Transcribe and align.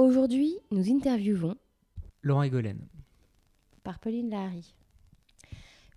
Aujourd'hui, 0.00 0.56
nous 0.70 0.90
interviewons 0.90 1.56
Laurent 2.22 2.44
Egolène. 2.44 2.88
Par 3.82 3.98
Pauline 3.98 4.30
Lahari. 4.30 4.74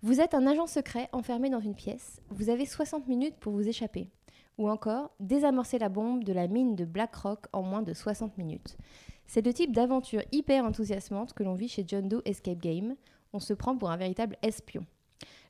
Vous 0.02 0.20
êtes 0.20 0.34
un 0.34 0.46
agent 0.46 0.66
secret 0.66 1.08
enfermé 1.12 1.48
dans 1.48 1.60
une 1.60 1.74
pièce. 1.74 2.20
Vous 2.28 2.50
avez 2.50 2.66
60 2.66 3.08
minutes 3.08 3.36
pour 3.40 3.54
vous 3.54 3.66
échapper. 3.66 4.10
Ou 4.58 4.68
encore, 4.68 5.14
désamorcer 5.20 5.78
la 5.78 5.88
bombe 5.88 6.22
de 6.22 6.34
la 6.34 6.48
mine 6.48 6.76
de 6.76 6.84
BlackRock 6.84 7.46
en 7.54 7.62
moins 7.62 7.80
de 7.80 7.94
60 7.94 8.36
minutes. 8.36 8.76
C'est 9.26 9.40
le 9.40 9.54
type 9.54 9.74
d'aventure 9.74 10.20
hyper 10.32 10.66
enthousiasmante 10.66 11.32
que 11.32 11.42
l'on 11.42 11.54
vit 11.54 11.68
chez 11.68 11.86
John 11.88 12.06
Doe 12.06 12.20
Escape 12.26 12.60
Game. 12.60 12.96
On 13.32 13.40
se 13.40 13.54
prend 13.54 13.74
pour 13.74 13.90
un 13.90 13.96
véritable 13.96 14.36
espion. 14.42 14.84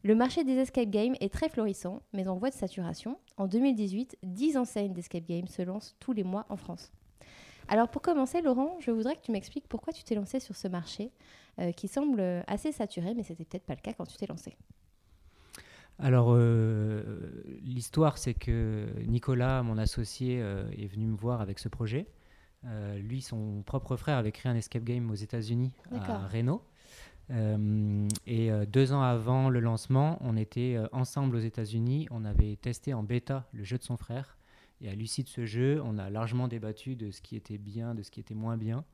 Le 0.05 0.15
marché 0.15 0.45
des 0.45 0.59
escape 0.59 0.91
games 0.91 1.17
est 1.19 1.33
très 1.33 1.49
florissant, 1.49 2.03
mais 2.13 2.29
en 2.29 2.37
voie 2.37 2.51
de 2.51 2.55
saturation. 2.55 3.19
En 3.37 3.49
2018, 3.49 4.17
10 4.23 4.57
enseignes 4.59 4.93
d'escape 4.93 5.27
games 5.27 5.49
se 5.49 5.63
lancent 5.63 5.97
tous 5.99 6.13
les 6.13 6.23
mois 6.23 6.47
en 6.51 6.57
France. 6.57 6.93
Alors 7.69 7.89
pour 7.89 8.03
commencer, 8.03 8.43
Laurent, 8.43 8.77
je 8.81 8.91
voudrais 8.91 9.17
que 9.17 9.23
tu 9.23 9.33
m'expliques 9.33 9.69
pourquoi 9.69 9.93
tu 9.93 10.05
t'es 10.05 10.15
lancé 10.15 10.41
sur 10.41 10.55
ce 10.55 10.69
marché 10.69 11.11
euh, 11.61 11.73
qui 11.73 11.89
semble 11.89 12.21
assez 12.47 12.73
saturé, 12.73 13.15
mais 13.15 13.23
c'était 13.23 13.45
peut-être 13.45 13.65
pas 13.65 13.75
le 13.75 13.81
cas 13.81 13.93
quand 13.93 14.07
tu 14.07 14.17
t'es 14.17 14.27
lancé. 14.27 14.57
Alors, 16.01 16.33
euh, 16.33 17.31
l'histoire, 17.63 18.19
c'est 18.19 18.35
que 18.35 18.89
Nicolas, 19.07 19.63
mon 19.63 19.79
associé, 19.79 20.41
euh, 20.43 20.69
est 20.77 20.87
venu 20.87 21.07
me 21.07 21.17
voir 21.17 21.41
avec 21.41 21.61
ce 21.61 21.69
projet. 21.69 22.07
lui, 22.97 23.21
son 23.21 23.63
propre 23.63 23.97
frère 23.97 24.17
avait 24.17 24.33
créé 24.33 24.51
un 24.51 24.57
escape 24.57 24.85
game 24.85 25.11
aux 25.11 25.15
États-Unis, 25.15 25.73
à 25.93 26.27
Reno. 26.27 26.63
et 28.27 28.51
deux 28.67 28.93
ans 28.93 29.03
avant 29.03 29.51
le 29.51 29.61
lancement, 29.61 30.19
on 30.23 30.37
était 30.37 30.79
ensemble 30.91 31.37
aux 31.37 31.41
États-Unis. 31.41 32.09
On 32.11 32.25
avait 32.25 32.57
testé 32.57 32.95
en 32.95 33.03
bêta 33.03 33.47
le 33.53 33.65
jeu 33.65 33.77
de 33.79 33.83
son 33.85 33.97
frère. 33.97 34.39
Et 34.81 34.89
à 34.89 34.95
l'issue 34.95 35.23
de 35.23 35.29
ce 35.29 35.47
jeu, 35.47 35.81
on 35.85 35.99
a 35.99 36.11
largement 36.11 36.49
débattu 36.49 36.97
de 36.97 37.11
ce 37.11 37.23
qui 37.23 37.37
était 37.37 37.59
bien, 37.59 37.95
de 37.95 38.03
ce 38.03 38.11
qui 38.11 38.21
était 38.21 38.35
moins 38.35 38.57
bien. 38.57 38.85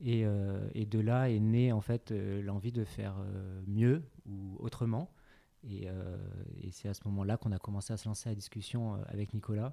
Et, 0.00 0.22
euh, 0.24 0.68
de 0.74 0.98
là 0.98 1.30
est 1.30 1.40
née 1.40 1.72
en 1.72 1.80
fait 1.80 2.10
euh, 2.10 2.42
l'envie 2.42 2.72
de 2.72 2.84
faire 2.84 3.16
euh, 3.18 3.62
mieux 3.66 4.02
ou 4.26 4.56
autrement. 4.58 5.10
Et, 5.70 5.88
c'est 6.72 6.88
à 6.88 6.94
ce 6.94 7.00
moment-là 7.06 7.38
qu'on 7.38 7.52
a 7.52 7.58
commencé 7.58 7.92
à 7.92 7.96
se 7.96 8.06
lancer 8.06 8.28
à 8.28 8.32
la 8.32 8.36
discussion 8.36 9.02
avec 9.08 9.32
Nicolas 9.32 9.72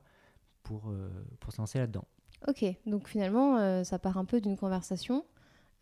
pour, 0.64 0.94
pour 1.42 1.52
se 1.52 1.58
lancer 1.58 1.80
là-dedans. 1.80 2.06
Ok, 2.48 2.64
donc 2.86 3.10
finalement, 3.10 3.84
ça 3.84 4.00
part 4.00 4.18
un 4.18 4.24
peu 4.24 4.40
d'une 4.40 4.56
conversation 4.56 5.26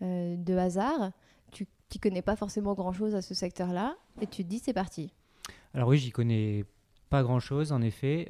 de 0.01 0.57
hasard. 0.57 1.12
Tu 1.51 1.68
n'y 1.94 2.00
connais 2.00 2.23
pas 2.23 2.35
forcément 2.35 2.73
grand-chose 2.73 3.13
à 3.13 3.22
ce 3.22 3.35
secteur-là 3.35 3.97
et 4.19 4.25
tu 4.25 4.44
te 4.44 4.50
dis 4.50 4.57
c'est 4.57 4.73
parti. 4.73 5.13
Alors 5.75 5.89
oui, 5.89 6.00
j'y 6.00 6.09
connais 6.09 6.66
pas 7.12 7.22
grand-chose 7.22 7.72
en 7.72 7.81
effet. 7.84 8.29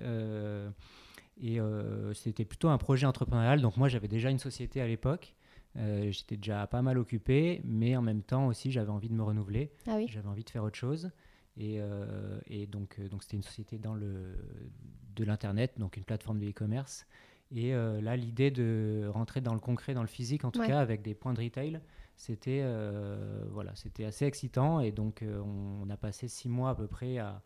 Et 1.42 1.60
euh, 1.60 2.14
c'était 2.14 2.46
plutôt 2.46 2.70
un 2.70 2.78
projet 2.78 3.06
entrepreneurial. 3.06 3.62
Donc 3.62 3.78
moi, 3.78 3.88
j'avais 3.88 4.08
déjà 4.08 4.30
une 4.30 4.40
société 4.40 4.82
à 4.82 4.88
l'époque. 4.88 5.36
Euh, 5.78 6.12
j'étais 6.12 6.36
déjà 6.36 6.66
pas 6.68 6.82
mal 6.82 6.98
occupé, 6.98 7.62
mais 7.64 7.96
en 7.96 8.02
même 8.02 8.24
temps 8.24 8.48
aussi, 8.48 8.72
j'avais 8.72 8.90
envie 8.90 9.10
de 9.10 9.14
me 9.14 9.24
renouveler. 9.24 9.72
Ah 9.88 9.96
oui. 9.96 10.08
J'avais 10.10 10.28
envie 10.28 10.44
de 10.44 10.50
faire 10.50 10.64
autre 10.64 10.78
chose. 10.78 11.12
Et, 11.58 11.78
euh, 11.80 12.40
et 12.48 12.68
donc, 12.68 13.00
donc 13.10 13.24
c'était 13.24 13.38
une 13.38 13.44
société 13.44 13.78
dans 13.78 13.94
le, 13.94 14.36
de 15.16 15.24
l'internet, 15.24 15.74
donc 15.78 15.98
une 15.98 16.04
plateforme 16.04 16.40
de 16.40 16.50
e-commerce. 16.50 17.06
Et 17.52 17.72
là, 17.72 18.16
l'idée 18.16 18.52
de 18.52 19.10
rentrer 19.12 19.42
dans 19.42 19.56
le 19.56 19.60
concret, 19.60 19.96
dans 19.96 20.04
le 20.04 20.08
physique, 20.08 20.46
en 20.46 20.52
tout 20.52 20.62
cas, 20.62 20.80
avec 20.80 21.02
des 21.02 21.16
points 21.16 21.34
de 21.34 21.42
retail, 21.42 21.80
c'était 22.16 22.64
voilà, 23.50 23.74
c'était 23.74 24.06
assez 24.06 24.26
excitant. 24.26 24.82
Et 24.82 24.92
donc, 24.92 25.24
on, 25.24 25.82
on, 25.84 25.90
a 25.90 25.98
passé 25.98 26.28
six 26.28 26.48
mois 26.48 26.70
à 26.70 26.76
peu 26.76 26.86
près 26.86 27.18
à, 27.18 27.42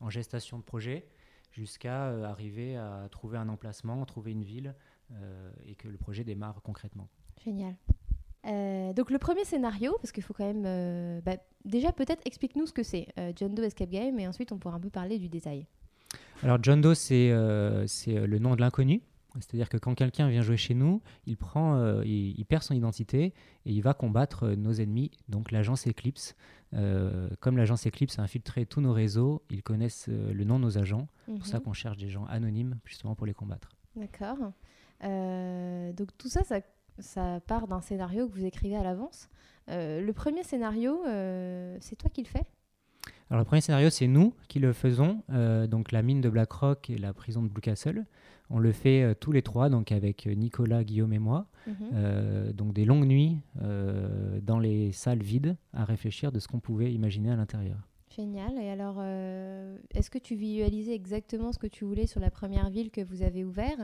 en 0.00 0.10
gestation 0.10 0.58
de 0.58 0.62
projet 0.62 1.08
jusqu'à 1.52 2.06
euh, 2.06 2.24
arriver 2.24 2.76
à 2.76 3.08
trouver 3.10 3.38
un 3.38 3.48
emplacement, 3.48 4.04
trouver 4.04 4.32
une 4.32 4.44
ville 4.44 4.74
euh, 5.12 5.50
et 5.66 5.74
que 5.74 5.88
le 5.88 5.96
projet 5.96 6.24
démarre 6.24 6.60
concrètement. 6.62 7.08
Génial. 7.44 7.74
Euh, 8.46 8.92
donc 8.92 9.10
le 9.10 9.18
premier 9.18 9.44
scénario, 9.44 9.96
parce 10.00 10.12
qu'il 10.12 10.22
faut 10.22 10.34
quand 10.34 10.46
même... 10.52 11.20
Bah, 11.22 11.36
déjà 11.64 11.92
peut-être 11.92 12.22
explique-nous 12.24 12.66
ce 12.66 12.72
que 12.72 12.82
c'est 12.82 13.08
John 13.36 13.54
Doe 13.54 13.64
Escape 13.64 13.90
Game 13.90 14.18
et 14.18 14.28
ensuite 14.28 14.52
on 14.52 14.58
pourra 14.58 14.76
un 14.76 14.80
peu 14.80 14.90
parler 14.90 15.18
du 15.18 15.28
détail. 15.28 15.66
Alors 16.42 16.58
John 16.62 16.80
Doe 16.80 16.94
c'est 16.94 17.32
c'est 17.86 18.26
le 18.26 18.38
nom 18.38 18.54
de 18.54 18.60
l'inconnu. 18.60 19.02
C'est-à-dire 19.40 19.68
que 19.68 19.76
quand 19.76 19.94
quelqu'un 19.94 20.28
vient 20.28 20.42
jouer 20.42 20.56
chez 20.56 20.74
nous, 20.74 21.02
il, 21.26 21.36
prend, 21.36 22.02
il, 22.02 22.44
perd 22.46 22.62
son 22.62 22.74
identité 22.74 23.34
et 23.66 23.72
il 23.72 23.80
va 23.82 23.94
combattre 23.94 24.48
nos 24.50 24.72
ennemis, 24.72 25.10
donc 25.28 25.52
l'agence 25.52 25.86
Eclipse. 25.86 26.34
Euh, 26.74 27.28
comme 27.40 27.56
l'agence 27.56 27.86
Eclipse 27.86 28.18
a 28.18 28.22
infiltré 28.22 28.66
tous 28.66 28.80
nos 28.80 28.92
réseaux, 28.92 29.42
ils 29.50 29.62
connaissent 29.62 30.06
euh, 30.08 30.32
le 30.32 30.44
nom 30.44 30.58
de 30.58 30.64
nos 30.64 30.78
agents. 30.78 31.08
C'est 31.26 31.34
pour 31.34 31.46
ça 31.46 31.58
mhm. 31.58 31.64
qu'on 31.64 31.72
cherche 31.72 31.96
des 31.96 32.08
gens 32.08 32.26
anonymes, 32.26 32.78
justement, 32.84 33.14
pour 33.14 33.26
les 33.26 33.34
combattre. 33.34 33.70
D'accord. 33.96 34.38
Euh, 35.04 35.92
donc 35.92 36.08
tout 36.18 36.28
ça, 36.28 36.44
ça, 36.44 36.60
ça 36.98 37.40
part 37.46 37.68
d'un 37.68 37.80
scénario 37.80 38.28
que 38.28 38.34
vous 38.34 38.44
écrivez 38.44 38.76
à 38.76 38.82
l'avance. 38.82 39.28
le 39.68 40.10
premier 40.12 40.42
scénario, 40.42 41.00
c'est 41.80 41.96
toi 41.96 42.10
qui 42.10 42.22
le 42.22 42.28
fais? 42.28 42.44
Alors 43.30 43.40
le 43.40 43.44
premier 43.44 43.60
scénario, 43.60 43.90
c'est 43.90 44.06
nous 44.06 44.34
qui 44.48 44.58
le 44.58 44.72
faisons, 44.72 45.22
donc 45.68 45.92
la 45.92 46.02
mine 46.02 46.20
de 46.20 46.30
Blackrock 46.30 46.90
et 46.90 46.98
la 46.98 47.12
prison 47.12 47.42
de 47.42 47.48
Blue 47.48 47.60
Castle. 47.60 48.06
On 48.50 48.58
le 48.58 48.72
fait 48.72 49.02
euh, 49.02 49.14
tous 49.14 49.32
les 49.32 49.42
trois, 49.42 49.68
donc 49.68 49.92
avec 49.92 50.26
euh, 50.26 50.32
Nicolas, 50.32 50.84
Guillaume 50.84 51.12
et 51.12 51.18
moi. 51.18 51.46
Mhm. 51.66 51.74
Euh, 51.94 52.52
donc 52.52 52.72
des 52.72 52.84
longues 52.84 53.06
nuits 53.06 53.38
dans 54.42 54.58
les 54.58 54.92
salles 54.92 55.22
vides 55.22 55.56
à 55.72 55.84
réfléchir 55.84 56.32
de 56.32 56.38
ce 56.38 56.48
qu'on 56.48 56.60
pouvait 56.60 56.92
imaginer 56.92 57.30
à 57.30 57.36
l'intérieur. 57.36 57.78
Génial. 58.14 58.56
Et 58.58 58.70
alors, 58.70 59.02
est-ce 59.94 60.10
que 60.10 60.18
tu 60.18 60.34
visualisais 60.34 60.94
exactement 60.94 61.52
ce 61.52 61.58
que 61.58 61.66
tu 61.66 61.84
voulais 61.84 62.06
sur 62.06 62.20
la 62.20 62.30
première 62.30 62.70
ville 62.70 62.90
que 62.90 63.02
vous 63.02 63.22
avez 63.22 63.44
ouverte 63.44 63.80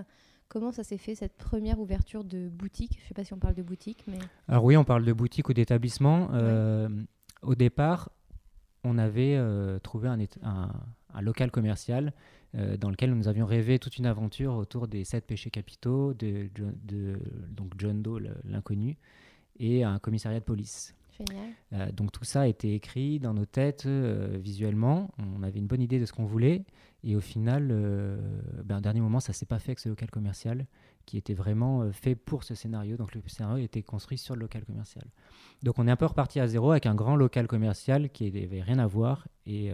Comment 0.48 0.72
ça 0.72 0.82
s'est 0.82 0.98
fait 0.98 1.14
cette 1.14 1.36
première 1.36 1.78
ouverture 1.78 2.24
de 2.24 2.48
boutique? 2.48 2.96
Je 2.98 3.04
ne 3.04 3.08
sais 3.08 3.14
pas 3.14 3.24
si 3.24 3.34
on 3.34 3.38
parle 3.38 3.54
de 3.54 3.62
boutique, 3.62 4.04
mais... 4.06 4.18
Alors 4.48 4.64
oui, 4.64 4.76
on 4.76 4.84
parle 4.84 5.04
de 5.04 5.12
boutique 5.12 5.48
ou 5.48 5.52
d'établissement. 5.52 6.30
Au 7.42 7.54
départ, 7.54 8.10
on 8.82 8.96
avait 8.96 9.38
trouvé 9.82 10.08
un, 10.08 10.18
un, 10.42 11.20
local 11.20 11.50
commercial 11.50 12.12
dans 12.54 12.90
lequel 12.90 13.12
nous 13.12 13.26
avions 13.26 13.46
rêvé 13.46 13.78
toute 13.78 13.98
une 13.98 14.06
aventure 14.06 14.54
autour 14.54 14.86
des 14.86 15.04
sept 15.04 15.26
péchés 15.26 15.50
capitaux, 15.50 16.14
de, 16.14 16.48
donc 17.50 17.72
John 17.78 18.02
Doe, 18.02 18.20
l'inconnu, 18.44 18.96
et 19.58 19.84
un 19.84 19.98
commissariat 19.98 20.40
de 20.40 20.44
police. 20.44 20.94
Génial. 21.18 21.50
Euh, 21.72 21.92
donc 21.92 22.12
tout 22.12 22.24
ça 22.24 22.42
a 22.42 22.46
été 22.46 22.74
écrit 22.74 23.20
dans 23.20 23.34
nos 23.34 23.46
têtes 23.46 23.86
euh, 23.86 24.36
visuellement. 24.40 25.10
On 25.18 25.42
avait 25.42 25.58
une 25.58 25.66
bonne 25.66 25.82
idée 25.82 26.00
de 26.00 26.06
ce 26.06 26.12
qu'on 26.12 26.24
voulait. 26.24 26.64
Et 27.04 27.16
au 27.16 27.20
final, 27.20 27.68
ben, 28.64 28.80
dernier 28.80 29.00
moment, 29.00 29.20
ça 29.20 29.34
s'est 29.34 29.44
pas 29.44 29.58
fait 29.58 29.72
avec 29.72 29.78
ce 29.78 29.90
local 29.90 30.10
commercial 30.10 30.66
qui 31.04 31.18
était 31.18 31.34
vraiment 31.34 31.92
fait 31.92 32.14
pour 32.14 32.44
ce 32.44 32.54
scénario. 32.54 32.96
Donc 32.96 33.14
le 33.14 33.20
scénario 33.26 33.62
été 33.62 33.82
construit 33.82 34.16
sur 34.16 34.34
le 34.34 34.40
local 34.40 34.64
commercial. 34.64 35.04
Donc 35.62 35.78
on 35.78 35.86
est 35.86 35.90
un 35.90 35.96
peu 35.96 36.06
reparti 36.06 36.40
à 36.40 36.46
zéro 36.46 36.70
avec 36.70 36.86
un 36.86 36.94
grand 36.94 37.14
local 37.14 37.46
commercial 37.46 38.08
qui 38.08 38.32
n'avait 38.32 38.62
rien 38.62 38.78
à 38.78 38.86
voir. 38.86 39.28
Et, 39.44 39.70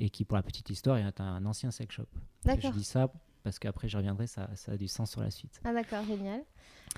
et 0.00 0.10
qui, 0.10 0.24
pour 0.24 0.36
la 0.36 0.42
petite 0.42 0.70
histoire, 0.70 0.96
est 0.96 1.20
un 1.20 1.44
ancien 1.44 1.70
sex 1.70 1.94
shop. 1.94 2.06
Je 2.44 2.68
dis 2.70 2.84
ça 2.84 3.12
parce 3.42 3.58
qu'après, 3.58 3.88
je 3.88 3.96
reviendrai, 3.96 4.26
ça, 4.26 4.50
ça, 4.54 4.72
a 4.72 4.76
du 4.76 4.88
sens 4.88 5.10
sur 5.10 5.20
la 5.20 5.30
suite. 5.30 5.60
Ah 5.64 5.72
d'accord, 5.72 6.04
génial. 6.04 6.42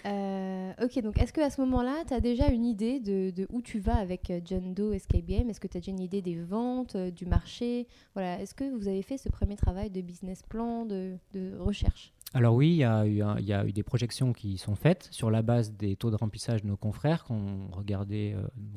Euh, 0.07 0.73
ok, 0.83 1.03
donc 1.03 1.21
est-ce 1.21 1.33
qu'à 1.33 1.51
ce, 1.51 1.61
moment-là, 1.61 2.03
tu 2.07 2.15
as 2.15 2.21
déjà 2.21 2.49
une 2.49 2.65
idée 2.65 2.99
de, 2.99 3.31
de, 3.31 3.47
où 3.51 3.61
tu 3.61 3.79
vas 3.79 3.97
avec 3.97 4.31
euh, 4.31 4.41
John 4.45 4.75
Doe 4.75 4.95
Escape 4.95 5.25
Game 5.27 5.51
Est-ce 5.51 5.61
que 5.61 5.69
tu 5.69 5.77
as 5.77 5.81
déjà 5.81 5.93
une 5.93 6.01
idée 6.01 6.23
des 6.23 6.37
ventes, 6.37 6.97
euh, 6.97 7.11
du 7.11 7.27
marché? 7.27 7.87
Voilà. 8.15 8.41
Est-ce 8.41 8.55
que 8.55 8.65
vous 8.77 8.89
avez 8.89 9.03
fait 9.03 9.19
ce 9.19 9.29
premier 9.29 9.57
travail 9.57 9.91
de 9.91 10.01
business 10.01 10.43
plan, 10.43 10.87
de, 10.87 11.17
de 11.33 11.57
recherche? 11.59 12.13
Alors 12.35 12.55
oui, 12.55 12.71
il 12.71 12.77
y, 12.77 12.85
a 12.85 13.07
eu 13.07 13.23
il 13.39 13.45
y 13.45 13.53
a 13.53 13.67
eu 13.67 13.73
des 13.73 13.83
projections 13.83 14.33
qui 14.33 14.57
sont 14.57 14.75
faites 14.75 15.09
sur 15.11 15.31
la 15.31 15.43
base 15.43 15.73
des 15.73 15.97
taux 15.97 16.11
de 16.11 16.17
remplissage 16.17 16.63
de 16.63 16.67
nos 16.67 16.79
confrères, 16.79 17.25
qu'on 17.25 17.69
regardait, 17.71 18.35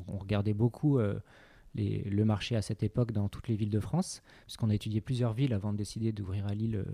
on 0.08 0.18
regardait 0.18 0.52
beaucoup 0.52 0.98
les, 1.76 2.02
le 2.04 2.24
marché 2.24 2.56
à 2.56 2.62
cette 2.62 2.82
époque 2.82 3.12
dans 3.12 3.28
toutes 3.28 3.48
les 3.48 3.56
villes 3.56 3.70
de 3.70 3.80
France, 3.80 4.22
puisqu'on 4.46 4.70
a 4.70 4.74
étudié 4.74 5.00
plusieurs 5.00 5.32
villes 5.32 5.52
avant 5.52 5.72
de 5.72 5.78
décider 5.78 6.12
d'ouvrir 6.12 6.46
à 6.46 6.54
Lille 6.54 6.84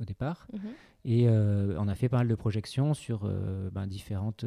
au 0.00 0.04
départ. 0.04 0.46
Mhm. 0.52 0.60
Et 1.04 1.28
on 1.28 1.88
a 1.88 1.94
fait 1.94 2.08
pas 2.08 2.18
mal 2.18 2.28
de 2.28 2.34
projections 2.34 2.92
sur 2.94 3.30
ben, 3.72 3.86
différentes, 3.86 4.44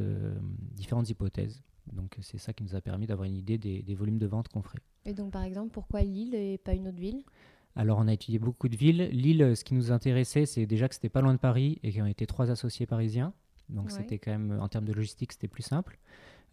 différentes 0.76 1.10
hypothèses. 1.10 1.64
Donc 1.92 2.18
c'est 2.22 2.38
ça 2.38 2.54
qui 2.54 2.64
nous 2.64 2.76
a 2.76 2.82
permis 2.82 3.08
d'avoir 3.08 3.26
une 3.26 3.36
idée 3.36 3.58
des, 3.58 3.82
des 3.82 3.96
volumes 3.96 4.20
de 4.20 4.28
vente 4.28 4.50
qu'on 4.50 4.62
ferait. 4.62 4.82
Et 5.06 5.14
donc 5.14 5.32
par 5.32 5.44
exemple, 5.44 5.72
pourquoi 5.72 6.02
Lille 6.02 6.36
et 6.36 6.58
pas 6.58 6.74
une 6.74 6.88
autre 6.88 7.00
ville? 7.00 7.24
Alors, 7.76 8.00
on 8.00 8.08
a 8.08 8.14
étudié 8.14 8.40
beaucoup 8.40 8.68
de 8.68 8.76
villes. 8.76 9.10
Lille, 9.12 9.56
ce 9.56 9.64
qui 9.64 9.74
nous 9.74 9.92
intéressait, 9.92 10.46
c'est 10.46 10.66
déjà 10.66 10.90
que 10.90 10.96
c'était 10.96 11.08
pas 11.08 11.22
loin 11.22 11.34
de 11.34 11.40
Paris 11.40 11.80
et 11.84 11.94
qu'on 11.94 12.08
était 12.08 12.26
trois 12.26 12.52
associés 12.52 12.86
parisiens. 12.86 13.34
Donc, 13.70 13.92
c'était 13.92 14.18
quand 14.18 14.32
même, 14.32 14.60
en 14.60 14.68
termes 14.68 14.86
de 14.86 14.92
logistique, 14.92 15.32
c'était 15.32 15.48
plus 15.48 15.64
simple. 15.64 16.00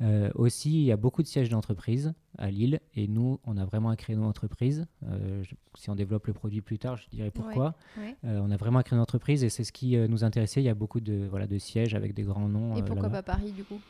Euh, 0.02 0.31
aussi, 0.34 0.70
il 0.72 0.84
y 0.84 0.93
a 0.93 0.96
beaucoup 0.96 1.22
de 1.22 1.26
sièges 1.26 1.48
d'entreprise 1.48 2.12
à 2.37 2.50
Lille 2.50 2.81
et 2.94 3.08
nous, 3.08 3.40
on 3.44 3.56
a 3.56 3.64
vraiment 3.64 3.90
un 3.90 3.96
créneau 3.96 4.25
entreprise. 4.25 4.87
Euh, 5.06 5.43
si 5.75 5.88
on 5.88 5.94
développe 5.94 6.26
le 6.26 6.34
produit 6.34 6.60
plus 6.60 6.78
tard, 6.78 6.96
je 6.96 7.08
dirais 7.08 7.31
pourquoi. 7.31 7.75
Euh, 7.98 8.40
on 8.43 8.50
a 8.50 8.56
vraiment 8.56 8.81
un 8.81 8.82
créneau 8.82 9.02
d'entreprise 9.02 9.43
et 9.43 9.48
c'est 9.48 9.64
ce 9.64 9.72
qui 9.72 9.96
nous 9.96 10.25
intéressait. 10.25 10.60
Il 10.60 10.66
y 10.66 10.70
a 10.70 10.75
beaucoup 10.75 11.00
de, 11.00 11.26
voilà, 11.31 11.46
de 11.46 11.58
sièges 11.58 11.94
avec 11.94 12.12
des 12.14 12.25
grands 12.25 12.48
noms. 12.48 12.76
Et 12.76 12.82
pourquoi 12.82 13.08
pas 13.08 13.22
Paris 13.22 13.52
du 13.52 13.64
coup? 13.64 13.81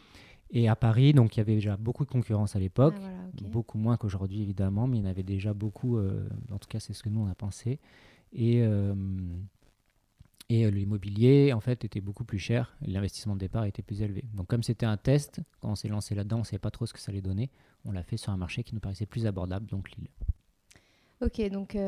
Et 0.51 0.69
à 0.69 0.77
Paris, 0.77 1.13
donc 1.13 1.37
il 1.37 1.41
y 1.41 1.43
avait 1.43 1.55
déjà 1.55 1.77
beaucoup 1.77 2.05
de 2.05 2.11
concurrence 2.11 2.55
à 2.55 2.61
l'époque, 2.61 2.95
ah, 3.03 3.43
beaucoup 3.51 3.79
moins 3.79 3.97
qu'aujourd'hui 3.97 4.43
évidemment, 4.43 4.87
mais 4.87 4.99
il 4.99 5.05
y 5.05 5.07
en 5.07 5.11
avait 5.11 5.25
déjà 5.25 5.53
beaucoup, 5.53 5.97
euh, 5.97 6.29
en 6.53 6.59
tout 6.59 6.69
cas 6.69 6.79
c'est 6.79 6.93
ce 6.93 7.03
que 7.03 7.09
nous 7.09 7.21
on 7.21 7.29
a 7.29 7.35
pensé. 7.35 7.81
Et, 8.33 8.63
euh, 8.63 8.95
et 10.49 10.65
euh, 10.65 10.71
l'immobilier 10.71 11.53
en 11.53 11.61
fait 11.61 11.85
était 11.85 12.01
beaucoup 12.01 12.25
plus 12.25 12.39
cher, 12.39 12.77
l'investissement 12.81 13.35
de 13.35 13.41
départ 13.41 13.65
était 13.65 13.83
plus 13.83 14.03
élevé. 14.03 14.25
Donc 14.35 14.47
comme 14.47 14.63
c'était 14.63 14.87
un 14.87 14.97
test, 14.97 15.41
quand 15.61 15.71
on 15.71 15.75
s'est 15.75 15.89
lancé 15.89 16.15
là-dedans, 16.15 16.37
on 16.37 16.41
ne 16.41 16.45
savait 16.45 16.59
pas 16.59 16.71
trop 16.71 16.87
ce 16.87 16.93
que 16.93 17.01
ça 17.01 17.11
allait 17.11 17.23
donner, 17.23 17.51
on 17.85 17.93
l'a 17.93 18.03
fait 18.03 18.17
sur 18.17 18.33
un 18.33 18.37
marché 18.37 18.63
qui 18.63 18.75
nous 18.75 18.81
paraissait 18.81 19.07
plus 19.07 19.27
abordable, 19.27 19.67
donc 19.67 19.91
Lille. 19.97 20.09
Ok, 21.23 21.41
donc 21.51 21.79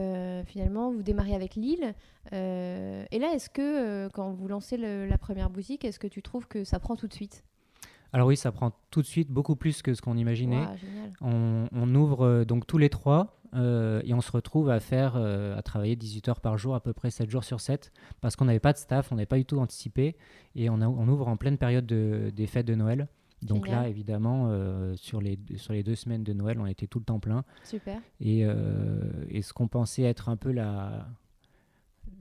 finalement, 0.47 0.91
vous 0.91 1.03
démarrez 1.03 1.35
avec 1.35 1.55
Lille. 1.55 1.95
et 2.33 3.19
là, 3.19 3.35
est-ce 3.35 3.51
que 3.51 4.09
quand 4.09 4.33
vous 4.33 4.49
lancez 4.49 4.79
la 4.79 5.19
première 5.19 5.51
boutique, 5.51 5.85
est-ce 5.85 5.99
que 5.99 6.07
tu 6.07 6.23
trouves 6.23 6.49
que 6.49 6.65
ça 6.65 6.81
prend 6.81 6.97
tout 6.97 7.09
de 7.09 7.13
suite? 7.13 7.45
Alors 8.13 8.29
oui, 8.29 8.37
ça 8.37 8.53
prend 8.53 8.73
tout 8.91 9.03
de 9.03 9.07
suite 9.07 9.31
beaucoup 9.31 9.57
plus 9.57 9.83
que 9.83 9.93
ce 9.95 10.01
qu'on 10.01 10.17
imaginait. 10.17 10.65
on, 11.21 11.95
ouvre 11.95 12.25
euh, 12.25 12.45
donc 12.45 12.67
tous 12.67 12.79
les 12.79 12.89
trois 12.89 13.38
euh, 13.55 14.01
et 14.05 14.15
on 14.15 14.21
se 14.21 14.31
retrouve 14.33 14.71
à 14.71 14.81
faire, 14.81 15.15
euh, 15.17 15.57
à 15.57 15.63
travailler 15.63 15.97
18 15.97 16.29
heures 16.29 16.41
par 16.41 16.59
jour, 16.59 16.75
à 16.75 16.81
peu 16.81 16.93
près 16.93 17.11
7 17.11 17.31
jours 17.31 17.45
sur 17.45 17.61
7, 17.61 17.93
parce 18.21 18.37
qu'on 18.37 18.45
n'avait 18.45 18.61
pas 18.61 18.73
de 18.73 18.79
staff, 18.79 19.13
on 19.13 19.17
n'avait 19.17 19.27
pas 19.27 19.39
du 19.39 19.45
tout 19.45 19.59
anticipé 19.59 20.17
et 20.55 20.71
on, 20.71 20.81
on 20.81 21.09
ouvre 21.09 21.29
en 21.29 21.37
pleine 21.37 21.59
période 21.59 21.87
des 21.87 22.47
fêtes 22.47 22.67
de 22.67 22.75
Noël. 22.75 23.09
Donc 23.43 23.69
là, 23.69 23.89
évidemment, 23.89 24.51
sur, 24.97 25.21
les, 25.21 25.39
sur 25.57 25.73
les 25.73 25.85
deux 25.85 25.95
semaines 25.95 26.25
de 26.25 26.33
Noël, 26.33 26.59
on 26.61 26.67
était 26.67 26.89
tout 26.89 26.99
le 26.99 27.05
temps 27.05 27.21
plein. 27.21 27.45
Super. 27.63 28.01
Et, 28.21 28.45
et 29.29 29.43
ce 29.43 29.53
qu'on 29.53 29.69
pensait 29.69 30.03
être 30.03 30.29
un 30.29 30.37
peu 30.37 30.51
la, 30.51 31.07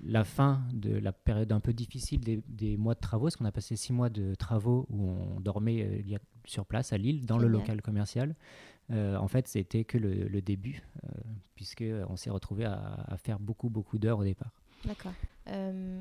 la 0.04 0.24
fin 0.24 0.62
de 0.74 0.98
la 0.98 1.12
période 1.12 1.52
un 1.52 1.60
peu 1.60 1.74
difficile 1.74 2.22
des, 2.48 2.78
mois 2.78 2.94
de 2.94 3.00
travaux, 3.00 3.26
parce 3.26 3.36
qu'on 3.36 3.46
a 3.46 3.52
passé 3.52 3.76
six 3.76 3.94
mois 3.94 4.10
de 4.10 4.36
travaux 4.36 4.86
où 4.90 5.10
on 5.10 5.40
dormait 5.40 5.84
euh, 5.84 6.18
sur 6.46 6.66
place 6.66 6.94
à 6.94 6.98
Lille, 6.98 7.26
dans 7.26 7.38
le 7.38 7.48
local 7.48 7.82
commercial. 7.82 8.36
Euh, 8.92 9.18
en 9.18 9.28
fait, 9.28 9.48
c'était 9.48 9.84
que 9.84 9.98
le, 9.98 10.42
début, 10.42 10.84
euh, 11.04 11.10
puisqu'on 11.56 12.16
s'est 12.16 12.30
retrouvé 12.30 12.66
à, 12.66 13.18
faire 13.18 13.40
beaucoup, 13.40 13.70
beaucoup 13.70 13.98
d'heures 13.98 14.20
au 14.20 14.24
départ. 14.24 14.52
D'accord. 14.86 15.14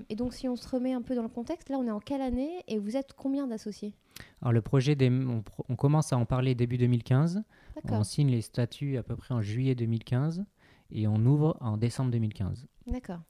et 0.08 0.16
donc, 0.16 0.34
si 0.34 0.48
on 0.48 0.54
se 0.54 0.68
remet 0.68 0.92
un 0.92 1.00
peu 1.02 1.14
dans 1.14 1.22
le 1.22 1.28
contexte, 1.28 1.70
là, 1.70 1.78
on 1.78 1.86
est 1.86 1.90
en 1.90 1.98
quelle 1.98 2.20
année 2.20 2.62
et 2.68 2.78
vous 2.78 2.96
êtes 2.96 3.14
combien 3.14 3.46
d'associés? 3.46 3.94
Alors, 4.42 4.52
le 4.52 4.60
projet, 4.60 4.94
des, 4.94 5.08
on, 5.08 5.42
on, 5.68 5.76
commence 5.76 6.12
à 6.12 6.18
en 6.18 6.26
parler 6.26 6.54
début 6.54 6.78
2015. 6.78 7.42
On 7.90 8.04
signe 8.04 8.30
les 8.30 8.42
statuts 8.42 8.96
à 8.98 9.02
peu 9.02 9.16
près 9.16 9.34
en 9.34 9.42
juillet 9.42 9.74
2015 9.74 10.44
et 10.92 11.08
on 11.08 11.16
ouvre 11.26 11.56
en 11.60 11.76
décembre 11.76 12.10
2015. 12.10 12.66
D'accord. 12.86 13.20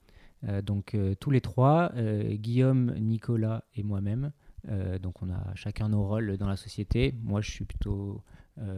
Euh, 0.43 0.61
donc 0.61 0.93
euh, 0.93 1.15
tous 1.15 1.31
les 1.31 1.41
trois, 1.41 1.91
euh, 1.95 2.33
Guillaume, 2.35 2.93
Nicolas 2.99 3.63
et 3.75 3.83
moi-même. 3.83 4.31
donc 5.01 5.21
on 5.21 5.29
a 5.29 5.55
chacun 5.55 5.87
nos 5.89 6.05
rôles 6.05 6.37
dans 6.37 6.47
la 6.47 6.57
société. 6.57 7.13
Moi 7.23 7.41
je 7.41 7.49
suis 7.51 7.65
plutôt 7.65 8.21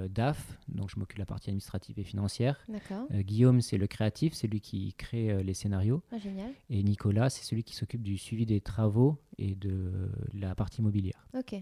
DAF, 0.09 0.57
donc 0.67 0.89
je 0.89 0.99
m'occupe 0.99 1.17
de 1.17 1.21
la 1.21 1.25
partie 1.25 1.49
administrative 1.49 1.97
et 1.99 2.03
financière. 2.03 2.65
Guillaume, 3.11 3.61
c'est 3.61 3.77
le 3.77 3.87
créatif, 3.87 4.33
c'est 4.33 4.47
lui 4.47 4.61
qui 4.61 4.93
crée 4.93 5.43
les 5.43 5.53
scénarios. 5.53 6.01
Ah, 6.11 6.17
génial. 6.17 6.51
Et 6.69 6.83
Nicolas, 6.83 7.29
c'est 7.29 7.43
celui 7.43 7.63
qui 7.63 7.75
s'occupe 7.75 8.03
du 8.03 8.17
suivi 8.17 8.45
des 8.45 8.61
travaux 8.61 9.17
et 9.37 9.55
de 9.55 10.11
la 10.33 10.55
partie 10.55 10.81
immobilière. 10.81 11.27
Ok. 11.37 11.55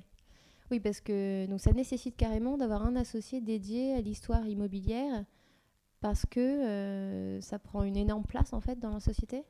Oui, 0.69 0.79
parce 0.79 0.99
que 0.99 1.45
donc, 1.47 1.61
ça 1.61 1.71
nécessite 1.71 2.17
carrément 2.17 2.57
d'avoir 2.57 2.85
un 2.85 2.95
associé 2.95 3.39
dédié 3.39 3.93
à 3.93 4.01
l'histoire 4.01 4.45
immobilière 4.47 5.23
parce 6.01 6.25
que 6.25 7.39
ça 7.41 7.57
prend 7.57 7.83
une 7.83 7.97
énorme 7.97 8.25
place 8.25 8.53
en 8.53 8.61
fait 8.61 8.77
dans 8.79 8.91
la 8.91 8.99
société? 8.99 9.43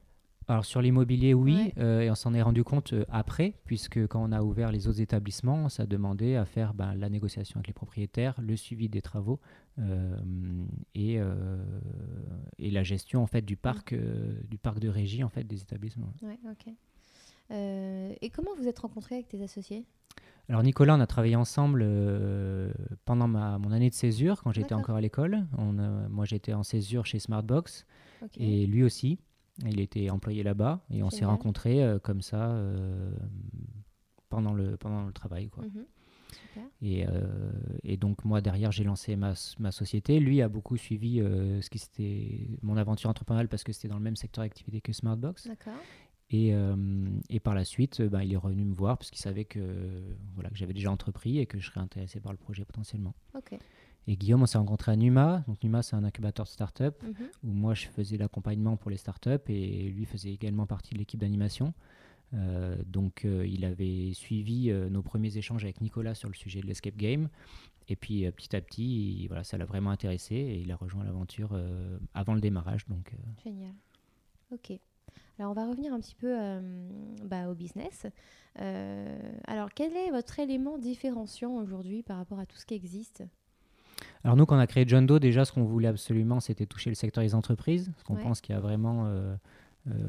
Alors 0.49 0.63
sur 0.63 0.81
l'immobilier, 0.81 1.33
oui, 1.33 1.73
euh, 1.77 1.99
et 1.99 2.09
on 2.09 2.15
s'en 2.15 2.33
est 2.33 2.41
rendu 2.41 2.63
compte 2.63 2.93
euh, 2.93 3.03
après, 3.09 3.55
puisque 3.65 4.07
quand 4.07 4.23
on 4.23 4.31
a 4.31 4.41
ouvert 4.41 4.71
les 4.71 4.87
autres 4.87 5.01
établissements, 5.01 5.67
ça 5.67 5.85
demandait 5.85 6.37
à 6.37 6.45
faire 6.45 6.73
ben, 6.73 6.95
la 6.95 7.09
négociation 7.09 7.57
avec 7.57 7.67
les 7.67 7.73
propriétaires, 7.73 8.39
le 8.39 8.55
suivi 8.55 8.87
des 8.87 9.01
travaux 9.01 9.41
euh, 9.79 10.15
et, 10.95 11.19
et, 12.57 12.71
la 12.71 12.83
gestion 12.83 13.21
en 13.21 13.27
fait 13.27 13.41
du 13.41 13.57
parc, 13.57 13.93
du 13.93 14.57
parc 14.57 14.79
de 14.79 14.87
régie 14.87 15.23
en 15.23 15.29
fait 15.29 15.43
des 15.43 15.61
établissements. 15.61 16.13
Ouais, 16.21 16.39
ok. 16.49 16.73
et 17.51 18.29
comment 18.29 18.55
vous 18.55 18.67
êtes 18.67 18.79
rencontré 18.79 19.15
avec 19.15 19.27
tes 19.27 19.43
associés? 19.43 19.83
Alors 20.49 20.63
Nicolas, 20.63 20.95
on 20.95 21.01
a 21.01 21.07
travaillé 21.07 21.35
ensemble 21.35 21.85
pendant 23.03 23.27
ma, 23.27 23.57
mon 23.57 23.73
année 23.73 23.89
de 23.89 23.95
césure, 23.95 24.41
quand 24.43 24.53
j'étais 24.53 24.73
encore 24.73 24.95
à 24.95 25.01
l'école. 25.01 25.45
moi, 26.09 26.23
j'étais 26.23 26.53
en 26.53 26.63
césure 26.63 27.05
chez 27.05 27.19
Smartbox, 27.19 27.85
et 28.37 28.65
lui 28.65 28.83
aussi. 28.83 29.19
Il 29.65 29.79
était 29.79 30.09
employé 30.09 30.43
là-bas 30.43 30.81
et 30.91 31.03
on 31.03 31.09
s'est 31.09 31.25
rencontrés 31.25 31.83
euh, 31.83 31.99
comme 31.99 32.21
ça 32.21 32.51
euh, 32.51 33.11
pendant, 34.29 34.53
le, 34.53 34.77
pendant 34.77 35.05
le 35.05 35.11
travail. 35.11 35.49
Quoi. 35.49 35.63
Mhm. 35.65 35.85
Et, 36.81 37.07
euh, 37.07 37.51
et, 37.83 37.97
donc 37.97 38.25
moi 38.25 38.41
derrière 38.41 38.71
j'ai 38.71 38.83
lancé 38.83 39.15
ma, 39.15 39.33
ma, 39.59 39.71
société. 39.71 40.19
Lui 40.19 40.41
a 40.41 40.49
beaucoup 40.49 40.75
suivi 40.75 41.19
ce 41.19 41.69
qui 41.69 41.79
c'était 41.79 42.47
mon 42.61 42.77
aventure 42.77 43.09
entrepreneuriale 43.09 43.47
parce 43.47 43.63
que 43.63 43.71
c'était 43.71 43.87
dans 43.87 43.97
le 43.97 44.03
même 44.03 44.15
secteur 44.15 44.43
d'activité 44.43 44.81
que 44.81 44.91
Smartbox. 44.91 45.49
Et, 46.29 46.53
et, 47.29 47.39
par 47.39 47.55
la 47.55 47.63
suite, 47.63 48.01
bah, 48.01 48.25
il 48.25 48.33
est 48.33 48.37
revenu 48.37 48.65
me 48.65 48.73
voir 48.73 48.97
parce 48.97 49.11
qu'il 49.11 49.21
savait 49.21 49.45
que, 49.45 50.03
voilà, 50.33 50.49
que 50.49 50.57
j'avais 50.57 50.73
déjà 50.73 50.91
entrepris 50.91 51.39
et 51.39 51.45
que 51.45 51.57
je 51.57 51.67
serais 51.67 51.79
intéressé 51.79 52.19
par 52.19 52.33
le 52.33 52.37
projet 52.37 52.65
potentiellement. 52.65 53.15
Ok. 53.33 53.57
Et 54.07 54.15
Guillaume, 54.15 54.41
on 54.41 54.45
s'est 54.45 54.57
rencontré 54.57 54.91
à 54.91 54.95
Numa. 54.95 55.43
Donc 55.47 55.61
Numa, 55.63 55.83
c'est 55.83 55.95
un 55.95 56.03
incubateur 56.03 56.45
de 56.45 56.49
start-up 56.49 57.03
mhm. 57.03 57.13
où 57.43 57.51
moi, 57.51 57.73
je 57.73 57.87
faisais 57.87 58.17
l'accompagnement 58.17 58.77
pour 58.77 58.89
les 58.89 58.97
start-up 58.97 59.49
et 59.49 59.89
lui 59.89 60.05
faisait 60.05 60.31
également 60.31 60.65
partie 60.65 60.93
de 60.93 60.99
l'équipe 60.99 61.19
d'animation. 61.19 61.73
Euh, 62.33 62.75
donc 62.85 63.23
euh, 63.23 63.47
il 63.47 63.63
avait 63.63 64.13
suivi 64.13 64.69
euh, 64.69 64.89
nos 64.89 65.01
premiers 65.01 65.37
échanges 65.37 65.63
avec 65.63 65.79
Nicolas 65.79 66.13
sur 66.13 66.27
le 66.27 66.35
sujet 66.35 66.61
de 66.61 66.67
l'escape 66.67 66.97
game. 66.97 67.29
Et 67.89 67.95
puis 67.95 68.29
petit 68.31 68.53
à 68.55 68.61
petit, 68.61 69.27
voilà, 69.27 69.45
ça 69.45 69.57
l'a 69.57 69.63
vraiment 69.63 69.91
intéressé 69.91 70.35
et 70.35 70.59
il 70.59 70.71
a 70.71 70.75
rejoint 70.75 71.05
l'aventure 71.05 71.57
avant 72.13 72.33
le 72.33 72.41
démarrage. 72.41 72.85
Donc, 72.87 73.13
Génial. 73.45 73.73
Ok. 74.51 74.77
Alors 75.39 75.51
on 75.51 75.53
va 75.53 75.65
revenir 75.65 75.93
un 75.93 76.01
petit 76.01 76.15
peu 76.15 76.35
bah, 77.23 77.49
au 77.49 77.55
business. 77.55 78.05
alors 78.55 79.69
quel 79.73 79.95
est 79.95 80.11
votre 80.11 80.37
élément 80.39 80.77
différenciant 80.77 81.55
aujourd'hui 81.55 82.03
par 82.03 82.17
rapport 82.17 82.39
à 82.39 82.45
tout 82.45 82.57
ce 82.57 82.65
qui 82.65 82.73
existe? 82.73 83.23
Alors 84.23 84.35
nous, 84.35 84.45
quand 84.45 84.55
on 84.55 84.59
a 84.59 84.67
créé 84.67 84.85
John 84.87 85.05
Doe, 85.05 85.19
déjà, 85.19 85.45
ce 85.45 85.51
qu'on 85.51 85.63
voulait 85.63 85.87
absolument, 85.87 86.39
c'était 86.39 86.65
toucher 86.65 86.89
le 86.89 86.95
secteur 86.95 87.23
des 87.23 87.35
entreprises, 87.35 87.91
parce 87.93 88.03
qu'on 88.03 88.15
pense 88.15 88.41
qu'il 88.41 88.53
y 88.53 88.57
a 88.57 88.61
vraiment 88.61 89.05
euh, 89.05 89.07
euh, 89.07 89.35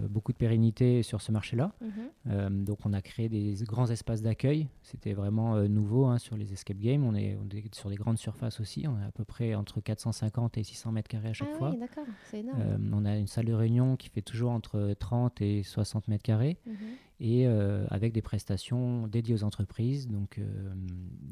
beaucoup 0.08 0.32
de 0.32 0.36
pérennité 0.36 1.02
sur 1.02 1.20
ce 1.20 1.32
marché-là. 1.32 1.72
Mhm. 1.80 1.90
Euh, 2.28 2.50
donc 2.50 2.78
on 2.84 2.92
a 2.92 3.02
créé 3.02 3.28
des 3.28 3.54
grands 3.62 3.88
espaces 3.88 4.22
d'accueil. 4.22 4.68
C'était 4.82 5.12
vraiment 5.12 5.62
nouveau 5.68 6.06
hein, 6.06 6.18
sur 6.18 6.36
les 6.36 6.52
escape 6.52 6.78
games. 6.78 7.04
On 7.04 7.14
est, 7.14 7.38
sur 7.72 7.90
des 7.90 7.96
grandes 7.96 8.18
surfaces 8.18 8.60
aussi. 8.60 8.86
On 8.86 9.00
est 9.00 9.04
à 9.04 9.10
peu 9.10 9.24
près 9.24 9.54
entre 9.54 9.80
450 9.80 10.58
et 10.58 10.62
600 10.62 10.92
mètres 10.92 11.08
carrés 11.08 11.30
à 11.30 11.32
chaque 11.32 11.50
ah 11.54 11.58
fois. 11.58 11.70
Oui, 11.70 11.78
d'accord, 11.78 12.04
c'est 12.24 12.40
énorme. 12.40 12.60
on 12.92 13.04
a 13.04 13.16
une 13.16 13.26
salle 13.26 13.46
de 13.46 13.52
réunion 13.52 13.96
qui 13.96 14.08
fait 14.08 14.22
toujours 14.22 14.50
entre 14.50 14.94
30 14.98 15.40
et 15.42 15.62
60 15.62 16.08
mètres 16.08 16.24
carrés. 16.24 16.58
Mhm 16.66 16.74
et 17.20 17.46
euh, 17.46 17.84
avec 17.90 18.12
des 18.12 18.22
prestations 18.22 19.06
dédiées 19.08 19.34
aux 19.34 19.44
entreprises, 19.44 20.06
donc 20.06 20.38
euh, 20.38 20.72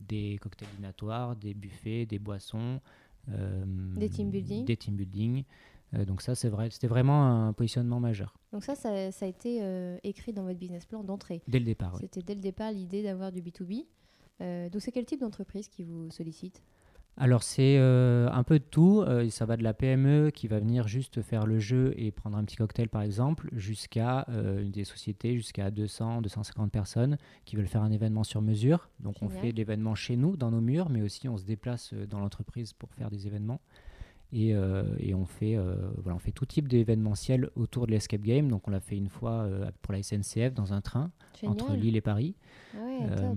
des 0.08 0.38
cocktails 0.40 0.68
dînatoires, 0.76 1.36
des 1.36 1.54
buffets, 1.54 2.06
des 2.06 2.18
boissons, 2.18 2.80
euh, 3.30 3.64
des 3.96 4.08
team 4.08 4.30
building. 4.30 4.64
Des 4.64 4.76
team 4.76 4.96
building. 4.96 5.44
Donc 5.92 6.22
ça, 6.22 6.34
c'est 6.34 6.48
vrai, 6.48 6.68
c'était 6.70 6.88
vraiment 6.88 7.46
un 7.46 7.52
positionnement 7.52 8.00
majeur. 8.00 8.36
Donc 8.52 8.64
ça, 8.64 8.74
ça, 8.74 8.90
a 8.90 9.26
été 9.26 9.62
écrit 10.02 10.32
dans 10.32 10.44
votre 10.44 10.58
business 10.58 10.84
plan 10.84 11.04
d'entrée. 11.04 11.42
Dès 11.48 11.58
le 11.58 11.64
départ. 11.64 11.96
C'était 12.00 12.22
dès 12.22 12.34
le 12.34 12.40
départ 12.40 12.72
l'idée 12.72 13.02
d'avoir 13.02 13.32
du 13.32 13.40
B2B. 13.40 13.86
donc 14.70 14.82
c'est 14.82 14.92
quel 14.92 15.06
type 15.06 15.20
d'entreprise 15.20 15.68
qui 15.68 15.84
vous 15.84 16.10
sollicite? 16.10 16.62
Alors 17.18 17.42
c'est 17.42 17.78
euh, 17.78 18.28
un 18.30 18.42
peu 18.42 18.58
de 18.58 18.64
tout, 18.64 19.00
euh, 19.00 19.30
ça 19.30 19.46
va 19.46 19.56
de 19.56 19.62
la 19.62 19.72
PME 19.72 20.30
qui 20.30 20.48
va 20.48 20.58
venir 20.58 20.86
juste 20.86 21.22
faire 21.22 21.46
le 21.46 21.58
jeu 21.58 21.94
et 21.96 22.10
prendre 22.10 22.36
un 22.36 22.44
petit 22.44 22.56
cocktail 22.56 22.90
par 22.90 23.00
exemple, 23.00 23.48
jusqu'à 23.52 24.26
euh, 24.28 24.68
des 24.68 24.84
sociétés 24.84 25.34
jusqu'à 25.34 25.70
200, 25.70 26.20
250 26.20 26.70
personnes 26.70 27.16
qui 27.46 27.56
veulent 27.56 27.68
faire 27.68 27.82
un 27.82 27.90
événement 27.90 28.22
sur 28.22 28.42
mesure. 28.42 28.90
Donc 29.00 29.16
on 29.22 29.30
fait 29.30 29.52
l'événement 29.52 29.94
chez 29.94 30.16
nous, 30.16 30.36
dans 30.36 30.50
nos 30.50 30.60
murs, 30.60 30.90
mais 30.90 31.00
aussi 31.00 31.26
on 31.26 31.38
se 31.38 31.44
déplace 31.44 31.94
euh, 31.94 32.06
dans 32.06 32.20
l'entreprise 32.20 32.74
pour 32.74 32.92
faire 32.92 33.10
des 33.10 33.26
événements. 33.26 33.62
Et, 34.32 34.54
euh, 34.54 34.84
et 34.98 35.14
on, 35.14 35.24
fait, 35.24 35.56
euh, 35.56 35.76
voilà, 36.02 36.16
on 36.16 36.18
fait 36.18 36.32
tout 36.32 36.46
type 36.46 36.66
d'événementiel 36.68 37.48
autour 37.54 37.86
de 37.86 37.92
l'escape 37.92 38.22
game. 38.22 38.48
Donc 38.48 38.66
on 38.66 38.70
l'a 38.70 38.80
fait 38.80 38.96
une 38.96 39.08
fois 39.08 39.42
euh, 39.44 39.70
pour 39.82 39.92
la 39.94 40.02
SNCF 40.02 40.52
dans 40.54 40.72
un 40.72 40.80
train 40.80 41.10
entre. 41.44 41.74
Lille 41.74 41.96
et 41.96 42.00
Paris. 42.00 42.34
Ouais, 42.74 43.06
top. 43.16 43.36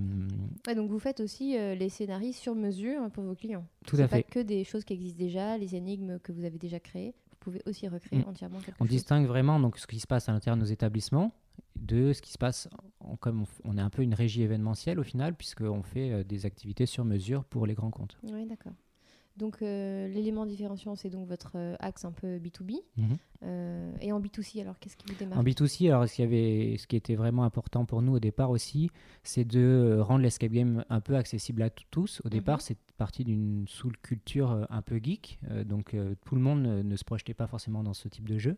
Ouais, 0.68 0.76
donc 0.76 0.90
vous 0.90 1.00
faites 1.00 1.20
aussi 1.20 1.52
les 1.54 1.90
scénarios 1.90 2.34
sur 2.34 2.56
mesure 2.56 3.10
pour 3.12 3.24
vos 3.24 3.36
clients. 3.36 3.66
tout 3.86 3.98
à 3.98 4.08
pas 4.08 4.18
fait. 4.18 4.24
que 4.24 4.40
des 4.40 4.64
choses 4.64 4.84
qui 4.84 4.94
existent 4.94 5.20
déjà, 5.20 5.58
les 5.58 5.76
énigmes 5.76 6.20
que 6.20 6.32
vous 6.32 6.44
avez 6.44 6.58
déjà 6.58 6.80
créées. 6.80 7.14
Vous 7.32 7.38
pouvez 7.40 7.62
aussi 7.68 7.88
recréer 7.88 8.20
Mm. 8.20 8.30
entièrement 8.30 8.60
quelque 8.60 8.76
On 8.80 8.86
chose. 8.86 8.90
distingue 8.90 9.26
vraiment 9.28 9.60
donc, 9.60 9.78
ce 9.78 9.88
qui 9.88 10.00
se 10.00 10.08
passe 10.08 10.28
à 10.28 10.34
l'intérieur 10.34 10.58
de 10.58 10.62
nos 10.64 10.68
établissements 10.70 11.32
de 11.76 12.12
ce 12.14 12.22
qui 12.22 12.32
se 12.34 12.38
passe, 12.38 12.68
en- 13.00 13.16
comme 13.16 13.44
on, 13.64 13.72
on 13.72 13.78
est 13.78 13.82
un 13.82 13.90
peu 13.90 14.02
une 14.02 14.14
régie 14.14 14.42
événementielle 14.42 15.00
au 15.00 15.04
final, 15.04 15.34
puisqu'on 15.36 15.82
fait 15.84 16.12
euh, 16.12 16.24
des 16.26 16.46
activités 16.46 16.86
sur 16.86 17.06
mesure 17.06 17.46
pour 17.46 17.66
les 17.66 17.74
grands 17.74 17.92
comptes. 17.92 18.18
Oui, 18.24 18.46
d'accord. 18.46 18.74
Donc 19.40 19.62
euh, 19.62 20.08
l'élément 20.10 20.46
différenciant, 20.46 20.96
c'est 20.96 21.10
donc 21.10 21.28
votre 21.28 21.54
euh, 21.56 21.76
axe 21.80 22.04
un 22.04 22.12
peu 22.12 22.38
B2B. 22.38 22.76
Euh, 23.42 23.94
et 24.02 24.12
en 24.12 24.20
B2C, 24.20 24.60
alors 24.62 24.78
qu'est-ce 24.80 24.98
qui 24.98 25.06
vous 25.08 25.18
démarque? 25.18 25.40
En 25.40 25.44
B2C, 25.44 25.88
alors 25.88 26.08
ce 26.10 26.16
qui, 26.16 26.24
avait, 26.24 26.76
ce 26.78 26.88
qui 26.88 26.98
était 26.98 27.16
vraiment 27.16 27.44
important 27.46 27.86
pour 27.86 28.02
nous 28.02 28.14
au 28.16 28.20
départ 28.20 28.50
aussi, 28.50 28.90
c'est 29.24 29.46
de 29.46 29.98
rendre 30.02 30.22
l'escape 30.24 30.52
game 30.52 30.84
un 30.90 31.00
peu 31.00 31.16
accessible 31.16 31.62
à 31.62 31.70
tous. 31.70 32.22
Au 32.26 32.28
Mhm. 32.28 32.32
départ, 32.32 32.60
c'est 32.62 32.78
parti 32.98 33.24
d'une 33.24 33.66
sous-culture 33.66 34.52
euh, 34.52 34.66
un 34.70 34.82
peu 34.82 35.00
geek, 35.02 35.40
euh, 35.52 35.64
donc 35.64 35.94
euh, 35.94 36.16
tout 36.26 36.36
le 36.36 36.42
monde 36.42 36.64
ne, 36.64 36.96
se 36.98 37.06
projetait 37.06 37.34
pas 37.34 37.48
forcément 37.48 37.82
dans 37.82 37.94
ce 37.94 38.10
type 38.10 38.28
de 38.28 38.38
jeu. 38.38 38.58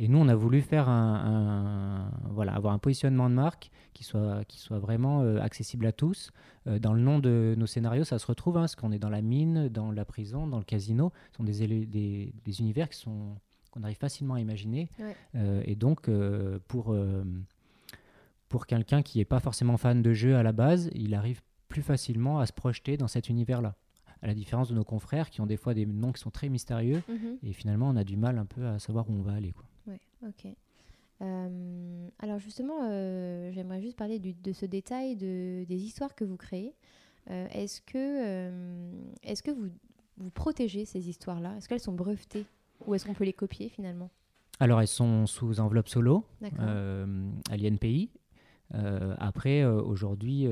Et 0.00 0.08
nous, 0.08 0.18
on 0.18 0.26
a 0.26 0.34
voulu 0.34 0.60
faire 0.60 0.88
un, 0.88 2.10
un- 2.20 2.28
voilà, 2.32 2.52
avoir 2.54 2.74
un 2.74 2.78
positionnement 2.78 3.30
de 3.30 3.34
marque 3.36 3.70
qui 3.94 4.02
soit, 4.02 4.44
qui 4.46 4.58
soit 4.58 4.80
vraiment 4.80 5.20
accessible 5.38 5.86
à 5.86 5.92
tous. 5.92 6.32
Dans 6.66 6.92
le 6.92 7.00
nom 7.00 7.20
de 7.20 7.54
nos 7.56 7.66
scénarios, 7.66 8.02
ça 8.04 8.18
se 8.18 8.26
retrouve, 8.26 8.56
hein, 8.56 8.62
parce 8.62 8.74
qu'on 8.74 8.90
est 8.92 8.98
dans 8.98 9.08
la 9.08 9.22
mine, 9.22 9.68
dans 9.68 9.92
la 9.92 10.04
prison, 10.04 10.46
dans 10.48 10.58
le 10.58 10.64
casino. 10.64 11.12
Ce 11.30 11.36
sont 11.36 11.44
des, 11.44 11.62
élé- 11.62 11.86
des, 11.86 12.32
des 12.44 12.60
univers 12.60 12.88
qui 12.88 12.98
sont 12.98 13.36
qu'on 13.76 13.82
arrive 13.84 13.96
facilement 13.98 14.34
à 14.34 14.40
imaginer. 14.40 14.88
Ouais. 14.98 15.14
Euh, 15.34 15.62
et 15.66 15.74
donc, 15.74 16.08
euh, 16.08 16.58
pour, 16.66 16.92
euh, 16.92 17.24
pour 18.48 18.66
quelqu'un 18.66 19.02
qui 19.02 19.18
n'est 19.18 19.24
pas 19.24 19.40
forcément 19.40 19.76
fan 19.76 20.02
de 20.02 20.12
jeu 20.12 20.36
à 20.36 20.42
la 20.42 20.52
base, 20.52 20.88
il 20.94 21.14
arrive 21.14 21.42
plus 21.68 21.82
facilement 21.82 22.38
à 22.38 22.46
se 22.46 22.52
projeter 22.52 22.96
dans 22.96 23.08
cet 23.08 23.28
univers-là. 23.28 23.74
À 24.22 24.26
la 24.26 24.34
différence 24.34 24.70
de 24.70 24.74
nos 24.74 24.84
confrères 24.84 25.28
qui 25.28 25.40
ont 25.42 25.46
des 25.46 25.58
fois 25.58 25.74
des 25.74 25.84
noms 25.84 26.10
qui 26.12 26.20
sont 26.20 26.30
très 26.30 26.48
mystérieux. 26.48 27.02
Mhm. 27.08 27.38
Et 27.42 27.52
finalement, 27.52 27.88
on 27.90 27.96
a 27.96 28.04
du 28.04 28.16
mal 28.16 28.38
un 28.38 28.46
peu 28.46 28.66
à 28.66 28.78
savoir 28.78 29.08
où 29.10 29.12
on 29.12 29.20
va 29.20 29.32
aller. 29.34 29.52
Quoi. 29.52 29.64
Ouais, 29.86 30.00
ok. 30.26 30.52
Alors 32.18 32.38
justement, 32.38 32.80
j'aimerais 33.52 33.80
juste 33.80 33.96
parler 33.96 34.18
du- 34.18 34.34
de 34.34 34.52
ce 34.52 34.66
détail 34.66 35.16
de, 35.16 35.64
des 35.64 35.82
histoires 35.82 36.14
que 36.14 36.24
vous 36.24 36.36
créez. 36.36 36.74
Est-ce 37.26 37.80
que, 37.80 38.50
est-ce 39.22 39.42
que 39.42 39.50
vous, 39.50 39.68
vous 40.18 40.30
protégez 40.30 40.84
ces 40.84 41.08
histoires-là? 41.08 41.56
Est-ce 41.56 41.68
qu'elles 41.68 41.80
sont 41.80 41.94
brevetées? 41.94 42.44
Ou 42.86 42.94
est-ce 42.94 43.06
qu'on 43.06 43.14
peut 43.14 43.24
les 43.24 43.32
copier 43.32 43.68
finalement? 43.68 44.10
Alors, 44.60 44.80
elles 44.80 44.88
sont 44.88 45.26
sous 45.26 45.60
enveloppe 45.60 45.88
solo 45.88 46.24
D'accord. 46.40 46.58
euh, 46.62 47.30
à 47.50 47.56
l'INPI. 47.56 48.10
Euh, 48.74 49.14
après, 49.18 49.62
euh, 49.62 49.80
aujourd'hui, 49.80 50.46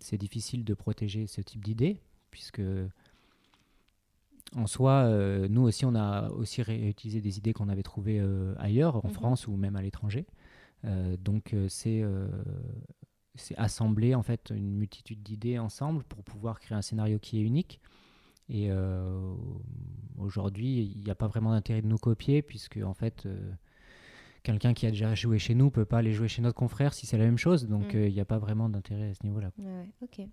c'est 0.00 0.18
difficile 0.18 0.64
de 0.64 0.74
protéger 0.74 1.26
ce 1.26 1.40
type 1.40 1.62
d'idées, 1.64 2.00
puisque 2.30 2.62
en 4.54 4.66
soi, 4.66 4.92
euh, 5.04 5.48
nous 5.48 5.62
aussi, 5.62 5.84
on 5.84 5.94
a 5.94 6.30
aussi 6.30 6.62
réutilisé 6.62 7.20
des 7.20 7.38
idées 7.38 7.52
qu'on 7.52 7.68
avait 7.68 7.82
trouvées 7.82 8.20
euh, 8.20 8.54
ailleurs, 8.58 9.04
en 9.04 9.08
Mhm. 9.08 9.14
France 9.14 9.46
ou 9.46 9.56
même 9.56 9.76
à 9.76 9.82
l'étranger. 9.82 10.26
Euh, 10.84 11.16
donc, 11.18 11.54
c'est 11.68 12.02
c'est 13.38 13.54
assembler 13.58 14.14
en 14.14 14.22
fait 14.22 14.50
une 14.54 14.76
multitude 14.76 15.22
d'idées 15.22 15.58
ensemble 15.58 16.04
pour 16.04 16.24
pouvoir 16.24 16.58
créer 16.58 16.74
un 16.78 16.80
scénario 16.80 17.18
qui 17.18 17.36
est 17.38 17.42
unique. 17.42 17.80
Et 18.48 18.70
euh, 18.70 19.34
aujourd'hui, 20.18 20.92
il 20.96 21.02
n'y 21.02 21.10
a 21.10 21.14
pas 21.14 21.26
vraiment 21.26 21.50
d'intérêt 21.50 21.82
de 21.82 21.86
nous 21.88 21.98
copier, 21.98 22.42
puisque 22.42 22.78
en 22.84 22.94
fait, 22.94 23.26
euh, 23.26 23.50
quelqu'un 24.42 24.72
qui 24.74 24.86
a 24.86 24.90
déjà 24.90 25.14
joué 25.14 25.38
chez 25.38 25.54
nous 25.54 25.70
peut 25.70 25.84
pas 25.84 25.98
aller 25.98 26.12
jouer 26.12 26.28
chez 26.28 26.42
notre 26.42 26.56
confrère 26.56 26.94
si 26.94 27.06
c'est 27.06 27.18
la 27.18 27.24
même 27.24 27.38
chose. 27.38 27.66
Donc, 27.66 27.92
Mm. 27.94 27.96
euh, 27.98 28.08
il 28.08 28.14
n'y 28.14 28.20
a 28.20 28.24
pas 28.24 28.38
vraiment 28.38 28.68
d'intérêt 28.68 29.10
à 29.10 29.14
ce 29.14 29.24
niveau-là. 29.24 29.50
Ouais, 29.58 29.88
ok. 30.02 30.26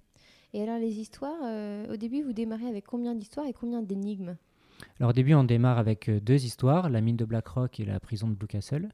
Et 0.55 0.62
alors 0.62 0.77
les 0.77 1.00
histoires, 1.00 1.89
au 1.89 1.96
début, 1.98 2.22
vous 2.22 2.34
démarrez 2.34 2.67
avec 2.67 2.86
combien 2.86 3.15
d'histoires 3.15 3.48
et 3.48 3.53
combien 3.53 3.82
d'énigmes? 3.82 4.36
Alors, 5.00 5.10
au 5.10 5.13
début, 5.13 5.34
on 5.34 5.43
démarre 5.43 5.79
avec 5.79 6.12
deux 6.12 6.46
histoires 6.46 6.91
la 6.91 7.01
mine 7.01 7.15
de 7.15 7.25
Blackrock 7.25 7.79
et 7.79 7.86
la 7.86 8.00
prison 8.00 8.27
de 8.27 8.36
Blue 8.36 8.46
Castle, 8.48 8.89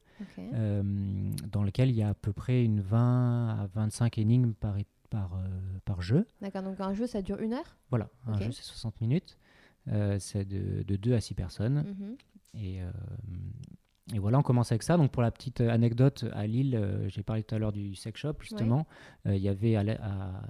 dans 0.48 1.62
lesquelles 1.62 1.90
il 1.90 1.96
y 1.96 2.02
a 2.02 2.08
à 2.10 2.14
peu 2.14 2.32
près 2.32 2.64
une 2.64 2.80
20 2.80 3.48
à 3.60 3.66
25 3.74 4.16
énigmes 4.18 4.52
par, 4.54 4.76
par, 5.10 5.34
euh, 5.34 5.46
par 5.84 6.00
jeu. 6.00 6.26
D'accord, 6.40 6.62
donc 6.62 6.80
un 6.80 6.94
jeu, 6.94 7.06
ça 7.06 7.20
dure 7.22 7.38
une 7.40 7.52
heure? 7.52 7.76
Voilà, 7.90 8.08
un 8.26 8.38
jeu, 8.40 8.52
c'est 8.52 8.62
60 8.62 9.00
minutes. 9.00 9.36
Euh, 9.88 10.18
c'est 10.18 10.44
de, 10.44 10.82
de 10.82 10.96
2 10.96 11.14
à 11.14 11.20
6 11.20 11.34
personnes. 11.34 11.84
Mhm. 11.98 12.16
Et, 12.54 12.82
euh, 12.82 12.90
et 14.14 14.18
voilà, 14.18 14.38
on 14.38 14.42
commence 14.42 14.72
avec 14.72 14.82
ça. 14.82 14.96
Donc 14.96 15.10
pour 15.12 15.22
la 15.22 15.30
petite 15.30 15.60
anecdote, 15.60 16.24
à 16.32 16.46
Lille, 16.46 17.04
j'ai 17.08 17.22
parlé 17.22 17.42
tout 17.44 17.54
à 17.54 17.58
l'heure 17.58 17.72
du 17.72 17.94
sex 17.94 18.18
shop, 18.20 18.34
justement. 18.40 18.86
Il 19.26 19.36
y 19.38 19.48
avait 19.48 19.76
à 19.76 19.82
la- 19.84 19.98
à 20.04 20.42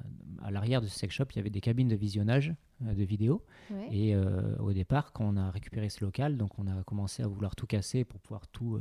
à 0.42 0.50
l'arrière 0.50 0.80
de 0.80 0.86
ce 0.86 0.98
sex 0.98 1.14
shop, 1.14 1.24
il 1.32 1.36
y 1.36 1.38
avait 1.40 1.50
des 1.50 1.60
cabines 1.60 1.88
de 1.88 1.94
visionnage 1.96 2.54
de 2.80 3.04
vidéos. 3.04 3.44
Ouais. 3.70 3.88
Et 3.94 4.16
au 4.58 4.72
départ, 4.72 5.12
quand 5.12 5.24
on 5.26 5.36
a 5.36 5.50
récupéré 5.50 5.90
ce 5.90 6.02
local, 6.02 6.38
donc 6.38 6.58
on 6.58 6.66
a 6.66 6.82
commencé 6.84 7.22
à 7.22 7.26
vouloir 7.26 7.54
tout 7.54 7.66
casser 7.66 8.04
pour 8.04 8.18
pouvoir 8.20 8.48
tout, 8.48 8.80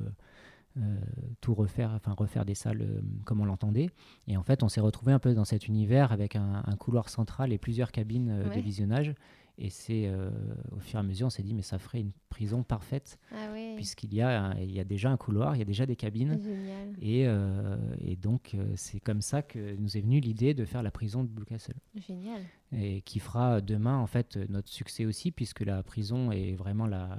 tout 1.41 1.53
refaire, 1.53 1.91
enfin 1.95 2.13
refaire 2.13 2.45
des 2.45 2.55
salles 2.55 2.81
euh, 2.81 3.01
comme 3.25 3.41
on 3.41 3.45
l'entendait. 3.45 3.89
Et 4.27 4.37
en 4.37 4.43
fait, 4.43 4.63
on 4.63 4.69
s'est 4.69 4.81
retrouvé 4.81 5.11
un 5.11 5.19
peu 5.19 5.33
dans 5.33 5.45
cet 5.45 5.67
univers 5.67 6.11
avec 6.11 6.35
un, 6.35 6.63
un 6.65 6.75
couloir 6.77 7.09
central 7.09 7.51
et 7.51 7.57
plusieurs 7.57 7.91
cabines 7.91 8.29
euh, 8.29 8.49
Ouais. 8.49 8.55
de 8.55 8.61
visionnage. 8.61 9.13
Et 9.61 9.69
c'est 9.69 10.07
euh, 10.07 10.29
au 10.71 10.79
fur 10.79 10.97
et 10.97 11.01
à 11.01 11.03
mesure, 11.03 11.27
on 11.27 11.29
s'est 11.29 11.43
dit, 11.43 11.53
mais 11.53 11.63
ça 11.63 11.79
ferait 11.79 11.99
une 11.99 12.13
prison 12.29 12.63
parfaite 12.63 13.19
Ah 13.33 13.51
ouais, 13.51 13.73
puisqu'il 13.75 14.13
y, 14.13 14.21
a 14.21 14.41
un- 14.51 14.55
il 14.57 14.71
y 14.71 14.79
a 14.79 14.85
déjà 14.85 15.11
un 15.11 15.17
couloir, 15.17 15.53
il 15.57 15.59
y 15.59 15.61
a 15.61 15.65
déjà 15.65 15.85
des 15.85 15.97
cabines. 15.97 16.39
génial. 16.41 16.95
Et, 17.01 17.27
euh, 17.27 17.75
et 17.99 18.15
donc, 18.15 18.51
euh, 18.53 18.71
c'est 18.77 19.01
comme 19.01 19.19
ça 19.21 19.41
que 19.41 19.75
nous 19.75 19.97
est 19.97 20.01
venue 20.01 20.21
l'idée 20.21 20.53
de 20.53 20.63
faire 20.63 20.81
la 20.81 20.91
prison 20.91 21.25
de 21.25 21.29
Blue 21.29 21.43
Castle. 21.45 21.75
Génial. 22.07 22.41
Et 22.71 23.01
qui 23.01 23.19
fera 23.19 23.59
demain, 23.59 23.97
en 23.97 24.07
fait, 24.07 24.37
euh, 24.37 24.45
notre 24.47 24.69
succès 24.69 25.05
aussi, 25.05 25.31
puisque 25.31 25.59
la 25.65 25.83
prison 25.83 26.31
est 26.31 26.53
vraiment 26.55 26.87
la, 26.87 27.17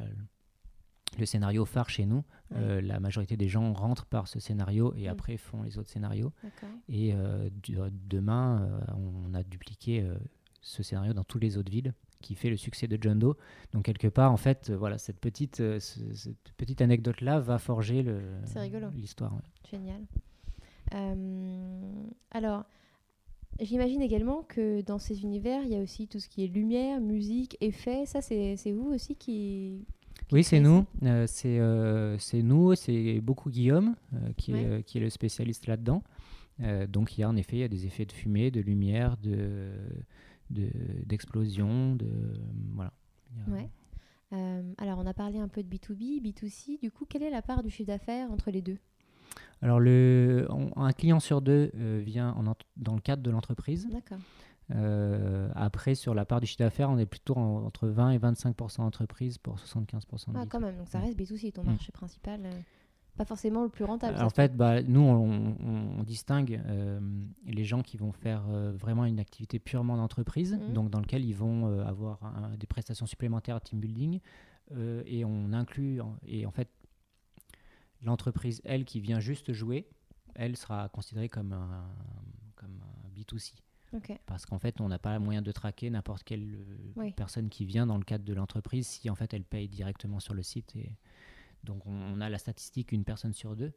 le 1.19 1.27
scénario 1.27 1.65
phare 1.65 1.89
chez 1.91 2.07
nous. 2.07 2.25
Ouais. 2.51 2.57
Euh, 2.59 2.81
la 2.81 3.01
majorité 3.01 3.37
des 3.37 3.49
gens 3.49 3.73
rentrent 3.73 4.07
par 4.07 4.29
ce 4.29 4.39
scénario 4.41 4.95
et 4.97 5.09
après 5.09 5.37
font 5.37 5.63
les 5.63 5.79
autres 5.79 5.91
scénarios. 5.91 6.33
Et 6.89 7.13
euh, 7.15 7.49
du- 7.63 7.77
demain, 8.09 8.63
euh, 8.63 8.81
on 9.27 9.35
a 9.35 9.43
dupliqué 9.43 10.03
euh, 10.03 10.15
ce 10.61 10.83
scénario 10.83 11.13
dans 11.13 11.25
toutes 11.25 11.43
les 11.43 11.57
autres 11.59 11.71
villes 11.71 11.95
qui 12.21 12.35
fait 12.35 12.51
le 12.51 12.57
succès 12.57 12.87
de 12.87 12.99
John 13.01 13.19
Doe. 13.19 13.35
Donc 13.73 13.85
quelque 13.85 14.09
part, 14.09 14.31
en 14.33 14.37
fait, 14.37 14.69
euh, 14.71 14.77
voilà, 14.77 14.99
cette 14.99 15.19
petite, 15.21 15.61
euh, 15.61 15.81
ce- 15.81 16.13
cette 16.15 16.53
petite 16.57 16.81
anecdote-là 16.83 17.41
va 17.41 17.59
forger 17.59 18.03
le- 18.03 18.23
C'est 18.45 18.61
rigolo. 18.61 18.89
l'histoire. 18.95 19.33
ouais. 19.35 19.41
Génial. 19.71 20.03
Euh, 20.95 22.03
alors, 22.31 22.65
j'imagine 23.61 24.03
également 24.03 24.43
que 24.43 24.83
dans 24.83 24.99
ces 24.99 25.23
univers, 25.23 25.63
il 25.63 25.71
y 25.71 25.77
a 25.77 25.81
aussi 25.81 26.09
tout 26.09 26.19
ce 26.21 26.29
qui 26.29 26.45
est 26.45 26.49
lumière, 26.49 27.01
musique, 27.01 27.57
effets. 27.61 28.07
Ça, 28.07 28.21
c'est 28.21 28.73
vous 28.73 28.91
aussi 28.93 29.17
qui. 29.17 29.87
Oui, 30.33 30.45
c'est 30.45 30.61
nous. 30.61 30.87
Euh, 31.03 31.27
c'est 31.27 31.59
euh, 31.59 32.17
c'est 32.19 32.43
nous, 32.43 32.75
c'est 32.75 33.21
beaucoup 33.21 33.51
Guillaume 33.51 33.97
euh, 34.15 34.33
qui, 34.37 34.53
Ouais. 34.53 34.63
est, 34.63 34.67
euh, 34.67 34.83
qui 34.83 34.99
est 34.99 35.01
le 35.01 35.11
spécialiste 35.11 35.67
là-dedans. 35.67 36.03
Euh, 36.61 36.87
donc 36.87 37.17
il 37.17 37.23
y 37.23 37.25
a 37.25 37.29
en 37.29 37.37
effet 37.37 37.57
il 37.57 37.61
y 37.61 37.65
a 37.65 37.69
des 37.69 37.87
effets 37.87 38.05
de 38.05 38.13
fumée, 38.13 38.51
de 38.51 38.61
lumière, 38.61 39.17
de 39.23 39.71
de- 40.51 40.71
d'explosion, 41.07 41.95
de, 41.95 42.09
voilà. 42.75 42.93
A- 43.47 43.51
Ouais. 43.51 43.69
Euh, 44.33 44.63
alors, 44.79 44.99
on 44.99 45.07
a 45.07 45.15
parlé 45.15 45.39
un 45.39 45.49
peu 45.49 45.63
de 45.63 45.69
B2B, 45.69 46.21
B2C. 46.23 46.79
Du 46.81 46.91
coup, 46.91 47.05
quelle 47.09 47.23
est 47.25 47.31
la 47.31 47.43
part 47.43 47.63
du 47.63 47.71
chiffre 47.71 47.87
d'affaires 47.89 48.31
entre 48.31 48.51
les 48.53 48.61
deux? 48.63 48.77
Alors 49.63 49.79
le, 49.81 50.47
on- 50.51 50.71
un 50.77 50.93
client 50.93 51.21
sur 51.21 51.41
deux 51.41 51.71
euh, 51.77 52.01
vient 52.05 52.33
en 52.33 52.47
ent- 52.49 52.57
dans 52.77 52.95
le 52.95 53.01
cadre 53.01 53.23
de 53.23 53.31
l'entreprise. 53.31 53.89
D'accord. 53.93 54.19
Euh, 54.73 55.51
après 55.55 55.95
sur 55.95 56.15
la 56.15 56.25
part 56.25 56.41
du 56.41 56.47
chiffre 56.47 56.61
d'affaires, 56.61 56.91
on 56.91 56.99
est 56.99 57.07
plutôt 57.07 57.37
en- 57.37 57.65
entre 57.65 57.89
20 57.89 58.11
et 58.11 58.19
25% 58.19 58.83
entreprise 58.85 59.39
pour 59.39 59.59
75 59.59 60.05
de 60.29 60.39
Ah, 60.39 60.47
quand 60.49 60.61
même. 60.61 60.77
Donc, 60.77 60.89
ça 60.89 61.01
reste 61.01 61.17
B2C, 61.19 61.53
ton 61.53 61.63
Mm. 61.63 61.67
marché 61.67 61.93
principal. 61.93 62.41
euh, 62.47 62.51
pas 63.17 63.25
forcément 63.25 63.65
le 63.65 63.69
plus 63.69 63.85
rentable. 63.85 64.19
en 64.23 64.31
fait, 64.31 64.57
bah, 64.57 64.83
nous, 64.83 65.01
on, 65.01 65.55
on- 65.61 65.99
on 65.99 66.03
distingue 66.05 66.63
euh, 66.67 67.01
les 67.45 67.65
gens 67.65 67.83
qui 67.83 67.97
vont 67.99 68.13
faire 68.13 68.45
vraiment 68.49 69.05
une 69.05 69.19
activité 69.21 69.59
purement 69.59 69.97
d'entreprise, 69.97 70.55
Mhm. 70.69 70.73
donc 70.73 70.91
dans 70.91 71.01
lequel 71.01 71.25
ils 71.25 71.35
vont 71.35 71.81
avoir 71.81 72.23
un- 72.25 72.57
des 72.57 72.67
prestations 72.67 73.07
supplémentaires 73.07 73.57
à 73.57 73.61
team 73.61 73.79
building, 73.81 74.21
et 75.05 75.25
on 75.25 75.53
inclut, 75.53 76.01
et 76.25 76.47
en 76.47 76.51
fait, 76.53 76.69
l'entreprise, 78.03 78.61
elle, 78.65 78.85
qui 78.85 79.01
vient 79.01 79.21
juste 79.21 79.53
jouer, 79.53 79.87
elle 80.35 80.57
sera 80.57 80.89
considérée 80.89 81.29
comme 81.29 81.53
un, 81.53 81.85
comme 82.55 82.81
un 83.05 83.09
B2C. 83.11 83.55
Ok. 83.93 84.13
Parce 84.27 84.47
qu'en 84.47 84.59
fait, 84.59 84.81
on 84.81 84.89
n'a 84.89 84.99
pas 84.99 85.19
moyen 85.19 85.43
de 85.43 85.51
traquer 85.53 85.91
n'importe 85.91 86.23
quelle 86.25 86.55
euh, 86.55 86.93
Oui. 86.97 87.13
personne 87.13 87.49
qui 87.49 87.65
vient 87.65 87.87
dans 87.87 87.99
le 87.99 88.05
cadre 88.05 88.25
de 88.25 88.33
l'entreprise 88.33 88.87
si 88.87 89.11
en 89.11 89.15
fait 89.15 89.35
elle 89.35 89.45
paye 89.45 89.69
directement 89.69 90.21
sur 90.21 90.33
le 90.35 90.43
site. 90.43 90.77
Et 90.77 90.93
donc 91.65 91.87
on, 91.87 91.93
on 91.93 92.21
a 92.21 92.29
la 92.29 92.39
statistique 92.39 92.93
une 92.93 93.05
personne 93.05 93.33
sur 93.35 93.57
deux, 93.57 93.73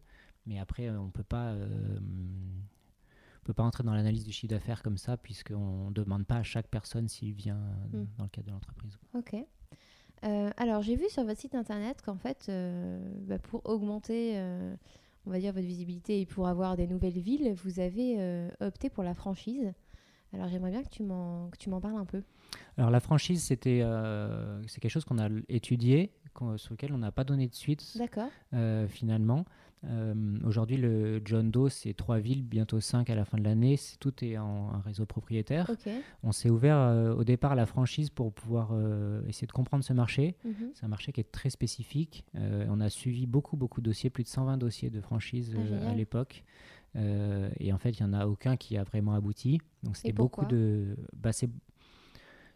mais 0.46 0.60
après 0.60 0.90
on 0.90 1.10
peut 1.10 1.24
pas, 1.24 1.54
euh, 1.54 1.98
on 2.00 3.44
peut 3.44 3.54
pas 3.54 3.64
entrer 3.64 3.84
dans 3.84 3.94
l'analyse 3.94 4.24
du 4.24 4.32
chiffre 4.32 4.52
d'affaires 4.54 4.84
comme 4.84 4.98
ça 4.98 5.18
puisqu'on 5.18 5.90
ne 5.90 5.94
demande 5.94 6.26
pas 6.26 6.38
à 6.38 6.44
chaque 6.44 6.68
personne 6.68 7.08
s'il 7.08 7.34
vient 7.34 7.58
euh, 7.58 7.98
Mm. 8.04 8.08
dans 8.18 8.24
le 8.26 8.30
cadre 8.30 8.48
de 8.48 8.52
l'entreprise. 8.54 8.98
Ok. 9.16 9.36
Euh, 10.26 10.52
alors, 10.56 10.82
j'ai 10.84 10.96
vu 10.96 11.10
sur 11.10 11.26
votre 11.26 11.40
site 11.42 11.54
internet 11.56 12.02
qu'en 12.02 12.16
fait, 12.18 12.46
euh, 12.48 12.98
bah, 13.28 13.40
pour 13.40 13.62
augmenter, 13.66 14.38
on 15.26 15.32
va 15.32 15.40
dire, 15.40 15.52
votre 15.52 15.66
visibilité 15.66 16.22
et 16.22 16.26
pour 16.26 16.48
avoir 16.48 16.78
des 16.78 16.88
nouvelles 16.88 17.20
villes, 17.20 17.54
vous 17.56 17.80
avez 17.82 18.48
opté 18.62 18.90
pour 18.90 19.04
la 19.04 19.14
franchise. 19.16 19.74
Alors, 20.34 20.48
j'aimerais 20.48 20.72
bien 20.72 20.84
que 20.84 20.90
tu 20.90 21.04
m'en 21.04 21.50
que 21.50 21.58
tu 21.58 21.70
m'en 21.70 21.80
parles 21.80 21.98
un 21.98 22.06
peu. 22.06 22.24
Alors 22.78 22.92
la 22.92 23.00
franchise, 23.00 23.44
c'était 23.44 23.82
euh, 23.82 24.62
c'est 24.68 24.80
quelque 24.80 24.92
chose 24.92 25.06
qu'on 25.06 25.20
a 25.20 25.30
étudié, 25.50 26.12
sur 26.58 26.74
lequel 26.74 26.94
on 26.94 26.98
n'a 26.98 27.12
pas 27.12 27.24
donné 27.24 27.48
de 27.48 27.56
suite 27.56 27.94
D'accord. 27.98 28.30
euh, 28.54 28.88
finalement. 28.88 29.46
Euh, 29.86 30.14
Aujourd'hui, 30.46 30.78
le 30.78 31.22
John 31.26 31.52
Doe, 31.52 31.68
c'est 31.70 31.94
trois 31.94 32.18
villes, 32.18 32.42
bientôt 32.44 32.80
cinq 32.80 33.10
à 33.10 33.16
la 33.16 33.26
fin 33.26 33.38
de 33.38 33.44
l'année. 33.44 33.78
Tout 34.00 34.24
est 34.24 34.38
en 34.38 34.72
un 34.74 34.80
réseau 34.80 35.06
propriétaire. 35.06 35.70
On 36.24 36.32
s'est 36.32 36.50
ouvert 36.50 37.16
au 37.18 37.24
départ 37.26 37.52
à 37.52 37.56
la 37.56 37.66
franchise 37.66 38.10
pour 38.10 38.32
pouvoir 38.32 38.72
essayer 39.28 39.46
de 39.46 39.52
comprendre 39.52 39.84
ce 39.84 39.92
marché. 39.92 40.36
Mhm. 40.46 40.72
C'est 40.74 40.86
un 40.86 40.90
marché 40.90 41.12
qui 41.12 41.20
est 41.20 41.32
très 41.32 41.50
spécifique. 41.50 42.24
On 42.34 42.80
a 42.80 42.90
suivi 42.90 43.28
beaucoup, 43.28 43.58
beaucoup 43.58 43.82
de 43.82 43.86
dossiers, 43.86 44.10
plus 44.10 44.24
de 44.24 44.30
120 44.30 44.58
dossiers 44.58 44.90
de 44.90 45.02
franchise 45.02 45.54
Ah, 45.84 45.90
à 45.90 45.94
l'époque. 45.94 46.46
Euh, 46.96 47.50
et 47.60 47.74
en 47.74 47.78
fait, 47.78 47.92
il 47.92 48.06
n'y 48.06 48.10
en 48.10 48.14
a 48.14 48.28
aucun 48.28 48.58
qui 48.58 48.78
a 48.78 48.84
vraiment 48.84 49.14
abouti. 49.14 49.60
Donc 49.84 49.98
c'était 49.98 50.14
beaucoup 50.14 50.46
de... 50.46 50.96
Bah, 51.16 51.32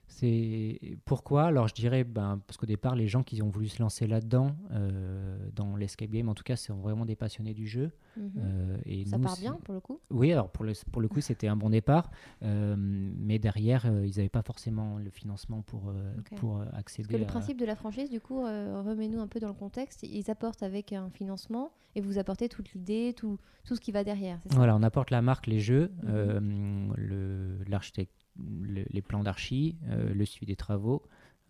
c'est... 0.07 0.79
Pourquoi 1.05 1.43
Alors 1.45 1.67
je 1.67 1.73
dirais, 1.75 2.03
ben, 2.03 2.41
parce 2.47 2.57
qu'au 2.57 2.65
départ, 2.65 2.95
les 2.95 3.07
gens 3.07 3.23
qui 3.23 3.41
ont 3.41 3.49
voulu 3.49 3.67
se 3.67 3.81
lancer 3.81 4.07
là-dedans, 4.07 4.55
euh, 4.71 5.37
dans 5.55 5.75
l'escape 5.75 6.09
game, 6.09 6.29
en 6.29 6.33
tout 6.33 6.43
cas, 6.43 6.55
sont 6.55 6.75
vraiment 6.77 7.05
des 7.05 7.15
passionnés 7.15 7.53
du 7.53 7.67
jeu. 7.67 7.91
Mhm. 8.15 8.31
Euh, 8.37 8.77
et 8.85 9.05
Ça 9.05 9.17
nous, 9.17 9.23
part 9.23 9.37
bien 9.37 9.53
pour 9.63 9.73
le 9.73 9.79
coup? 9.79 9.99
Oui, 10.09 10.31
alors 10.31 10.49
pour 10.49 10.65
le, 10.65 10.73
pour 10.91 11.01
le 11.01 11.07
coup, 11.07 11.21
c'était 11.21 11.47
un 11.47 11.55
bon 11.55 11.69
départ, 11.69 12.09
euh, 12.43 12.75
mais 12.77 13.37
derrière, 13.37 13.85
ils 13.85 14.15
n'avaient 14.17 14.29
pas 14.29 14.41
forcément 14.41 14.97
le 14.97 15.09
financement 15.09 15.61
pour, 15.61 15.93
pour 16.37 16.57
euh, 16.57 16.65
Parce 16.65 16.77
accéder 16.79 17.09
que 17.13 17.17
le 17.17 17.23
à- 17.23 17.27
principe 17.27 17.57
de 17.59 17.65
la 17.65 17.75
franchise, 17.75 18.09
du 18.09 18.19
coup, 18.21 18.41
remets-nous 18.41 19.19
un 19.19 19.27
peu 19.27 19.39
dans 19.39 19.47
le 19.49 19.53
contexte. 19.53 20.03
Ils 20.03 20.31
apportent 20.31 20.63
avec 20.63 20.93
un 20.93 21.09
financement 21.09 21.71
et 21.95 22.01
vous 22.01 22.17
apportez 22.17 22.47
toute 22.49 22.73
l'idée, 22.73 23.13
tout, 23.15 23.37
tout 23.65 23.75
ce 23.75 23.81
qui 23.81 23.91
va 23.91 24.03
derrière. 24.03 24.39
ça? 24.49 24.55
Voilà, 24.55 24.75
on 24.75 24.83
apporte 24.83 25.11
la 25.11 25.21
marque, 25.21 25.47
les 25.47 25.59
jeux, 25.59 25.91
Mhm. 26.03 26.93
le- 26.95 27.63
l'architecte, 27.67 28.13
le- 28.39 28.85
les 28.89 29.01
plans 29.01 29.23
d'archi, 29.23 29.77
euh, 29.89 30.13
le 30.13 30.25
suivi 30.25 30.45
des 30.45 30.55
travaux. 30.55 31.03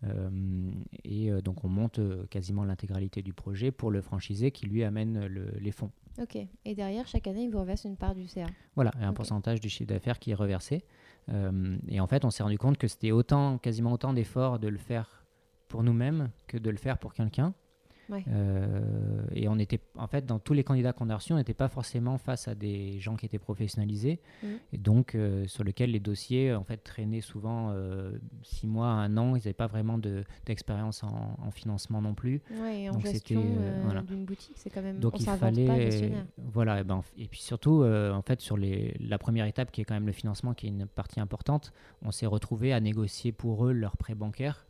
euh, 0.04 0.70
et 1.02 1.28
euh, 1.32 1.40
donc 1.42 1.64
on 1.64 1.68
monte 1.68 1.98
quasiment 2.30 2.64
l'intégralité 2.64 3.20
du 3.20 3.32
projet 3.32 3.72
pour 3.72 3.90
le 3.90 4.00
franchisé 4.00 4.52
qui 4.52 4.66
lui 4.66 4.84
amène 4.84 5.26
le- 5.26 5.50
les 5.60 5.72
fonds. 5.72 5.90
Ok. 6.20 6.36
Et 6.64 6.74
derrière, 6.76 7.06
chaque 7.08 7.26
année, 7.26 7.42
ils 7.44 7.50
vous 7.50 7.58
reversent 7.58 7.82
une 7.84 7.96
part 7.96 8.14
du 8.14 8.26
CA. 8.28 8.46
Voilà, 8.76 8.92
un 9.00 9.12
pourcentage 9.12 9.60
du 9.60 9.68
chiffre 9.68 9.88
d'affaires 9.88 10.20
qui 10.20 10.30
est 10.30 10.34
reversé. 10.34 10.84
Euh, 11.30 11.76
et 11.88 11.98
en 11.98 12.06
fait, 12.06 12.24
on 12.24 12.30
s'est 12.30 12.44
rendu 12.44 12.58
compte 12.58 12.78
que 12.78 12.86
c'était 12.86 13.10
autant, 13.10 13.58
quasiment 13.58 13.92
autant 13.92 14.12
d'efforts 14.12 14.60
de 14.60 14.68
le 14.68 14.78
faire 14.78 15.24
pour 15.66 15.82
nous-mêmes 15.82 16.30
que 16.46 16.58
de 16.58 16.70
le 16.70 16.76
faire 16.78 16.98
pour 16.98 17.12
quelqu'un. 17.12 17.52
Ouais. 18.10 18.24
Euh, 18.28 19.22
et 19.34 19.48
on 19.48 19.58
était, 19.58 19.80
en 19.96 20.06
fait, 20.06 20.24
dans 20.24 20.38
tous 20.38 20.54
les 20.54 20.64
candidats 20.64 20.92
qu'on 20.92 21.10
a 21.10 21.16
reçus, 21.16 21.32
on 21.32 21.36
n'était 21.36 21.54
pas 21.54 21.68
forcément 21.68 22.16
face 22.18 22.48
à 22.48 22.54
des 22.54 22.98
gens 23.00 23.16
qui 23.16 23.26
étaient 23.26 23.38
professionnalisés, 23.38 24.20
Mhm. 24.42 24.48
et 24.72 24.78
donc 24.78 25.14
euh, 25.14 25.46
sur 25.46 25.64
lesquels 25.64 25.90
les 25.90 26.00
dossiers 26.00 26.54
en 26.54 26.64
fait 26.64 26.78
traînaient 26.78 27.20
souvent 27.20 27.70
euh, 27.72 28.12
six 28.42 28.66
mois, 28.66 28.88
un 28.88 29.16
an. 29.16 29.36
Ils 29.36 29.40
n'avaient 29.40 29.52
pas 29.52 29.66
vraiment 29.66 29.98
de- 29.98 30.24
d'expérience 30.46 31.02
en, 31.04 31.36
en 31.38 31.50
financement 31.50 32.00
non 32.00 32.14
plus. 32.14 32.40
Ouais, 32.60 32.82
et 32.82 32.88
en 32.90 32.92
Donc 32.94 33.02
gestion 33.02 33.42
c'était, 33.42 33.60
euh, 33.60 33.80
voilà. 33.84 34.02
d'une 34.02 34.24
boutique, 34.24 34.56
c'est 34.56 34.70
quand 34.70 34.82
même. 34.82 34.98
Donc 34.98 35.14
on 35.14 35.18
il 35.18 35.24
s'invente 35.24 35.40
fallait, 35.40 35.66
pas 35.66 35.80
gestionnaire. 35.80 36.24
voilà, 36.38 36.80
et, 36.80 36.84
ben, 36.84 37.02
et 37.18 37.26
puis 37.26 37.40
surtout, 37.40 37.84
en 37.84 38.22
fait, 38.22 38.40
sur 38.40 38.56
les, 38.56 38.96
la 39.00 39.18
première 39.18 39.46
étape 39.46 39.70
qui 39.70 39.80
est 39.80 39.84
quand 39.84 39.94
même 39.94 40.06
le 40.06 40.12
financement, 40.12 40.54
qui 40.54 40.66
est 40.66 40.70
une 40.70 40.86
partie 40.86 41.20
importante, 41.20 41.72
on 42.02 42.10
s'est 42.10 42.26
retrouvé 42.26 42.72
à 42.72 42.80
négocier 42.80 43.32
pour 43.32 43.66
eux 43.66 43.72
leur 43.72 43.96
prêt 43.96 44.14
bancaire. 44.14 44.64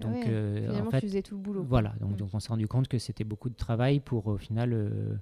Donc, 0.00 0.14
ouais, 0.14 0.24
euh, 0.28 0.66
Finalement, 0.66 0.88
en 0.88 0.90
fait, 0.90 1.00
tu 1.00 1.06
faisais 1.06 1.22
tout 1.22 1.36
le 1.36 1.40
boulot. 1.42 1.60
quoi. 1.60 1.68
voilà, 1.68 1.94
donc, 2.00 2.16
donc 2.16 2.30
on 2.32 2.40
s'est 2.40 2.48
rendu 2.48 2.66
compte 2.66 2.88
que 2.88 2.98
c'était 2.98 3.24
beaucoup 3.24 3.48
de 3.48 3.54
travail 3.54 4.00
pour 4.00 4.26
au 4.26 4.36
final 4.36 4.72
euh, 4.72 5.14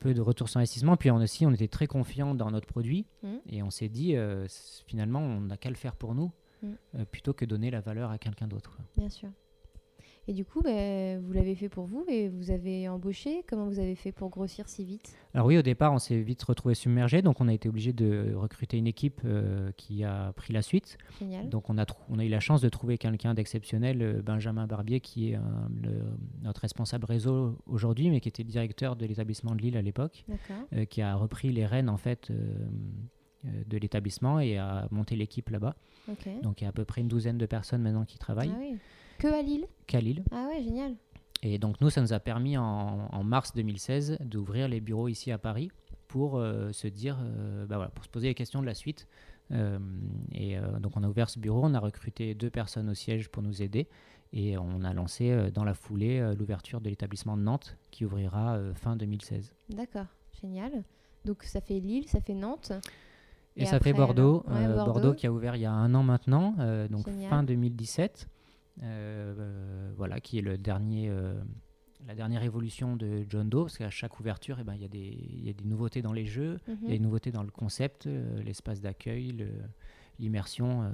peu 0.00 0.12
de 0.12 0.20
retour 0.20 0.48
sur 0.48 0.58
investissement. 0.58 0.96
Puis 0.96 1.10
on 1.10 1.16
aussi, 1.16 1.46
on 1.46 1.52
était 1.52 1.68
très 1.68 1.86
confiant 1.86 2.34
dans 2.34 2.50
notre 2.50 2.66
produit 2.66 3.06
Mm. 3.22 3.28
et 3.48 3.62
on 3.62 3.70
s'est 3.70 3.88
dit 3.88 4.16
euh, 4.16 4.46
finalement, 4.86 5.20
on 5.20 5.40
n'a 5.42 5.56
qu'à 5.56 5.70
le 5.70 5.76
faire 5.76 5.94
pour 5.96 6.14
nous 6.14 6.32
Mm. 6.62 6.66
euh, 6.96 7.04
plutôt 7.04 7.32
que 7.34 7.44
donner 7.44 7.70
la 7.70 7.80
valeur 7.80 8.10
à 8.10 8.18
quelqu'un 8.18 8.48
d'autre. 8.48 8.78
Bien 8.96 9.08
sûr. 9.10 9.28
Et 10.28 10.32
du 10.32 10.44
coup, 10.44 10.60
ben, 10.60 11.20
vous 11.20 11.32
l'avez 11.32 11.54
fait 11.54 11.68
pour 11.68 11.84
vous 11.84 12.04
et 12.08 12.28
vous 12.28 12.50
avez 12.50 12.88
embauché. 12.88 13.44
Comment 13.48 13.66
vous 13.66 13.78
avez 13.78 13.94
fait 13.94 14.10
pour 14.10 14.28
grossir 14.28 14.68
si 14.68 14.84
vite? 14.84 15.14
Alors 15.34 15.46
oui, 15.46 15.56
au 15.56 15.62
départ, 15.62 15.92
on 15.92 16.00
s'est 16.00 16.20
vite 16.20 16.42
retrouvé 16.42 16.74
submergé, 16.74 17.22
donc 17.22 17.40
on 17.40 17.46
a 17.46 17.52
été 17.52 17.68
obligé 17.68 17.92
de 17.92 18.32
recruter 18.34 18.76
une 18.76 18.88
équipe 18.88 19.20
euh, 19.24 19.70
qui 19.76 20.02
a 20.02 20.32
pris 20.32 20.52
la 20.52 20.62
suite. 20.62 20.98
Génial. 21.20 21.48
Donc 21.48 21.70
on 21.70 21.78
a, 21.78 21.86
trou- 21.86 22.02
on 22.08 22.18
a 22.18 22.24
eu 22.24 22.28
la 22.28 22.40
chance 22.40 22.60
de 22.60 22.68
trouver 22.68 22.98
quelqu'un 22.98 23.34
d'exceptionnel, 23.34 24.02
euh, 24.02 24.20
Benjamin 24.20 24.66
Barbier, 24.66 24.98
qui 24.98 25.30
est 25.30 25.36
euh, 25.36 25.40
le- 25.80 26.02
notre 26.42 26.62
responsable 26.62 27.04
réseau 27.04 27.56
aujourd'hui, 27.66 28.10
mais 28.10 28.18
qui 28.20 28.28
était 28.28 28.42
directeur 28.42 28.96
de 28.96 29.06
l'établissement 29.06 29.54
de 29.54 29.60
Lille 29.62 29.76
à 29.76 29.82
l'époque, 29.82 30.24
euh, 30.72 30.84
qui 30.86 31.02
a 31.02 31.14
repris 31.14 31.52
les 31.52 31.66
rênes 31.66 31.88
en 31.88 31.98
fait 31.98 32.32
euh, 32.32 32.66
de 33.44 33.78
l'établissement 33.78 34.40
et 34.40 34.58
a 34.58 34.88
monté 34.90 35.14
l'équipe 35.14 35.50
là-bas. 35.50 35.76
Donc 36.42 36.60
il 36.60 36.64
y 36.64 36.66
a 36.66 36.70
à 36.70 36.72
peu 36.72 36.84
près 36.84 37.00
une 37.02 37.08
douzaine 37.08 37.38
de 37.38 37.46
personnes 37.46 37.82
maintenant 37.82 38.04
qui 38.04 38.18
travaillent 38.18 38.50
Ah 38.52 38.58
oui. 38.60 38.76
Que 39.18 39.28
à 39.28 39.42
Lille 39.42 39.66
qu'à 39.86 40.00
Lille. 40.00 40.24
Ah 40.32 40.46
ouais, 40.48 40.62
génial. 40.62 40.94
Et 41.42 41.58
donc 41.58 41.80
nous, 41.80 41.90
ça 41.90 42.00
nous 42.00 42.12
a 42.12 42.18
permis 42.20 42.56
en, 42.56 43.08
en 43.12 43.22
mars 43.24 43.52
2016 43.54 44.18
d'ouvrir 44.20 44.68
les 44.68 44.80
bureaux 44.80 45.08
ici 45.08 45.30
à 45.30 45.38
Paris 45.38 45.70
pour 46.08 46.38
euh, 46.38 46.72
se 46.72 46.88
dire, 46.88 47.18
euh, 47.22 47.66
bah 47.66 47.76
voilà, 47.76 47.90
pour 47.90 48.04
se 48.04 48.08
poser 48.08 48.28
les 48.28 48.34
questions 48.34 48.60
de 48.60 48.66
la 48.66 48.74
suite. 48.74 49.06
Euh, 49.52 49.78
et 50.32 50.56
donc 50.80 50.96
on 50.96 51.04
a 51.04 51.08
ouvert 51.08 51.30
ce 51.30 51.38
bureau, 51.38 51.60
on 51.64 51.74
a 51.74 51.78
recruté 51.78 52.34
deux 52.34 52.50
personnes 52.50 52.88
au 52.88 52.94
siège 52.94 53.28
pour 53.28 53.42
nous 53.44 53.62
aider 53.62 53.86
et 54.32 54.58
on 54.58 54.82
a 54.82 54.92
lancé 54.92 55.50
dans 55.54 55.62
la 55.62 55.74
foulée 55.74 56.34
l'ouverture 56.36 56.80
de 56.80 56.88
l'établissement 56.88 57.36
de 57.36 57.42
Nantes 57.42 57.76
qui 57.92 58.04
ouvrira 58.04 58.58
fin 58.74 58.96
2016. 58.96 59.54
D'accord. 59.68 60.06
Génial. 60.42 60.82
Donc 61.24 61.44
ça 61.44 61.60
fait 61.60 61.78
Lille, 61.78 62.08
ça 62.08 62.20
fait 62.20 62.34
Nantes. 62.34 62.72
Et, 63.56 63.62
Et 63.62 63.66
ça 63.66 63.76
après, 63.76 63.92
fait 63.92 63.96
Bordeaux, 63.96 64.44
Ouais, 64.48 64.66
Bordeaux. 64.66 64.84
Bordeaux. 64.92 65.14
qui 65.14 65.28
a 65.28 65.32
ouvert 65.32 65.54
il 65.54 65.62
y 65.62 65.64
a 65.64 65.72
un 65.72 65.94
an 65.94 66.02
maintenant, 66.02 66.56
donc 66.90 67.06
Génial. 67.06 67.30
fin 67.30 67.42
2017, 67.44 68.26
euh, 68.26 68.26
euh, 68.26 68.35
voilà, 69.96 70.20
qui 70.20 70.38
est 70.38 70.42
le 70.42 70.58
dernier, 70.58 71.08
euh, 71.08 71.34
la 72.06 72.14
dernière 72.14 72.42
évolution 72.42 72.96
de 72.96 73.24
John 73.28 73.48
Doe, 73.48 73.62
parce 73.64 73.78
qu'à 73.78 73.90
chaque 73.90 74.20
ouverture, 74.20 74.58
eh 74.60 74.64
ben, 74.64 74.74
il 74.74 74.82
y, 74.82 74.84
a 74.84 74.88
des- 74.88 74.98
il 75.32 75.44
y 75.46 75.50
a 75.50 75.52
des 75.52 75.64
nouveautés 75.64 76.02
dans 76.02 76.12
les 76.12 76.26
jeux, 76.26 76.58
il 76.66 76.72
y 76.72 76.74
a 76.74 76.76
Mhm. 76.76 76.88
des 76.88 76.98
nouveautés 77.00 77.30
dans 77.32 77.42
le 77.42 77.50
concept, 77.50 78.06
euh, 78.06 78.42
l'espace 78.42 78.80
d'accueil, 78.80 79.34
l'immersion. 80.18 80.82
euh, 80.82 80.90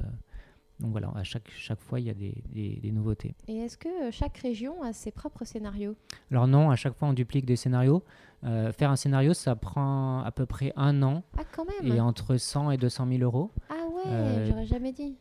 donc 0.81 0.90
voilà, 0.92 1.12
à 1.14 1.23
chaque, 1.23 1.49
chaque 1.51 1.81
fois, 1.81 2.01
il 2.01 2.07
y 2.07 2.11
a 2.11 2.14
des, 2.14 2.35
des- 2.49 2.77
des 2.81 2.90
nouveautés. 2.90 3.35
Et 3.47 3.57
est-ce 3.59 3.79
que 3.79 4.09
euh, 4.09 4.11
chaque 4.11 4.38
région 4.38 4.83
a 4.83 4.92
ses 4.92 5.12
propres 5.12 5.45
scénarios? 5.45 5.95
Alors 6.31 6.49
non, 6.49 6.71
à 6.71 6.77
chaque 6.77 6.95
fois, 6.97 7.09
on 7.09 7.12
duplique 7.12 7.45
des 7.47 7.55
scénarios. 7.57 8.03
Euh, 8.42 8.73
faire 8.73 8.90
un 8.90 8.97
scénario, 8.97 9.33
ça 9.33 9.55
prend 9.55 10.21
à 10.25 10.33
peu 10.33 10.45
près 10.45 10.73
un 10.75 11.03
an 11.05 11.23
Ah, 11.38 11.42
quand 11.55 11.64
même 11.64 11.92
et 11.92 12.01
entre 12.01 12.37
100 12.37 12.73
et 12.73 12.79
200 12.79 13.07
000 13.07 13.23
euros. 13.23 13.53
Ah 13.68 13.75
ouais, 13.95 14.03
Euh, 14.12 14.47
j'aurais 14.49 14.66
jamais 14.66 14.92
dit. 14.92 15.16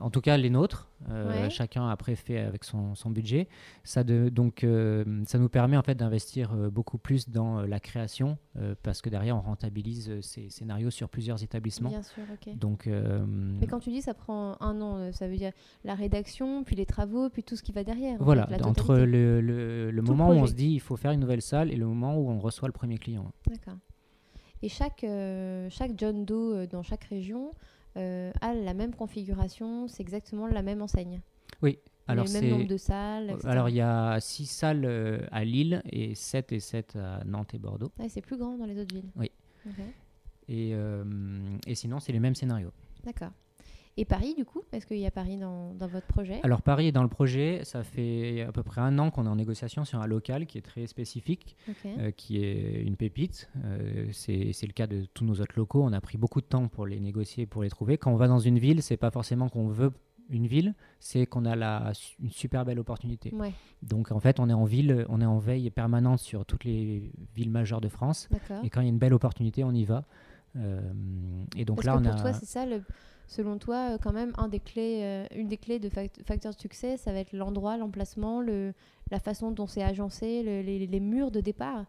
En 0.00 0.10
tout 0.10 0.20
cas 0.20 0.36
les 0.36 0.50
nôtres. 0.50 0.88
Euh, 1.10 1.22
Ouais. 1.32 1.50
Chacun 1.50 1.88
après 1.88 2.14
fait 2.14 2.38
avec 2.38 2.64
son, 2.64 2.94
son 2.94 3.10
budget. 3.10 3.48
Ça, 3.84 4.04
de, 4.04 4.28
donc, 4.28 4.64
euh, 4.64 5.22
ça 5.26 5.38
nous 5.38 5.48
permet 5.48 5.76
en 5.76 5.82
fait 5.82 5.94
d'investir 5.94 6.52
euh, 6.52 6.70
beaucoup 6.70 6.98
plus 6.98 7.28
dans 7.28 7.62
la 7.62 7.80
création 7.80 8.38
euh, 8.56 8.74
parce 8.82 9.02
que 9.02 9.08
derrière 9.08 9.36
on 9.36 9.40
rentabilise 9.40 10.20
ces 10.20 10.48
scénarios 10.50 10.90
sur 10.90 11.08
plusieurs 11.08 11.42
établissements. 11.42 11.90
Bien 11.90 12.02
sûr, 12.02 12.22
ok. 12.32 12.56
Donc, 12.56 12.86
Mais 12.86 13.66
quand 13.66 13.80
tu 13.80 13.90
dis 13.90 14.02
ça 14.02 14.14
prend 14.14 14.56
un 14.60 14.80
an, 14.80 15.12
ça 15.12 15.28
veut 15.28 15.36
dire 15.36 15.52
la 15.84 15.94
rédaction, 15.94 16.64
puis 16.64 16.76
les 16.76 16.86
travaux, 16.86 17.30
puis 17.30 17.42
tout 17.42 17.56
ce 17.56 17.62
qui 17.62 17.72
va 17.72 17.84
derrière. 17.84 18.20
en 18.20 18.24
voilà, 18.24 18.46
fait, 18.46 18.62
entre 18.64 18.96
le, 18.96 20.02
moment 20.02 20.28
où 20.28 20.32
on 20.32 20.46
se 20.46 20.54
dit 20.54 20.72
il 20.72 20.80
faut 20.80 20.96
faire 20.96 21.12
une 21.12 21.20
nouvelle 21.20 21.42
salle 21.42 21.70
et 21.70 21.76
le 21.76 21.86
moment 21.86 22.16
où 22.16 22.30
on 22.30 22.38
reçoit 22.38 22.68
le 22.68 22.72
premier 22.72 22.98
client. 22.98 23.32
D'accord. 23.48 23.78
Et 24.62 24.68
chaque, 24.68 25.04
chaque 25.70 25.92
John 25.96 26.24
Doe 26.24 26.66
dans 26.66 26.82
chaque 26.82 27.04
région 27.04 27.52
a 27.96 28.54
la 28.54 28.74
même 28.74 28.94
configuration, 28.94 29.88
c'est 29.88 30.02
exactement 30.02 30.46
la 30.46 30.62
même 30.62 30.82
enseigne. 30.82 31.20
Oui. 31.62 31.78
Alors, 32.08 32.26
le 32.26 32.32
même 32.32 32.48
nombre 32.48 32.66
de 32.66 32.76
salles, 32.76 33.30
etc. 33.30 33.48
alors 33.48 33.68
il 33.68 33.76
y 33.76 33.80
a 33.80 34.18
6 34.18 34.46
salles 34.46 34.84
euh, 34.84 35.24
à 35.30 35.44
Lille 35.44 35.82
et 35.88 36.14
7 36.14 36.52
et 36.52 36.60
7 36.60 36.96
à 36.96 37.22
Nantes 37.24 37.54
et 37.54 37.58
Bordeaux. 37.58 37.92
C'est 38.08 38.20
plus 38.20 38.36
grand 38.36 38.58
dans 38.58 38.66
les 38.66 38.78
autres 38.80 38.94
villes. 38.94 39.10
Oui. 39.16 39.30
Et, 40.48 40.72
euh, 40.74 41.04
et 41.66 41.74
sinon, 41.76 42.00
c'est 42.00 42.12
les 42.12 42.18
mêmes 42.18 42.34
scénarios. 42.34 42.72
D'accord. 43.04 43.30
Et 43.98 44.04
Paris, 44.06 44.34
du 44.34 44.44
coup 44.46 44.62
Est-ce 44.72 44.86
qu'il 44.86 44.98
y 44.98 45.06
a 45.06 45.10
Paris 45.10 45.36
dans, 45.36 45.74
dans 45.74 45.86
votre 45.86 46.06
projet? 46.06 46.40
Alors 46.44 46.62
Paris 46.62 46.86
est 46.86 46.92
dans 46.92 47.02
le 47.02 47.08
projet. 47.10 47.60
Ça 47.64 47.82
fait 47.84 48.40
à 48.40 48.50
peu 48.52 48.62
près 48.62 48.80
un 48.80 48.98
an 48.98 49.10
qu'on 49.10 49.26
est 49.26 49.28
en 49.28 49.36
négociation 49.36 49.84
sur 49.84 50.00
un 50.00 50.06
local 50.06 50.46
qui 50.46 50.56
est 50.56 50.62
très 50.62 50.86
spécifique, 50.86 51.56
euh, 51.84 52.10
qui 52.10 52.42
est 52.42 52.82
une 52.82 52.96
pépite. 52.96 53.50
Euh, 53.64 54.08
c'est 54.12 54.52
c'est 54.54 54.66
le 54.66 54.72
cas 54.72 54.86
de 54.86 55.04
tous 55.12 55.24
nos 55.26 55.34
autres 55.40 55.54
locaux. 55.56 55.82
On 55.84 55.92
a 55.92 56.00
pris 56.00 56.16
beaucoup 56.16 56.40
de 56.40 56.46
temps 56.46 56.68
pour 56.68 56.86
les 56.86 57.00
négocier, 57.00 57.44
pour 57.44 57.62
les 57.62 57.68
trouver. 57.68 57.98
Quand 57.98 58.10
on 58.12 58.16
va 58.16 58.28
dans 58.28 58.38
une 58.38 58.58
ville, 58.58 58.82
c'est 58.82 58.96
pas 58.96 59.10
forcément 59.10 59.50
qu'on 59.50 59.68
veut 59.68 59.92
une 60.30 60.46
ville, 60.46 60.74
c'est 60.98 61.26
qu'on 61.26 61.44
a 61.44 61.54
la, 61.54 61.92
une 62.18 62.30
super 62.30 62.64
belle 62.64 62.78
opportunité. 62.78 63.34
Ouais, 63.34 63.52
Donc 63.82 64.10
en 64.12 64.20
fait, 64.20 64.40
on 64.40 64.48
est 64.48 64.54
en 64.54 64.64
ville, 64.64 65.04
on 65.10 65.20
est 65.20 65.26
en 65.26 65.36
veille 65.38 65.68
permanente 65.70 66.20
sur 66.20 66.46
toutes 66.46 66.64
les 66.64 67.12
villes 67.34 67.50
majeures 67.50 67.82
de 67.82 67.88
France. 67.88 68.28
d'accord. 68.30 68.64
Et 68.64 68.70
quand 68.70 68.80
il 68.80 68.84
y 68.84 68.86
a 68.86 68.90
une 68.90 68.98
belle 68.98 69.12
opportunité, 69.12 69.64
on 69.64 69.72
y 69.72 69.84
va. 69.84 70.04
Euh, 70.56 70.80
et 71.56 71.64
donc 71.66 71.76
Parce 71.76 71.86
là, 71.86 71.92
que 71.94 71.98
on 71.98 72.02
pour 72.02 72.12
a. 72.12 72.22
toi, 72.22 72.32
c'est 72.32 72.46
ça, 72.46 72.64
le- 72.64 72.82
selon 73.26 73.58
toi, 73.58 73.92
euh, 73.94 73.98
quand 74.02 74.12
même, 74.12 74.32
un 74.38 74.48
des 74.48 74.60
clés, 74.60 75.00
euh, 75.02 75.26
une 75.34 75.48
des 75.48 75.56
clés 75.58 75.78
de 75.78 75.88
fact- 75.88 76.20
facteur 76.26 76.52
de 76.54 76.58
succès, 76.60 76.96
ça 76.96 77.12
va 77.12 77.18
être 77.20 77.32
l'endroit, 77.32 77.76
l'emplacement, 77.76 78.40
le, 78.40 78.72
la 79.10 79.18
façon 79.20 79.50
dont 79.50 79.66
c'est 79.66 79.82
agencé, 79.82 80.42
le- 80.42 80.60
les, 80.62 80.86
les 80.86 81.00
murs 81.00 81.30
de 81.30 81.40
départ? 81.40 81.84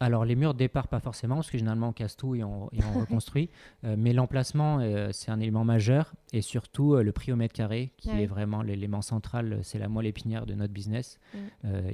Alors 0.00 0.24
les 0.24 0.34
murs 0.34 0.52
de 0.52 0.58
départ, 0.58 0.88
pas 0.88 0.98
forcément, 0.98 1.36
parce 1.36 1.48
que 1.48 1.58
généralement 1.58 1.90
on 1.90 1.92
casse 1.92 2.16
tout 2.16 2.34
et 2.34 2.42
on, 2.42 2.68
et 2.72 2.80
on 2.82 2.98
reconstruit. 3.00 3.50
Euh, 3.84 3.94
mais 3.96 4.12
l'emplacement, 4.12 4.80
euh, 4.80 5.10
c'est 5.12 5.30
un 5.30 5.38
élément 5.38 5.64
majeur. 5.64 6.12
Et 6.32 6.42
surtout 6.42 6.94
euh, 6.94 7.04
le 7.04 7.12
prix 7.12 7.30
au 7.30 7.36
mètre 7.36 7.54
carré, 7.54 7.92
qui 7.98 8.10
est 8.10 8.26
vraiment 8.26 8.62
l'élément 8.62 9.00
central, 9.02 9.60
c'est 9.62 9.78
la 9.78 9.88
moelle 9.88 10.06
épinière 10.06 10.44
de 10.44 10.54
notre 10.54 10.72
business. 10.72 11.20
Mm. 11.34 11.38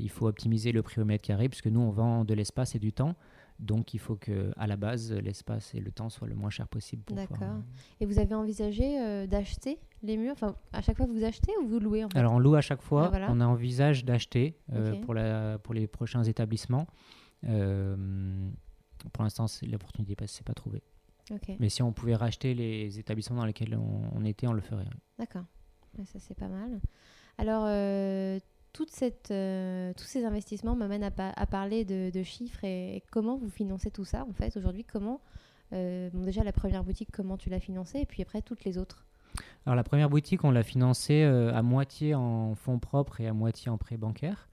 Il 0.01 0.09
faut 0.09 0.27
optimiser 0.27 0.72
le 0.72 0.83
prix 0.83 1.03
au 1.03 1.05
mètre 1.05 1.22
carré, 1.27 1.51
puisque 1.51 1.66
nous 1.66 1.81
on 1.81 1.90
vend 1.90 2.24
de 2.24 2.33
l'espace 2.33 2.74
et 2.74 2.79
du 2.79 2.94
temps. 2.94 3.14
Donc 3.59 3.92
il 3.94 3.99
faut 3.99 4.14
que 4.16 4.53
à 4.57 4.66
la 4.66 4.77
base, 4.77 5.12
l'espace 5.12 5.75
et 5.75 5.81
le 5.81 5.90
temps 5.90 6.09
soient 6.11 6.29
le 6.29 6.35
moins 6.37 6.51
cher 6.51 6.68
possible. 6.68 7.03
pouvoir- 7.03 7.27
D'accord. 7.29 7.57
Et 8.01 8.07
vous 8.07 8.18
avez 8.21 8.35
envisagé 8.35 9.01
euh, 9.01 9.27
d'acheter 9.27 9.81
les 10.03 10.16
murs? 10.16 10.33
Enfin, 10.33 10.55
à 10.73 10.81
chaque 10.81 10.97
fois, 10.97 11.07
vous 11.07 11.25
achetez 11.25 11.53
ou 11.62 11.66
vous 11.66 11.81
louez 11.81 12.05
en 12.05 12.09
fait? 12.09 12.18
Alors 12.18 12.35
on 12.35 12.38
loue 12.38 12.55
à 12.55 12.61
chaque 12.61 12.83
fois. 12.83 13.07
Ah, 13.07 13.09
voilà. 13.09 13.29
On 13.33 13.40
envisage 13.40 14.05
d'acheter 14.05 14.59
euh, 14.73 15.01
pour, 15.01 15.12
la, 15.14 15.59
pour 15.59 15.75
les 15.75 15.87
prochains 15.88 16.23
établissements. 16.23 16.87
Euh, 17.44 18.49
pour 19.12 19.23
l'instant, 19.25 19.47
l'opportunité 19.71 20.25
ne 20.25 20.29
s'est 20.29 20.44
pas 20.44 20.55
trouvée. 20.55 20.83
Mais 21.61 21.68
si 21.68 21.83
on 21.83 21.92
pouvait 21.92 22.14
racheter 22.14 22.55
les 22.55 22.99
établissements 22.99 23.37
dans 23.37 23.44
lesquels 23.44 23.77
on, 23.77 24.03
on 24.14 24.25
était, 24.25 24.47
on 24.47 24.53
le 24.55 24.61
ferait. 24.62 24.85
oui. 24.85 24.99
d'accord. 25.18 25.44
Ça, 26.05 26.18
c'est 26.21 26.35
pas 26.37 26.49
mal. 26.49 26.81
Alors, 27.38 27.64
euh, 27.66 28.38
toute 28.72 28.90
cette, 28.90 29.31
euh, 29.31 29.92
tous 29.96 30.04
ces 30.04 30.24
investissements 30.24 30.76
m'amènent 30.76 31.04
à, 31.04 31.11
pa- 31.11 31.33
à 31.35 31.46
parler 31.46 31.85
de, 31.85 32.11
de 32.11 32.22
chiffres 32.22 32.64
et, 32.64 32.96
et 32.96 33.02
comment 33.11 33.37
vous 33.37 33.48
financez 33.50 33.90
tout 33.90 34.04
ça 34.04 34.24
en 34.28 34.33
fait 34.33 34.57
aujourd'hui. 34.57 34.85
Comment 34.85 35.20
euh, 35.72 36.09
bon, 36.12 36.22
déjà 36.22 36.44
la 36.44 36.52
première 36.52 36.85
boutique, 36.85 37.11
comment 37.12 37.37
tu 37.37 37.50
l'as 37.50 37.61
financée 37.61 37.98
et 38.00 38.07
puis 38.07 38.22
après 38.22 38.40
toutes 38.42 38.64
les 38.64 38.78
autres? 38.78 39.04
Alors 39.66 39.76
la 39.76 39.85
première 39.85 40.09
boutique, 40.09 40.42
on 40.44 40.50
l'a 40.50 40.62
financée 40.62 41.22
euh, 41.22 41.52
à 41.54 41.62
moitié 41.62 42.14
en 42.14 42.54
fonds 42.54 42.78
propres 42.78 43.20
et 43.20 43.28
à 43.28 43.33
moitié 43.35 43.70
en 43.70 43.76
prêt 43.78 43.96
bancaire. 43.98 44.48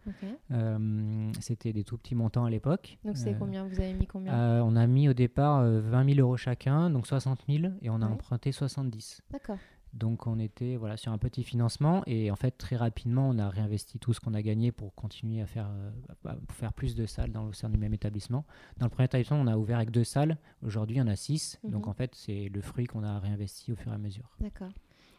C'était 1.40 1.74
des 1.74 1.84
tout 1.84 1.98
petits 1.98 2.16
montants 2.16 2.46
à 2.46 2.50
l'époque. 2.50 2.98
Donc 3.06 3.18
c'est 3.18 3.38
combien? 3.38 3.66
Vous 3.66 3.80
avez 3.80 3.94
mis 3.94 4.08
combien? 4.08 4.64
On 4.64 4.76
a 4.76 4.88
mis 4.88 5.08
au 5.10 5.14
départ 5.14 5.60
euh, 5.62 5.80
20 5.82 6.16
000 6.16 6.20
euros 6.20 6.38
chacun, 6.38 6.90
donc 6.90 7.08
60 7.08 7.40
000, 7.50 7.74
et 7.82 7.90
on 7.90 8.02
a 8.02 8.06
Ouais. 8.06 8.12
emprunté 8.14 8.52
70. 8.52 9.22
D'accord. 9.32 9.58
Donc 9.96 10.28
on 10.28 10.38
était 10.40 10.76
voilà, 10.76 10.98
sur 10.98 11.12
un 11.14 11.18
petit 11.18 11.44
financement 11.44 12.04
et 12.06 12.30
en 12.30 12.36
fait 12.36 12.52
très 12.52 12.76
rapidement 12.76 13.30
on 13.30 13.40
a 13.40 13.50
réinvesti 13.50 13.98
tout 13.98 14.12
ce 14.14 14.20
qu'on 14.20 14.34
a 14.34 14.42
gagné 14.42 14.72
pour 14.74 14.94
continuer 14.94 15.42
à 15.42 15.46
faire, 15.46 15.70
euh, 15.72 15.90
à- 16.26 16.36
pour 16.36 16.56
faire 16.56 16.74
plus 16.74 16.96
de 16.96 17.06
salles 17.06 17.32
dans 17.32 17.46
le 17.46 17.54
sein 17.54 17.70
du 17.70 17.78
même 17.78 17.94
établissement. 17.94 18.44
Dans 18.78 18.88
le 18.88 18.90
premier 18.90 19.06
établissement 19.06 19.38
on 19.40 19.48
a 19.48 19.58
ouvert 19.58 19.78
avec 19.78 19.92
deux 19.92 20.04
salles, 20.04 20.38
aujourd'hui 20.62 21.00
en 21.02 21.08
a 21.08 21.16
six, 21.16 21.60
donc 21.64 21.84
Mhm. 21.86 21.90
en 21.90 21.94
fait 21.94 22.14
c'est 22.14 22.50
le 22.50 22.62
fruit 22.62 22.88
qu'on 22.88 23.04
a 23.04 23.20
réinvesti 23.20 23.72
au 23.72 23.76
fur 23.78 23.92
et 23.92 23.96
à 23.96 23.98
mesure. 23.98 24.30
D'accord. 24.42 24.72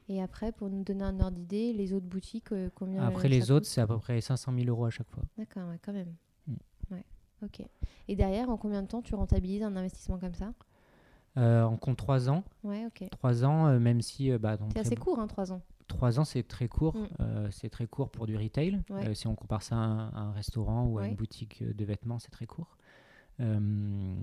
Et 0.09 0.23
après, 0.23 0.53
pour 0.53 0.71
nous 0.71 0.85
donner 0.85 1.03
un 1.03 1.19
ordre 1.19 1.37
d'idée, 1.37 1.73
les 1.73 1.93
autres 1.93 2.07
boutiques, 2.07 2.53
euh, 2.53 2.71
combien 2.77 3.03
Après 3.03 3.29
les 3.29 3.51
autres 3.51 3.67
c'est 3.67 3.81
à 3.81 3.87
peu 3.89 3.99
près 3.99 4.21
500 4.21 4.53
000 4.55 4.67
euros 4.69 4.85
à 4.85 4.91
chaque 4.91 5.09
fois. 5.11 5.25
D'accord, 5.37 5.69
ouais, 5.69 5.81
quand 5.83 5.93
même. 5.93 6.15
Mm. 6.47 6.55
Ouais. 6.93 7.05
Ok. 7.43 7.61
Et 8.09 8.15
derrière, 8.15 8.49
en 8.51 8.57
combien 8.57 8.83
de 8.83 8.87
temps 8.87 9.03
tu 9.03 9.15
rentabilises 9.17 9.62
un 9.65 9.75
investissement 9.75 10.19
comme 10.19 10.35
ça? 10.35 10.53
On 11.37 11.77
compte 11.77 11.96
trois 11.96 12.29
ans, 12.31 12.44
Ouais, 12.64 12.87
ok. 12.87 13.09
trois 13.11 13.44
ans 13.44 13.66
euh, 13.66 13.79
même 13.79 14.01
si 14.03 14.31
euh, 14.31 14.38
bah, 14.38 14.57
C'est 14.72 14.81
assez 14.81 14.96
court, 14.96 15.18
hein, 15.18 15.27
3 15.27 15.53
ans. 15.53 15.61
Trois 15.88 16.18
ans, 16.18 16.25
c'est 16.25 16.42
très 16.42 16.66
court. 16.68 16.96
Mm. 16.96 17.07
euh, 17.20 17.49
c'est 17.53 17.70
très 17.70 17.87
court 17.87 18.11
pour 18.11 18.27
du 18.27 18.37
retail. 18.37 18.83
Ouais. 18.90 19.09
Euh, 19.09 19.14
si 19.14 19.27
on 19.29 19.35
compare 19.37 19.62
ça 19.62 19.77
à 19.77 19.79
un, 19.79 20.09
à 20.09 20.18
un 20.20 20.33
restaurant 20.33 20.85
ou 20.87 20.99
à 20.99 21.03
Ouais. 21.03 21.09
une 21.11 21.14
boutique 21.14 21.62
euh, 21.62 21.72
de 21.72 21.85
vêtements, 21.85 22.18
c'est 22.18 22.31
très 22.31 22.46
court. 22.46 22.77
Euh, 23.38 24.14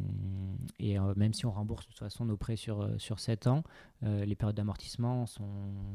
et 0.80 0.97
euh, 0.99 1.13
même 1.15 1.34
si 1.34 1.45
on 1.45 1.52
rembourse 1.52 1.86
de 1.86 1.89
toute 1.91 1.99
façon 1.99 2.26
nos 2.26 2.36
prêts 2.36 2.56
sur, 2.56 2.82
euh, 2.82 2.97
sur 2.97 3.19
7 3.19 3.45
ans, 3.47 3.63
euh, 4.04 4.26
les 4.26 4.36
périodes 4.36 4.56
d'amortissement 4.56 5.26
sont 5.28 5.47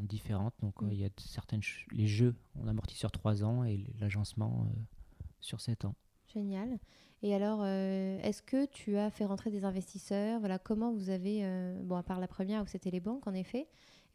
différentes. 0.02 0.54
Donc 0.62 0.74
euh, 0.82 0.86
Mm. 0.86 0.92
il 0.92 0.98
y 1.00 1.04
a 1.04 1.08
certaines 1.18 1.60
les 1.92 2.06
jeux, 2.06 2.34
on 2.62 2.68
amortit 2.68 2.96
sur 2.96 3.10
3 3.10 3.42
ans 3.44 3.64
et 3.64 3.84
l'agencement 4.00 4.66
euh, 4.68 4.78
sur 5.40 5.60
7 5.60 5.84
ans. 5.84 5.94
Génial. 6.32 6.78
Et 7.22 7.34
alors, 7.34 7.60
euh, 7.62 8.18
est-ce 8.22 8.42
que 8.42 8.66
tu 8.66 8.96
as 8.96 9.10
fait 9.10 9.24
rentrer 9.24 9.50
des 9.50 9.64
investisseurs? 9.64 10.38
Voilà, 10.38 10.58
comment 10.58 10.92
vous 10.92 11.10
avez, 11.10 11.40
euh, 11.42 11.76
bon, 11.82 11.96
à 11.96 12.02
part 12.02 12.20
la 12.20 12.28
première 12.28 12.62
où 12.62 12.66
c'était 12.66 12.90
les 12.90 13.00
banques, 13.00 13.26
en 13.26 13.34
effet, 13.34 13.66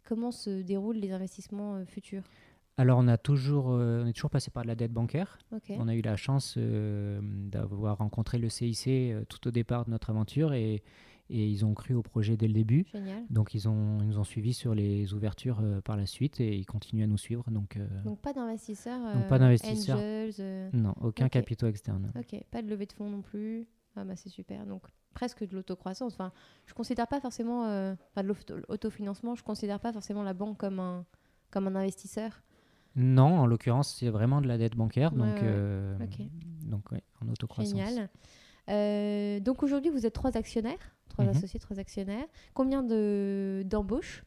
comment 0.04 0.32
se 0.32 0.62
déroulent 0.62 0.98
les 0.98 1.12
investissements 1.12 1.76
euh, 1.76 1.86
futurs? 1.86 2.24
Alors 2.78 2.98
on, 2.98 3.08
a 3.08 3.18
toujours, 3.18 3.68
on 3.68 4.08
est 4.08 4.14
toujours 4.14 4.32
passé 4.32 4.50
par 4.50 4.64
de 4.64 4.68
la 4.68 4.74
dette 4.74 4.92
bancaire. 4.92 5.38
On 5.70 5.88
a 5.88 5.94
eu 5.94 6.02
la 6.02 6.16
chance 6.16 6.58
d'avoir 6.58 8.00
rencontré 8.00 8.40
le 8.40 8.50
CIC 8.50 8.90
tout 9.30 9.48
au 9.48 9.52
départ 9.52 9.86
de 9.86 9.92
notre 9.92 10.10
aventure 10.10 10.54
et, 10.54 10.82
et 11.30 11.48
ils 11.48 11.66
ont 11.66 11.74
cru 11.74 11.94
au 11.94 12.02
projet 12.02 12.36
dès 12.38 12.48
le 12.48 12.54
début. 12.54 12.86
Génial. 12.92 13.24
Donc 13.30 13.54
ils, 13.54 13.68
ont, 13.70 14.00
ils 14.02 14.08
nous 14.08 14.20
ont 14.20 14.24
suivis 14.24 14.54
sur 14.54 14.76
les 14.76 15.14
ouvertures 15.14 15.60
euh, 15.62 15.82
par 15.82 15.98
la 15.98 16.06
suite 16.06 16.40
et 16.40 16.56
ils 16.56 16.66
continuent 16.66 17.04
à 17.04 17.08
nous 17.08 17.18
suivre. 17.18 17.50
Donc, 17.50 17.78
euh, 17.78 17.88
Donc 18.04 18.20
pas 18.20 18.34
d'investisseurs. 18.34 19.00
Donc, 19.14 19.28
pas 19.28 19.36
euh, 19.36 19.40
d'investisseurs. 19.40 19.98
Euh, 20.02 20.70
non, 20.74 20.94
aucun 21.02 21.30
capitaux 21.30 21.68
externes. 21.68 22.12
Ok, 22.18 22.40
pas 22.52 22.62
de 22.62 22.70
levée 22.70 22.86
de 22.86 22.94
fonds 22.94 23.10
non 23.10 23.22
plus. 23.22 23.68
Ah 23.96 24.04
bah 24.04 24.16
c'est 24.16 24.30
super. 24.30 24.66
Donc 24.66 24.84
presque 25.14 25.48
de 25.48 25.56
l'autocroissance. 25.56 26.14
Enfin, 26.14 26.32
je 26.66 26.74
considère 26.74 27.08
pas 27.08 27.20
forcément, 27.20 27.66
euh, 27.66 27.94
enfin 28.12 28.24
de 28.24 28.28
l'auto- 28.28 28.56
l'autofinancement, 28.68 29.36
je 29.36 29.44
considère 29.44 29.80
pas 29.80 29.94
forcément 29.94 30.24
la 30.24 30.34
banque 30.34 30.58
comme 30.58 30.80
un 30.80 31.06
comme 31.52 31.68
un 31.68 31.76
investisseur. 31.76 32.42
Non, 32.96 33.40
en 33.40 33.46
l'occurrence, 33.48 33.96
c'est 34.00 34.10
vraiment 34.10 34.42
de 34.42 34.48
la 34.48 34.58
dette 34.58 34.76
bancaire. 34.76 35.12
Donc, 35.12 35.36
ouais. 35.36 35.42
euh, 35.44 35.98
donc 36.64 36.92
ouais, 36.92 37.04
en 37.22 37.28
autocroissance. 37.30 37.76
Génial. 37.78 38.10
Euh, 38.70 39.40
donc 39.40 39.64
aujourd'hui 39.64 39.92
vous 39.92 40.06
êtes 40.06 40.14
trois 40.14 40.38
actionnaires, 40.38 40.96
trois 41.10 41.26
Mhm. 41.26 41.32
associés, 41.32 41.60
trois 41.60 41.80
actionnaires. 41.80 42.26
Combien 42.54 42.84
de 42.84 43.64
d'embauches? 43.66 44.24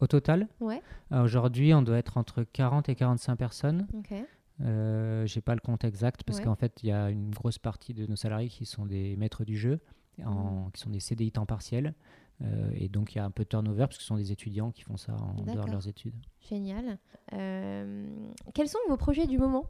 Au 0.00 0.06
total, 0.06 0.46
Ouais. 0.60 0.80
euh, 1.10 1.24
aujourd'hui, 1.24 1.74
on 1.74 1.82
doit 1.82 1.98
être 1.98 2.16
entre 2.18 2.44
40 2.44 2.88
et 2.88 2.94
45 2.94 3.34
personnes. 3.36 3.88
Ok. 3.94 4.14
Euh, 4.60 5.26
J'ai 5.26 5.40
pas 5.40 5.54
le 5.54 5.60
compte 5.60 5.82
exact 5.84 6.22
parce 6.22 6.38
Ouais. 6.38 6.44
qu'en 6.44 6.54
fait, 6.54 6.82
il 6.84 6.88
y 6.88 6.92
a 6.92 7.10
une 7.10 7.30
grosse 7.30 7.58
partie 7.58 7.94
de 7.94 8.06
nos 8.06 8.14
salariés 8.16 8.48
qui 8.48 8.64
sont 8.64 8.86
des 8.86 9.16
maîtres 9.16 9.44
du 9.44 9.56
jeu, 9.56 9.80
en, 10.24 10.66
Mm. 10.66 10.70
qui 10.72 10.80
sont 10.80 10.90
des 10.90 11.00
CDI 11.00 11.32
temps 11.32 11.46
partiel. 11.46 11.94
Euh, 12.42 12.70
et 12.74 12.88
donc, 12.88 13.14
il 13.14 13.18
y 13.18 13.20
a 13.20 13.24
un 13.24 13.32
peu 13.32 13.42
de 13.42 13.48
turnover 13.48 13.86
parce 13.86 13.96
que 13.96 14.02
ce 14.02 14.06
sont 14.08 14.16
des 14.16 14.30
étudiants 14.30 14.70
qui 14.70 14.82
font 14.82 14.96
ça 14.96 15.14
en 15.14 15.42
dehors 15.42 15.66
de 15.66 15.70
leurs 15.72 15.88
études. 15.88 16.14
Génial. 16.48 16.98
Euh, 17.32 18.06
quels 18.54 18.68
sont 18.68 18.78
vos 18.88 18.96
projets 18.96 19.26
du 19.26 19.38
moment? 19.38 19.66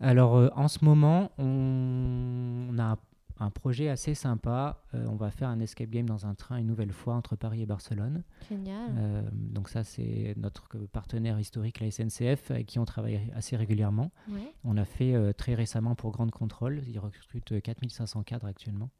Alors, 0.00 0.36
euh, 0.36 0.48
en 0.54 0.68
ce 0.68 0.84
moment, 0.84 1.30
on, 1.38 2.68
on 2.70 2.78
a 2.78 2.82
un, 2.84 2.98
un 3.38 3.50
projet 3.50 3.88
assez 3.88 4.14
sympa. 4.14 4.82
Euh, 4.94 5.06
on 5.08 5.16
va 5.16 5.30
faire 5.30 5.48
un 5.48 5.60
escape 5.60 5.90
game 5.90 6.06
dans 6.06 6.26
un 6.26 6.34
train 6.34 6.56
une 6.58 6.66
nouvelle 6.66 6.92
fois 6.92 7.14
entre 7.14 7.36
Paris 7.36 7.62
et 7.62 7.66
Barcelone. 7.66 8.22
Génial. 8.48 8.90
Euh, 8.98 9.22
donc 9.32 9.68
ça, 9.68 9.84
c'est 9.84 10.34
notre 10.36 10.78
partenaire 10.92 11.38
historique, 11.38 11.80
la 11.80 11.90
SNCF, 11.90 12.50
avec 12.50 12.66
qui 12.66 12.78
on 12.78 12.84
travaille 12.84 13.20
assez 13.34 13.56
régulièrement. 13.56 14.10
Ouais. 14.30 14.52
On 14.64 14.72
l'a 14.74 14.84
fait 14.84 15.32
très 15.34 15.54
récemment 15.54 15.94
pour 15.94 16.12
Grande 16.12 16.30
Contrôle. 16.30 16.82
Ils 16.88 16.98
recrutent 16.98 17.52
euh, 17.52 17.60
4500 17.60 18.22
cadres 18.22 18.46
actuellement. 18.46 18.90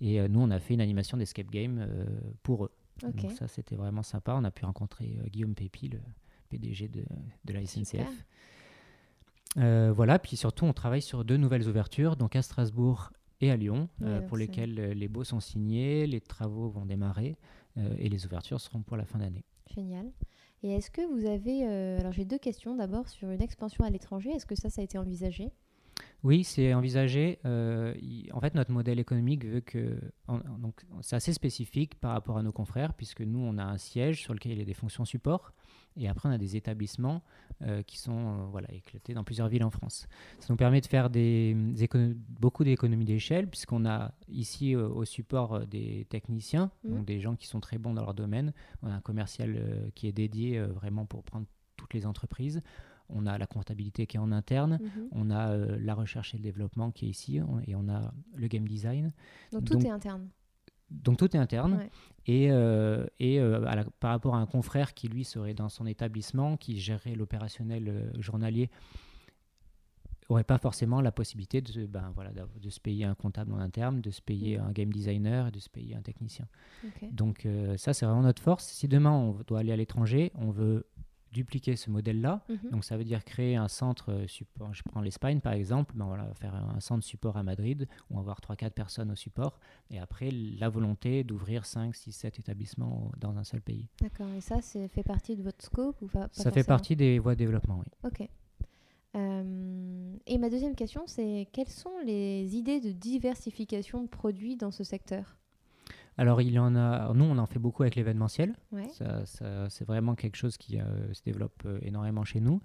Et 0.00 0.26
nous, 0.28 0.40
on 0.40 0.50
a 0.50 0.58
fait 0.58 0.72
une 0.72 0.80
animation 0.80 1.18
d'escape 1.18 1.50
game 1.50 1.86
pour 2.42 2.64
eux. 2.64 2.70
Ok. 3.04 3.16
Donc 3.16 3.32
ça, 3.32 3.48
c'était 3.48 3.76
vraiment 3.76 4.02
sympa. 4.02 4.34
On 4.34 4.44
a 4.44 4.50
pu 4.50 4.64
rencontrer 4.64 5.18
Guillaume 5.30 5.54
Pépi, 5.54 5.88
le 5.88 5.98
PDG 6.48 6.88
de, 6.88 7.04
de 7.44 7.52
la 7.52 7.60
SNCF. 7.66 7.84
Super. 7.84 8.06
Euh, 9.56 9.92
voilà, 9.94 10.18
puis 10.18 10.36
surtout, 10.36 10.64
on 10.64 10.72
travaille 10.72 11.02
sur 11.02 11.24
deux 11.24 11.36
nouvelles 11.36 11.68
ouvertures, 11.68 12.16
donc 12.16 12.36
à 12.36 12.42
Strasbourg 12.42 13.10
et 13.40 13.50
à 13.50 13.56
Lyon, 13.56 13.88
Ouais, 14.00 14.08
euh, 14.08 14.20
pour 14.20 14.36
lesquelles 14.36 14.78
euh, 14.78 14.94
les 14.94 15.08
baux 15.08 15.24
sont 15.24 15.40
signés, 15.40 16.06
les 16.06 16.20
travaux 16.20 16.68
vont 16.68 16.84
démarrer 16.84 17.36
euh, 17.78 17.94
et 17.98 18.08
les 18.08 18.26
ouvertures 18.26 18.60
seront 18.60 18.82
pour 18.82 18.96
la 18.96 19.04
fin 19.04 19.18
d'année. 19.18 19.44
Génial. 19.74 20.10
Et 20.62 20.72
est-ce 20.72 20.90
que 20.90 21.00
vous 21.00 21.26
avez... 21.26 21.64
alors 21.98 22.12
j'ai 22.12 22.26
deux 22.26 22.38
questions. 22.38 22.76
D'abord 22.76 23.08
sur 23.08 23.30
une 23.30 23.40
expansion 23.40 23.82
à 23.84 23.88
l'étranger. 23.88 24.30
Est-ce 24.30 24.44
que 24.44 24.54
ça, 24.54 24.68
ça 24.68 24.82
a 24.82 24.84
été 24.84 24.98
envisagé? 24.98 25.52
Oui, 26.22 26.44
c'est 26.44 26.74
envisagé. 26.74 27.38
Euh, 27.46 27.94
en 28.32 28.40
fait, 28.40 28.54
notre 28.54 28.70
modèle 28.70 28.98
économique 28.98 29.44
veut 29.46 29.60
que. 29.60 29.98
donc, 30.58 30.84
c'est 31.00 31.16
assez 31.16 31.32
spécifique 31.32 31.98
par 31.98 32.12
rapport 32.12 32.36
à 32.36 32.42
nos 32.42 32.52
confrères, 32.52 32.92
puisque 32.94 33.22
nous, 33.22 33.38
on 33.38 33.56
a 33.58 33.64
un 33.64 33.78
siège 33.78 34.20
sur 34.20 34.34
lequel 34.34 34.52
il 34.52 34.58
y 34.58 34.62
a 34.62 34.66
des 34.66 34.74
fonctions 34.74 35.04
support. 35.04 35.52
Et 35.96 36.08
après, 36.08 36.28
on 36.28 36.32
a 36.32 36.38
des 36.38 36.56
établissements 36.56 37.22
euh, 37.62 37.82
qui 37.82 37.98
sont 37.98 38.12
euh, 38.12 38.46
voilà, 38.50 38.72
éclatés 38.72 39.14
dans 39.14 39.24
plusieurs 39.24 39.48
villes 39.48 39.64
en 39.64 39.70
France. 39.70 40.08
Ça 40.38 40.46
nous 40.50 40.56
permet 40.56 40.80
de 40.80 40.86
faire 40.86 41.10
des, 41.10 41.56
beaucoup 42.28 42.64
d'économies 42.64 43.04
d'échelle, 43.04 43.48
puisqu'on 43.48 43.86
a 43.86 44.12
ici 44.28 44.76
au 44.76 45.04
support 45.04 45.66
des 45.66 46.06
techniciens, 46.08 46.70
mmh. 46.84 46.90
donc 46.90 47.04
des 47.04 47.20
gens 47.20 47.36
qui 47.36 47.46
sont 47.46 47.60
très 47.60 47.78
bons 47.78 47.94
dans 47.94 48.02
leur 48.02 48.14
domaine. 48.14 48.52
On 48.82 48.90
a 48.90 48.94
un 48.94 49.00
commercial 49.00 49.90
qui 49.94 50.06
est 50.06 50.12
dédié 50.12 50.60
vraiment 50.60 51.06
pour 51.06 51.22
prendre 51.22 51.46
toutes 51.76 51.94
les 51.94 52.06
entreprises 52.06 52.62
on 53.12 53.26
a 53.26 53.38
la 53.38 53.46
comptabilité 53.46 54.06
qui 54.06 54.16
est 54.16 54.20
en 54.20 54.32
interne, 54.32 54.78
mhm. 54.80 55.08
on 55.12 55.30
a 55.30 55.50
euh, 55.50 55.78
la 55.80 55.94
recherche 55.94 56.34
et 56.34 56.36
le 56.36 56.42
développement 56.42 56.90
qui 56.90 57.06
est 57.06 57.10
ici, 57.10 57.40
et 57.66 57.74
on 57.74 57.88
a 57.88 58.12
le 58.34 58.48
game 58.48 58.66
design. 58.66 59.12
Donc 59.52 59.64
tout 59.64 59.78
est 59.78 59.90
interne. 59.90 60.28
Donc 60.90 61.18
tout 61.18 61.36
est 61.36 61.38
interne. 61.38 61.86
Et, 62.26 62.48
euh, 62.50 63.06
et 63.18 63.40
euh, 63.40 63.60
par 63.98 64.10
rapport 64.10 64.34
à 64.34 64.38
un 64.38 64.46
confrère 64.46 64.94
qui, 64.94 65.08
lui, 65.08 65.24
serait 65.24 65.54
dans 65.54 65.68
son 65.68 65.86
établissement, 65.86 66.56
qui 66.56 66.78
gérerait 66.78 67.14
l'opérationnel 67.14 68.12
journalier, 68.18 68.70
n'aurait 70.28 70.44
pas 70.44 70.58
forcément 70.58 71.00
la 71.00 71.10
possibilité 71.10 71.60
de, 71.60 71.86
ben, 71.86 72.12
voilà, 72.14 72.30
de, 72.30 72.70
se 72.70 72.78
payer 72.78 73.04
un 73.04 73.14
comptable 73.14 73.52
en 73.52 73.58
interne, 73.58 74.00
de 74.00 74.10
se 74.10 74.22
payer 74.22 74.58
mhm. 74.58 74.64
un 74.64 74.72
game 74.72 74.92
designer, 74.92 75.50
de 75.50 75.58
se 75.58 75.68
payer 75.68 75.96
un 75.96 76.02
technicien. 76.02 76.46
Donc 77.10 77.48
ça, 77.76 77.94
c'est 77.94 78.06
vraiment 78.06 78.22
notre 78.22 78.42
force. 78.42 78.66
Si 78.66 78.86
demain, 78.86 79.12
on 79.12 79.32
doit 79.46 79.60
aller 79.60 79.72
à 79.72 79.76
l'étranger, 79.76 80.30
on 80.36 80.50
veut 80.50 80.86
dupliquer 81.32 81.76
ce 81.76 81.90
modèle-là. 81.90 82.42
Mhm. 82.48 82.70
Donc 82.70 82.84
ça 82.84 82.96
veut 82.96 83.04
dire 83.04 83.24
créer 83.24 83.56
un 83.56 83.68
centre 83.68 84.12
euh, 84.12 84.26
support. 84.26 84.72
Je 84.74 84.82
prends 84.82 85.00
l'Espagne 85.00 85.40
par 85.40 85.52
exemple, 85.52 85.94
ben 85.96 86.06
voilà, 86.06 86.32
faire 86.34 86.54
un 86.54 86.80
centre 86.80 87.04
support 87.04 87.36
à 87.36 87.42
Madrid 87.42 87.88
où 88.10 88.14
on 88.14 88.16
va 88.16 88.20
avoir 88.20 88.40
3-4 88.40 88.70
personnes 88.70 89.10
au 89.10 89.16
support 89.16 89.58
et 89.90 89.98
après 89.98 90.30
la 90.30 90.68
volonté 90.68 91.24
d'ouvrir 91.24 91.66
5, 91.66 91.94
6, 91.94 92.12
7 92.12 92.38
établissements 92.38 93.10
dans 93.18 93.36
un 93.36 93.44
seul 93.44 93.60
pays. 93.60 93.88
D'accord, 94.00 94.28
et 94.36 94.40
ça 94.40 94.60
c'est 94.60 94.88
fait 94.88 95.02
partie 95.02 95.36
de 95.36 95.42
votre 95.42 95.64
scope 95.64 96.00
ou 96.02 96.06
pas, 96.06 96.28
Ça 96.32 96.50
fait 96.50 96.64
partie 96.64 96.96
des 96.96 97.18
voies 97.18 97.34
de 97.34 97.38
développement, 97.38 97.78
oui. 97.78 97.92
Ok. 98.04 98.28
Euh, 99.16 100.16
et 100.26 100.38
ma 100.38 100.50
deuxième 100.50 100.74
question, 100.76 101.02
c'est 101.06 101.48
quelles 101.52 101.68
sont 101.68 101.98
les 102.04 102.56
idées 102.56 102.80
de 102.80 102.92
diversification 102.92 104.02
de 104.02 104.08
produits 104.08 104.56
dans 104.56 104.70
ce 104.70 104.84
secteur? 104.84 105.39
Alors, 106.16 106.42
il 106.42 106.58
en 106.58 106.76
a. 106.76 107.12
Nous, 107.14 107.24
on 107.24 107.38
en 107.38 107.46
fait 107.46 107.58
beaucoup 107.58 107.82
avec 107.82 107.94
l'événementiel. 107.96 108.54
c'est 108.88 109.84
vraiment 109.86 110.14
quelque 110.14 110.36
chose 110.36 110.56
qui 110.56 110.78
euh, 110.78 111.12
se 111.12 111.22
développe 111.22 111.62
euh, 111.66 111.78
énormément 111.82 112.24
chez 112.24 112.40
nous. 112.40 112.60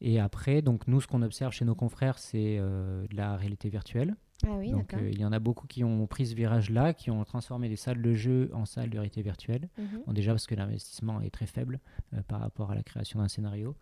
Et 0.00 0.20
après, 0.20 0.62
donc 0.62 0.86
nous, 0.86 1.00
ce 1.00 1.06
qu'on 1.06 1.22
observe 1.22 1.52
chez 1.52 1.64
nos 1.64 1.74
confrères, 1.74 2.18
c'est 2.18 2.58
euh, 2.58 3.06
de 3.08 3.16
la 3.16 3.36
réalité 3.36 3.68
virtuelle. 3.68 4.14
Ah 4.46 4.50
oui, 4.56 4.70
donc 4.70 4.94
il 5.00 5.18
y 5.18 5.24
en 5.24 5.32
a 5.32 5.40
beaucoup 5.40 5.66
qui 5.66 5.82
ont 5.82 6.06
pris 6.06 6.26
ce 6.28 6.34
virage-là, 6.36 6.94
qui 6.94 7.10
ont 7.10 7.24
transformé 7.24 7.68
les 7.68 7.74
salles 7.74 8.00
de 8.00 8.14
jeu 8.14 8.50
en 8.52 8.66
salles 8.66 8.90
de 8.90 8.96
réalité 8.96 9.20
virtuelle. 9.20 9.68
Mhm. 9.78 10.14
déjà 10.14 10.30
parce 10.30 10.46
que 10.46 10.54
l'investissement 10.54 11.20
est 11.20 11.30
très 11.30 11.46
faible 11.46 11.80
par 12.28 12.38
rapport 12.38 12.70
à 12.70 12.76
la 12.76 12.84
création 12.84 13.18
d'un 13.18 13.26
scénario. 13.26 13.74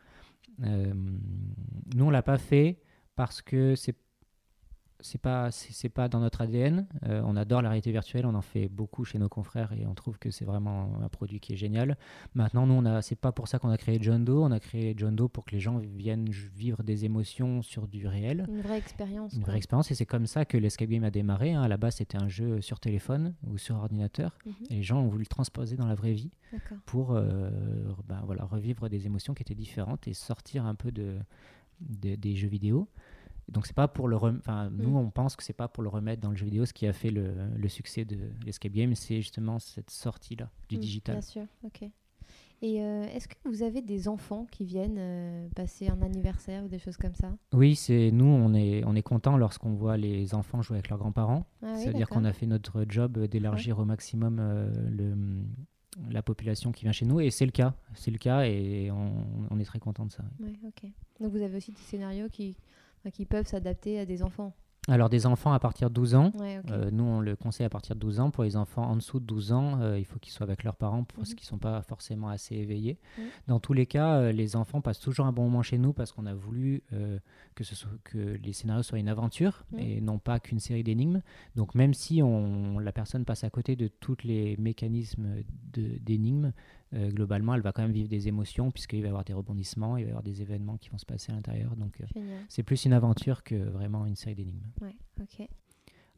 nous, 0.61 2.05
on 2.05 2.09
l'a 2.09 2.23
pas 2.23 2.39
fait 2.39 2.81
parce 3.17 3.43
que 3.43 3.75
c'est 3.75 3.97
c'est 5.01 5.21
pas 5.21 5.51
c'est 5.51 5.89
pas 5.89 6.09
dans 6.09 6.21
notre 6.21 6.41
ADN. 6.41 6.87
Euh, 7.05 7.23
on 7.25 7.37
adore 7.37 7.63
la 7.63 7.69
réalité 7.69 7.93
virtuelle, 7.93 8.27
on 8.27 8.35
en 8.35 8.43
fait 8.43 8.69
beaucoup 8.69 9.05
chez 9.05 9.19
nos 9.19 9.29
confrères 9.29 9.73
et 9.73 9.87
on 9.87 9.95
trouve 9.95 10.19
que 10.19 10.31
c'est 10.31 10.45
vraiment 10.45 10.91
un 11.03 11.09
produit 11.09 11.41
qui 11.41 11.53
est 11.53 11.57
génial. 11.57 11.97
Maintenant, 12.35 12.67
nous, 12.67 12.75
on 12.75 12.85
a 12.85 13.03
c'est 13.03 13.17
pas 13.17 13.33
pour 13.33 13.49
ça 13.49 13.59
qu'on 13.59 13.71
a 13.71 13.77
créé 13.77 13.99
John 14.01 14.25
Doe. 14.25 14.43
On 14.43 14.51
a 14.51 14.61
créé 14.61 14.95
John 14.97 15.15
Doe 15.15 15.29
pour 15.29 15.45
que 15.45 15.53
les 15.53 15.61
gens 15.61 15.79
viennent 15.79 16.29
vivre 16.29 16.83
des 16.83 17.05
émotions 17.05 17.63
sur 17.63 17.89
du 17.89 18.07
réel. 18.07 18.47
Une 18.49 18.61
vraie 18.61 18.79
expérience. 18.79 19.35
Une 19.35 19.43
vraie 19.43 19.59
expérience 19.59 19.91
et 19.91 19.95
c'est 19.95 20.07
comme 20.07 20.27
ça 20.27 20.45
que 20.45 20.57
l'escape 20.57 20.89
game 20.89 21.05
a 21.05 21.11
démarré. 21.11 21.53
Hein. 21.53 21.63
À 21.63 21.69
la 21.69 21.77
base, 21.77 21.97
c'était 21.97 22.21
un 22.21 22.29
jeu 22.29 22.61
sur 22.61 22.81
téléphone 22.81 23.35
ou 23.47 23.59
sur 23.59 23.77
ordinateur 23.77 24.39
mhm. 24.45 24.53
et 24.71 24.75
les 24.77 24.83
gens 24.83 25.01
ont 25.01 25.09
voulu 25.09 25.25
le 25.25 25.29
transposer 25.29 25.77
dans 25.77 25.87
la 25.87 25.95
vraie 25.95 26.13
vie 26.13 26.31
pour 26.87 27.13
euh, 27.13 27.51
ben, 28.09 28.23
voilà 28.25 28.45
revivre 28.45 28.89
des 28.89 29.07
émotions 29.07 29.35
qui 29.35 29.43
étaient 29.43 29.55
différentes 29.55 30.09
et 30.09 30.15
sortir 30.15 30.65
un 30.65 30.75
peu 30.75 30.91
de 30.91 31.19
des 31.81 32.37
jeux 32.37 32.49
vidéo. 32.49 32.89
Donc 33.49 33.67
c'est 33.67 33.77
pas 33.77 33.89
pour 33.89 34.09
le 34.09 34.17
enfin 34.17 34.71
nous 34.71 34.91
mm. 34.91 34.97
on 34.97 35.11
pense 35.11 35.37
que 35.37 35.43
c'est 35.43 35.53
pas 35.53 35.69
pour 35.69 35.83
le 35.83 35.89
remettre 35.89 36.21
dans 36.21 36.31
le 36.31 36.37
jeu 36.37 36.47
vidéo 36.47 36.67
ce 36.67 36.73
qui 36.73 36.87
a 36.87 36.93
fait 36.93 37.11
le, 37.11 37.33
le 37.57 37.69
succès 37.69 38.05
de 38.05 38.19
l'escape 38.45 38.73
game, 38.73 38.95
c'est 38.95 39.17
justement 39.17 39.59
cette 39.59 39.91
sortie 39.91 40.37
là 40.37 40.51
du 40.69 40.77
mm, 40.77 40.81
digital. 40.81 41.15
Bien 41.17 41.23
sûr, 41.23 41.47
ok. 41.65 41.89
Et 42.63 42.83
euh, 42.83 43.05
est-ce 43.09 43.29
que 43.29 43.35
vous 43.45 43.63
avez 43.63 43.83
des 43.83 44.09
enfants 44.09 44.47
qui 44.51 44.65
viennent 44.65 44.97
euh, 44.99 45.47
passer 45.55 45.89
un 45.89 46.01
anniversaire 46.01 46.65
ou 46.65 46.69
des 46.69 46.79
choses 46.79 46.97
comme 46.97 47.15
ça? 47.15 47.31
Oui, 47.53 47.77
c'est 47.77 48.11
nous 48.11 48.25
on 48.25 48.55
est 48.55 48.83
on 48.85 48.95
est 48.95 49.03
content 49.03 49.37
lorsqu'on 49.37 49.75
voit 49.75 49.97
les 49.97 50.35
enfants 50.35 50.63
jouer 50.63 50.79
avec 50.79 50.89
leurs 50.89 50.99
grands-parents. 50.99 51.47
Ah 51.63 51.77
C'est-à-dire 51.77 52.09
qu'on 52.09 52.25
a 52.25 52.33
fait 52.33 52.47
notre 52.47 52.85
job 52.89 53.19
d'élargir 53.27 53.79
au 53.79 53.85
maximum 53.85 54.39
euh, 54.41 54.71
le 54.91 55.15
la 56.11 56.23
population 56.23 56.73
qui 56.73 56.83
vient 56.83 56.93
chez 56.93 57.07
nous 57.07 57.21
et 57.21 57.31
c'est 57.31 57.47
le 57.47 57.53
cas 57.53 57.75
c'est 57.95 58.11
le 58.11 58.19
cas 58.19 58.43
et 58.43 58.91
on, 58.91 59.47
on, 59.51 59.59
est 59.59 59.65
très 59.65 59.79
content 59.79 60.05
de 60.05 60.13
ça 60.13 60.25
oui. 60.41 60.59
donc 61.21 61.33
vous 61.33 61.41
avez 61.41 61.57
aussi 61.57 61.73
des 61.73 61.81
scénarios 61.81 62.29
qui 62.29 62.55
qui 63.11 63.27
peuvent 63.27 63.47
s'adapter 63.47 63.99
à 63.99 64.07
des 64.07 64.23
enfants. 64.23 64.53
Alors 64.89 65.09
des 65.09 65.27
enfants 65.27 65.53
à 65.53 65.59
partir 65.59 65.91
de 65.91 65.95
12 65.95 66.15
ans, 66.15 66.33
euh, 66.71 66.91
nous 66.93 67.03
on 67.03 67.21
le 67.21 67.35
conseille 67.35 67.67
à 67.67 67.69
partir 67.69 67.97
de 67.97 68.01
12 68.01 68.21
ans. 68.21 68.31
Pour 68.31 68.45
les 68.45 68.57
enfants 68.57 68.85
en 68.85 68.95
dessous 68.95 69.19
de 69.19 69.25
12 69.25 69.53
ans, 69.53 69.81
euh, 69.81 69.99
il 69.99 70.05
faut 70.05 70.21
qu'ils 70.21 70.33
soient 70.33 70.47
avec 70.47 70.63
leurs 70.63 70.77
parents 70.77 71.03
parce 71.03 71.31
mhm. 71.31 71.35
qu'ils 71.35 71.45
ne 71.45 71.49
sont 71.49 71.59
pas 71.59 71.83
forcément 71.83 72.29
assez 72.29 72.55
éveillés. 72.55 72.99
Dans 73.49 73.59
tous 73.59 73.73
les 73.73 73.87
cas, 73.87 74.15
euh, 74.19 74.33
les 74.33 74.55
enfants 74.55 74.81
passent 74.81 75.01
toujours 75.01 75.27
un 75.27 75.33
bon 75.33 75.45
moment 75.45 75.63
chez 75.63 75.79
nous 75.79 75.93
parce 75.93 76.13
qu'on 76.13 76.27
a 76.27 76.35
voulu 76.35 76.85
que, 77.57 77.65
ce 77.65 77.75
soit, 77.75 77.91
que 78.05 78.19
les 78.19 78.53
scénarios 78.53 78.85
soient 78.85 78.99
une 78.99 79.09
aventure 79.09 79.65
et 79.77 80.01
non 80.01 80.19
pas 80.19 80.39
qu'une 80.39 80.61
série 80.61 80.85
d'énigmes. 80.85 81.23
Donc 81.57 81.75
même 81.75 81.95
si 81.95 82.23
on, 82.23 82.79
la 82.79 82.93
personne 82.93 83.25
passe 83.25 83.43
à 83.43 83.51
côté 83.51 83.75
de 83.75 83.89
tous 83.89 84.17
les 84.23 84.57
mécanismes 84.59 85.43
d'énigmes, 85.73 86.53
euh, 86.95 87.11
globalement, 87.11 87.55
elle 87.55 87.63
va 87.63 87.73
quand 87.73 87.83
même 87.83 87.93
vivre 87.93 88.09
des 88.09 88.29
émotions 88.29 88.71
puisqu'il 88.71 89.01
va 89.01 89.07
y 89.07 89.09
avoir 89.09 89.25
des 89.25 89.33
rebondissements, 89.33 89.97
il 89.97 90.05
va 90.05 90.09
y 90.09 90.11
avoir 90.11 90.23
des 90.23 90.43
événements 90.43 90.77
qui 90.77 90.91
vont 90.91 90.99
se 90.99 91.07
passer 91.07 91.33
à 91.33 91.35
l'intérieur. 91.35 91.75
Donc, 91.77 92.01
euh, 92.01 92.45
c'est 92.49 92.63
plus 92.63 92.85
une 92.85 92.93
aventure 92.93 93.43
que 93.43 93.57
vraiment 93.57 94.07
une 94.07 94.17
série 94.17 94.35
d'énigmes. 94.37 94.71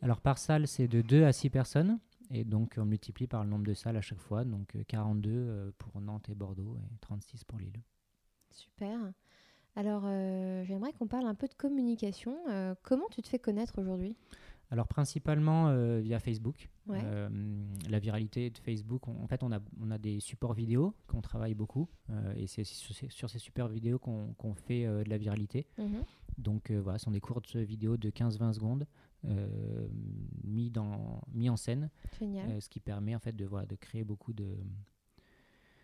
Alors, 0.02 0.20
par 0.20 0.38
salle, 0.38 0.68
c'est 0.68 0.86
de 0.86 1.00
2 1.00 1.24
à 1.24 1.32
6 1.32 1.50
personnes. 1.50 1.98
Et 2.30 2.44
donc, 2.44 2.74
on 2.76 2.84
multiplie 2.84 3.26
par 3.26 3.42
le 3.42 3.50
nombre 3.50 3.64
de 3.64 3.72
salles 3.72 3.96
à 3.96 4.02
chaque 4.02 4.20
fois. 4.20 4.44
Donc, 4.44 4.76
42 4.86 5.30
euh, 5.30 5.70
pour 5.78 6.00
Nantes 6.00 6.28
et 6.28 6.34
Bordeaux 6.34 6.76
et 6.76 6.98
36 7.00 7.44
pour 7.44 7.58
Lille. 7.58 7.80
Super. 8.50 8.98
Alors, 9.76 10.02
j'aimerais 10.64 10.92
qu'on 10.92 11.06
parle 11.06 11.26
un 11.26 11.36
peu 11.36 11.46
de 11.46 11.54
communication. 11.54 12.36
comment 12.82 13.06
tu 13.12 13.22
te 13.22 13.28
fais 13.28 13.38
connaître 13.38 13.78
aujourd'hui? 13.80 14.16
Alors 14.70 14.86
principalement 14.86 15.68
euh, 15.68 16.00
via 16.00 16.18
Facebook. 16.18 16.68
Euh, 16.90 17.28
la 17.90 17.98
viralité 17.98 18.48
de 18.48 18.58
Facebook, 18.58 19.08
en 19.08 19.26
fait, 19.26 19.42
on 19.42 19.52
a, 19.52 19.60
on 19.80 19.90
a 19.90 19.98
des 19.98 20.20
supports 20.20 20.54
vidéo 20.54 20.94
qu'on 21.06 21.20
travaille 21.20 21.54
beaucoup 21.54 21.86
euh, 22.10 22.32
et 22.34 22.46
c'est 22.46 22.64
sur, 22.64 23.28
ces 23.28 23.38
supports 23.38 23.68
vidéo 23.68 23.98
qu'on 23.98 24.54
fait 24.54 24.84
de 24.84 25.08
la 25.08 25.18
viralité. 25.18 25.66
Mhm. 25.78 26.02
Donc 26.38 26.70
voilà, 26.70 26.98
ce 26.98 27.04
sont 27.04 27.10
des 27.10 27.20
courtes 27.20 27.56
vidéos 27.56 27.96
de 27.96 28.10
15-20 28.10 28.52
secondes 28.54 28.86
mis, 30.44 30.70
dans, 30.70 31.20
mis 31.32 31.50
en 31.50 31.56
scène, 31.56 31.90
ce 32.20 32.68
qui 32.68 32.80
permet 32.80 33.14
en 33.14 33.18
fait 33.18 33.34
de, 33.34 33.44
voilà, 33.44 33.66
de 33.66 33.74
créer 33.74 34.04
beaucoup 34.04 34.32
de, 34.32 34.56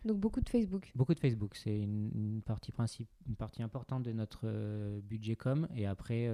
donc 0.04 0.18
beaucoup 0.18 0.42
de 0.42 0.48
Facebook. 0.50 0.92
Beaucoup 0.94 1.14
de 1.14 1.18
Facebook, 1.20 1.56
c'est 1.56 1.80
une, 1.80 2.42
partie 2.44 2.72
principe, 2.72 3.08
une 3.26 3.36
partie 3.36 3.62
importante 3.62 4.02
de 4.02 4.12
notre 4.12 5.00
budget 5.00 5.34
com. 5.34 5.66
Et 5.74 5.86
après. 5.86 6.28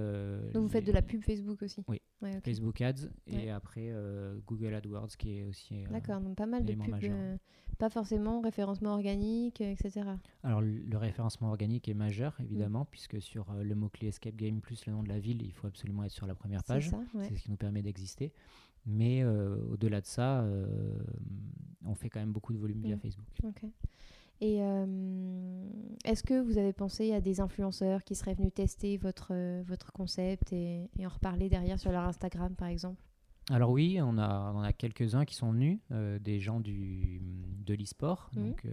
Donc 0.53 0.63
vous 0.63 0.69
faites 0.69 0.85
de 0.85 0.91
la 0.91 1.01
pub 1.01 1.23
Facebook 1.23 1.63
aussi. 1.63 1.83
Oui. 1.87 2.01
Facebook 2.43 2.81
Ads 2.81 3.09
et 3.27 3.49
après 3.49 3.89
euh, 3.91 4.37
Google 4.47 4.73
AdWords 4.73 5.17
qui 5.17 5.39
est 5.39 5.43
aussi. 5.43 5.83
D'accord, 5.91 6.21
donc 6.21 6.35
pas 6.35 6.45
mal 6.45 6.65
de 6.65 6.73
pubs. 6.73 7.39
pas 7.77 7.89
forcément 7.89 8.41
référencement 8.41 8.93
organique, 8.93 9.61
etc. 9.61 10.01
Alors 10.43 10.61
le 10.61 10.97
référencement 10.97 11.49
organique 11.49 11.87
est 11.89 11.93
majeur 11.93 12.35
évidemment 12.39 12.85
puisque 12.85 13.21
sur 13.21 13.53
le 13.53 13.75
mot 13.75 13.89
clé 13.89 14.09
Escape 14.09 14.35
Game 14.35 14.61
plus 14.61 14.85
le 14.85 14.93
nom 14.93 15.03
de 15.03 15.09
la 15.09 15.19
ville, 15.19 15.41
il 15.41 15.51
faut 15.51 15.67
absolument 15.67 16.03
être 16.03 16.11
sur 16.11 16.27
la 16.27 16.35
première 16.35 16.63
page. 16.63 16.91
C'est 17.27 17.35
ce 17.35 17.43
qui 17.43 17.51
nous 17.51 17.57
permet 17.57 17.81
d'exister. 17.81 18.31
Mais 18.85 19.21
euh, 19.23 19.57
au-delà 19.71 20.01
de 20.01 20.05
ça, 20.05 20.41
euh, 20.41 20.65
on 21.85 21.93
fait 21.93 22.09
quand 22.09 22.19
même 22.19 22.31
beaucoup 22.31 22.53
de 22.53 22.57
volume 22.57 22.81
via 22.81 22.95
mm. 22.95 22.99
Facebook. 22.99 23.27
Et 24.41 24.61
euh, 24.61 24.85
est-ce 26.03 26.23
que 26.23 26.41
vous 26.41 26.57
avez 26.57 26.73
pensé 26.73 27.13
à 27.13 27.21
des 27.21 27.39
influenceurs 27.39 28.03
qui 28.03 28.15
seraient 28.15 28.33
venus 28.33 28.53
tester 28.53 28.97
votre, 28.97 29.33
votre 29.63 29.91
concept 29.91 30.51
et, 30.51 30.89
en 30.99 31.09
reparler 31.09 31.47
derrière 31.47 31.79
sur 31.79 31.91
leur 31.91 32.03
Instagram, 32.03 32.55
par 32.55 32.67
exemple? 32.67 32.99
Alors 33.49 33.71
oui, 33.71 33.99
on 34.01 34.17
a, 34.17 34.53
on 34.55 34.61
a 34.61 34.71
quelques-uns 34.71 35.25
qui 35.25 35.35
sont 35.35 35.51
venus, 35.51 35.79
des 36.21 36.39
gens 36.39 36.59
du, 36.59 37.21
de 37.65 37.73
l'e-sport, 37.73 38.29
mm. 38.33 38.41
donc 38.41 38.67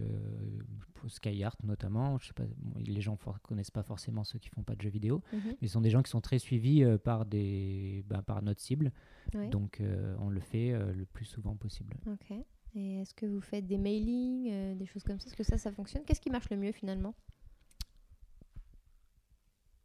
SkyArt 1.07 1.57
notamment. 1.63 2.17
Je 2.19 2.27
sais 2.27 2.33
pas, 2.33 2.43
les 2.77 3.01
gens 3.01 3.17
ne 3.25 3.33
connaissent 3.43 3.71
pas 3.71 3.83
forcément 3.83 4.23
ceux 4.23 4.39
qui 4.39 4.49
font 4.49 4.63
pas 4.63 4.75
de 4.75 4.81
jeux 4.81 4.89
vidéo, 4.89 5.21
mm-hmm. 5.33 5.57
mais 5.61 5.67
ce 5.67 5.73
sont 5.73 5.81
des 5.81 5.89
gens 5.89 6.01
qui 6.01 6.11
sont 6.11 6.21
très 6.21 6.39
suivis 6.39 6.85
par, 7.03 7.25
des, 7.25 8.05
bah, 8.07 8.21
par 8.21 8.41
notre 8.41 8.61
cible. 8.61 8.91
Donc, 9.51 9.79
euh, 9.79 10.15
on 10.19 10.29
le 10.29 10.39
fait 10.39 10.71
euh, 10.71 10.93
le 10.93 11.05
plus 11.05 11.25
souvent 11.25 11.55
possible. 11.55 11.95
Ok. 12.07 12.33
Et 12.75 12.99
est-ce 13.01 13.13
que 13.13 13.25
vous 13.25 13.41
faites 13.41 13.65
des 13.65 13.77
mailings, 13.77 14.49
euh, 14.51 14.75
des 14.75 14.85
choses 14.85 15.03
comme 15.03 15.19
ça? 15.19 15.27
Est-ce 15.27 15.35
que 15.35 15.43
ça, 15.43 15.57
ça 15.57 15.71
fonctionne? 15.71 16.03
Qu'est-ce 16.05 16.21
qui 16.21 16.29
marche 16.29 16.49
le 16.49 16.57
mieux 16.57 16.71
finalement? 16.71 17.15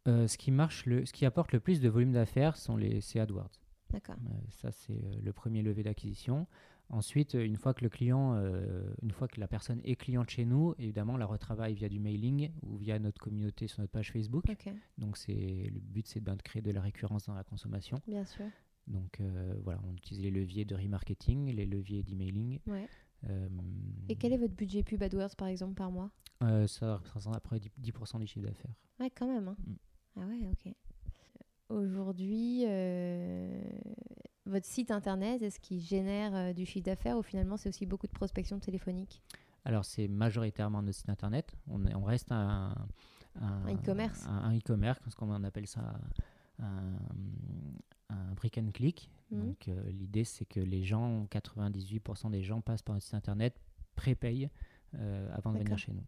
Euh, 0.07 0.27
ce 0.27 0.37
qui 0.37 0.51
marche, 0.51 0.85
le, 0.85 1.05
ce 1.05 1.13
qui 1.13 1.25
apporte 1.25 1.51
le 1.51 1.59
plus 1.59 1.79
de 1.81 1.89
volume 1.89 2.11
d'affaires 2.11 2.57
sont 2.57 2.77
les 2.77 3.01
c'est 3.01 3.19
AdWords. 3.19 3.59
D'accord. 3.89 4.15
Euh, 4.29 4.33
ça 4.49 4.71
c'est 4.71 5.01
le 5.21 5.33
premier 5.33 5.63
levier 5.63 5.83
d'acquisition. 5.83 6.47
Ensuite, 6.89 7.33
une 7.33 7.55
fois 7.57 7.73
que 7.73 7.83
le 7.83 7.89
client, 7.89 8.35
une 9.01 9.09
fois 9.09 9.27
que 9.27 9.39
la 9.39 9.47
personne 9.47 9.81
est 9.83 9.95
cliente 9.95 10.29
chez 10.29 10.45
nous, 10.45 10.75
évidemment, 10.77 11.13
on 11.13 11.17
la 11.17 11.25
retravaille 11.25 11.73
via 11.73 11.89
du 11.89 11.99
mailing 11.99 12.51
ou 12.61 12.77
via 12.77 12.99
notre 12.99 13.19
communauté 13.19 13.65
sur 13.65 13.79
notre 13.81 13.91
page 13.91 14.11
Facebook. 14.11 14.43
Ok, 14.47 14.71
Donc 14.99 15.17
c'est 15.17 15.71
le 15.73 15.79
but, 15.79 16.05
c'est 16.05 16.23
de 16.23 16.31
créer 16.43 16.61
de 16.61 16.69
la 16.69 16.81
récurrence 16.81 17.25
dans 17.25 17.33
la 17.33 17.43
consommation. 17.43 17.99
bien 18.07 18.23
sûr. 18.23 18.45
Donc 18.87 19.19
euh, 19.19 19.55
voilà, 19.63 19.79
on 19.87 19.93
utilise 19.93 20.21
les 20.21 20.31
leviers 20.31 20.65
de 20.65 20.75
remarketing, 20.75 21.51
les 21.51 21.65
leviers 21.65 22.03
d'emailing. 22.03 22.59
Ouais. 22.67 22.87
Euh, 23.27 23.47
Et 24.09 24.15
quel 24.15 24.33
est 24.33 24.37
votre 24.37 24.53
budget 24.53 24.83
pub 24.83 25.01
AdWords 25.01 25.35
par 25.35 25.47
exemple 25.47 25.73
par 25.73 25.91
mois? 25.91 26.11
Euh, 26.43 26.67
ça 26.67 26.97
représente 26.97 27.35
après 27.35 27.57
10%, 27.57 27.69
10% 27.81 28.19
du 28.19 28.27
chiffre 28.27 28.45
d'affaires. 28.45 28.73
Ouais, 28.99 29.09
quand 29.09 29.27
même. 29.27 29.47
hein. 29.47 29.55
Mm. 29.65 29.73
Ah 30.17 30.25
ouais, 30.27 30.49
ok. 30.51 30.73
Aujourd'hui, 31.69 32.63
votre 34.45 34.65
site 34.67 34.91
internet, 34.91 35.41
est-ce 35.41 35.59
qu'il 35.59 35.79
génère 35.79 36.53
du 36.53 36.65
chiffre 36.65 36.85
d'affaires 36.85 37.17
ou 37.17 37.23
finalement 37.23 37.57
c'est 37.57 37.69
aussi 37.69 37.85
beaucoup 37.87 38.05
de 38.07 38.11
prospection 38.11 38.59
téléphonique? 38.59 39.23
Alors 39.63 39.83
c'est 39.83 40.07
majoritairement 40.07 40.83
notre 40.83 40.97
site 40.97 41.09
internet. 41.09 41.55
On, 41.67 41.83
on 41.95 42.03
reste 42.03 42.31
un, 42.31 42.75
Un 43.41 43.73
e-commerce. 43.73 44.27
Un, 44.27 44.55
e-commerce, 44.55 44.99
parce 44.99 45.15
qu'on 45.15 45.43
appelle 45.43 45.65
ça 45.65 45.99
un, 46.59 46.93
un 48.09 48.33
brick 48.35 48.57
and 48.57 48.69
click. 48.73 49.09
Mhm. 49.31 49.39
Donc 49.45 49.67
euh, 49.67 49.89
l'idée 49.91 50.23
c'est 50.23 50.45
que 50.45 50.59
les 50.59 50.83
gens, 50.83 51.25
98% 51.31 52.29
des 52.29 52.43
gens 52.43 52.61
passent 52.61 52.81
par 52.83 52.93
notre 52.95 53.05
site 53.05 53.15
internet, 53.15 53.59
prépayent 53.95 54.49
euh, 54.95 55.29
avant 55.33 55.51
de 55.53 55.59
venir 55.59 55.77
chez 55.77 55.91
nous. 55.93 56.03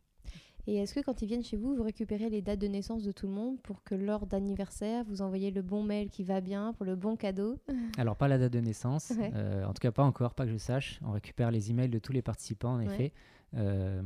Et 0.70 0.76
est-ce 0.76 0.94
que 0.94 1.00
quand 1.00 1.22
ils 1.22 1.28
viennent 1.28 1.44
chez 1.46 1.56
vous, 1.56 1.76
vous 1.76 1.84
récupérez 1.84 2.30
les 2.30 2.42
dates 2.42 2.60
de 2.60 2.68
naissance 2.68 3.02
de 3.02 3.14
tout 3.14 3.26
le 3.26 3.32
monde 3.32 3.58
pour 3.62 3.84
que 3.84 3.96
lors 3.96 4.28
d'anniversaire, 4.28 5.06
vous 5.06 5.22
envoyez 5.22 5.50
le 5.50 5.62
bon 5.62 5.82
mail 5.82 6.10
qui 6.10 6.26
va 6.26 6.42
bien 6.42 6.74
pour 6.74 6.86
le 6.86 6.98
bon 6.98 7.16
cadeau? 7.16 7.58
Alors, 7.98 8.18
pas 8.18 8.28
la 8.28 8.38
date 8.38 8.52
de 8.52 8.60
naissance, 8.60 9.14
Ouais. 9.18 9.32
euh, 9.34 9.64
en 9.64 9.70
tout 9.74 9.80
cas 9.80 9.94
pas 9.94 10.04
encore, 10.04 10.34
pas 10.36 10.44
que 10.46 10.52
je 10.52 10.58
sache. 10.58 11.00
On 11.06 11.12
récupère 11.12 11.52
les 11.52 11.72
emails 11.72 11.88
de 11.88 12.00
tous 12.00 12.12
les 12.12 12.22
participants, 12.22 12.74
en 12.74 12.80
Ouais. 12.80 12.86
effet, 12.94 13.14
euh, 13.54 14.02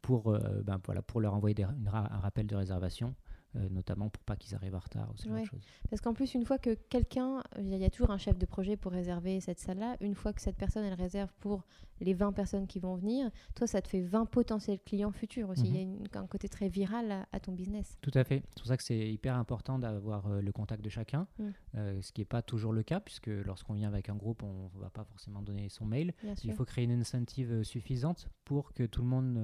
pour, 0.00 0.28
euh, 0.32 0.62
ben, 0.64 0.80
voilà, 0.86 1.02
pour 1.02 1.20
leur 1.20 1.34
envoyer 1.34 1.54
des- 1.54 1.64
une 1.64 1.88
ra- 1.88 2.10
un 2.10 2.20
rappel 2.20 2.46
de 2.46 2.56
réservation, 2.56 3.14
euh, 3.56 3.68
notamment 3.70 4.08
pour 4.08 4.22
pas 4.24 4.36
qu'ils 4.36 4.54
arrivent 4.54 4.74
en 4.74 4.78
retard 4.80 5.10
ou 5.12 5.16
ce 5.16 5.24
genre 5.24 5.34
Ouais. 5.34 5.42
de 5.42 5.46
choses. 5.46 5.64
Parce 5.90 6.00
qu'en 6.02 6.12
plus, 6.14 6.34
une 6.34 6.44
fois 6.44 6.58
que 6.58 6.74
quelqu'un, 6.74 7.42
il 7.58 7.74
y 7.76 7.84
a- 7.84 7.90
toujours 7.90 8.10
un 8.10 8.18
chef 8.18 8.36
de 8.38 8.46
projet 8.46 8.76
pour 8.76 8.92
réserver 8.92 9.40
cette 9.40 9.58
salle-là, 9.58 9.96
une 10.00 10.14
fois 10.14 10.32
que 10.32 10.40
cette 10.42 10.56
personne, 10.56 10.84
elle 10.84 10.94
réserve 10.94 11.32
pour 11.40 11.64
les 12.00 12.12
20 12.12 12.32
personnes 12.32 12.66
qui 12.66 12.78
vont 12.78 12.94
venir, 12.96 13.30
toi, 13.54 13.66
ça 13.66 13.80
te 13.80 13.88
fait 13.88 14.02
20 14.02 14.26
potentiels 14.26 14.78
clients 14.84 15.12
futurs 15.12 15.48
aussi. 15.48 15.64
Il 15.66 15.74
y 15.74 15.78
a 15.78 15.80
une- 15.82 16.06
un 16.14 16.26
côté 16.26 16.48
très 16.48 16.68
viral 16.68 17.10
à, 17.10 17.26
à 17.32 17.40
ton 17.40 17.52
business. 17.52 17.96
Tout 18.02 18.10
à 18.14 18.22
fait. 18.24 18.42
C'est 18.50 18.58
pour 18.58 18.66
ça 18.66 18.76
que 18.76 18.82
c'est 18.82 19.10
hyper 19.10 19.36
important 19.36 19.78
d'avoir 19.78 20.26
euh, 20.26 20.40
le 20.42 20.52
contact 20.52 20.84
de 20.84 20.90
chacun, 20.90 21.26
Mm. 21.38 21.44
euh, 21.76 22.02
ce 22.02 22.12
qui 22.12 22.20
n'est 22.20 22.24
pas 22.26 22.42
toujours 22.42 22.72
le 22.72 22.82
cas, 22.82 23.00
puisque 23.00 23.28
lorsqu'on 23.28 23.72
vient 23.74 23.88
avec 23.88 24.08
un 24.10 24.14
groupe, 24.16 24.42
on 24.42 24.70
ne 24.74 24.80
va 24.80 24.90
pas 24.90 25.04
forcément 25.04 25.40
donner 25.42 25.68
son 25.70 25.86
mail. 25.86 26.12
Bien 26.22 26.34
sûr. 26.34 26.50
Il 26.50 26.54
faut 26.54 26.64
créer 26.66 26.84
une 26.84 27.00
incentive 27.00 27.62
suffisante 27.62 28.28
pour 28.44 28.72
que 28.74 28.82
tout 28.84 29.00
le 29.00 29.08
monde 29.08 29.38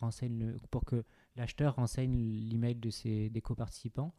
renseigne, 0.00 0.38
le- 0.38 0.58
pour 0.70 0.84
que 0.84 1.04
l'acheteur 1.38 1.76
renseigne 1.76 2.16
l'email 2.50 2.74
de 2.74 2.90
ses 2.90 3.30
des 3.30 3.40
coparticipants. 3.40 4.12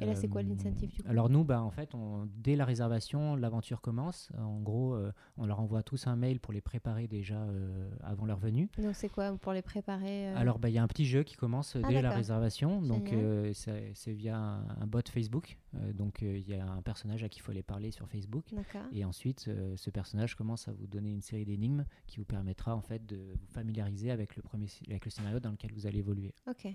Et 0.00 0.06
là, 0.06 0.14
c'est 0.14 0.28
quoi 0.28 0.40
Euh, 0.40 0.44
l'incentive, 0.44 0.90
du 0.90 1.02
coup 1.02 1.08
Alors 1.08 1.30
nous, 1.30 1.44
bah, 1.44 1.62
en 1.62 1.70
fait, 1.70 1.94
on- 1.94 2.28
dès 2.36 2.56
la 2.56 2.64
réservation, 2.64 3.36
l'aventure 3.36 3.80
commence. 3.80 4.30
En 4.36 4.60
gros, 4.60 4.94
euh, 4.94 5.12
on 5.36 5.46
leur 5.46 5.60
envoie 5.60 5.82
tous 5.82 6.06
un 6.08 6.16
mail 6.16 6.40
pour 6.40 6.52
les 6.52 6.60
préparer 6.60 7.06
déjà 7.06 7.40
euh, 7.42 7.88
avant 8.02 8.26
leur 8.26 8.38
venue. 8.38 8.68
Donc, 8.78 8.94
c'est 8.96 9.08
quoi 9.08 9.36
pour 9.38 9.52
les 9.52 9.62
préparer 9.62 10.28
euh, 10.28 10.36
Alors, 10.36 10.58
bah, 10.58 10.68
il 10.68 10.72
y 10.74 10.78
a 10.78 10.82
un 10.82 10.88
petit 10.88 11.04
jeu 11.06 11.22
qui 11.22 11.36
commence 11.36 11.76
Ah, 11.82 11.88
dès 11.88 12.02
la 12.02 12.10
réservation. 12.10 12.82
Donc, 12.82 13.14
c'est 13.52 14.12
via 14.12 14.36
un, 14.36 14.68
un 14.80 14.86
bot 14.86 15.00
Facebook. 15.08 15.58
Donc, 15.94 16.22
il 16.22 16.48
y 16.48 16.54
a 16.54 16.66
un 16.66 16.82
personnage 16.82 17.22
à 17.22 17.28
qui 17.28 17.38
il 17.38 17.42
faut 17.42 17.50
aller 17.50 17.62
parler 17.62 17.90
sur 17.90 18.08
Facebook. 18.08 18.46
Et 18.92 19.04
ensuite, 19.04 19.50
ce 19.76 19.90
personnage 19.90 20.34
commence 20.34 20.68
à 20.68 20.72
vous 20.72 20.86
donner 20.86 21.12
une 21.12 21.20
série 21.22 21.44
d'énigmes 21.44 21.84
qui 22.06 22.18
vous 22.18 22.24
permettra 22.24 22.74
en 22.74 22.80
fait 22.80 23.04
de 23.06 23.16
vous 23.38 23.46
familiariser 23.52 24.10
avec 24.10 24.36
le, 24.36 24.42
premier, 24.42 24.66
avec 24.88 25.04
le 25.04 25.10
scénario 25.10 25.40
dans 25.40 25.50
lequel 25.50 25.72
vous 25.72 25.86
allez 25.86 25.98
évoluer. 25.98 26.34
Ok. 26.48 26.66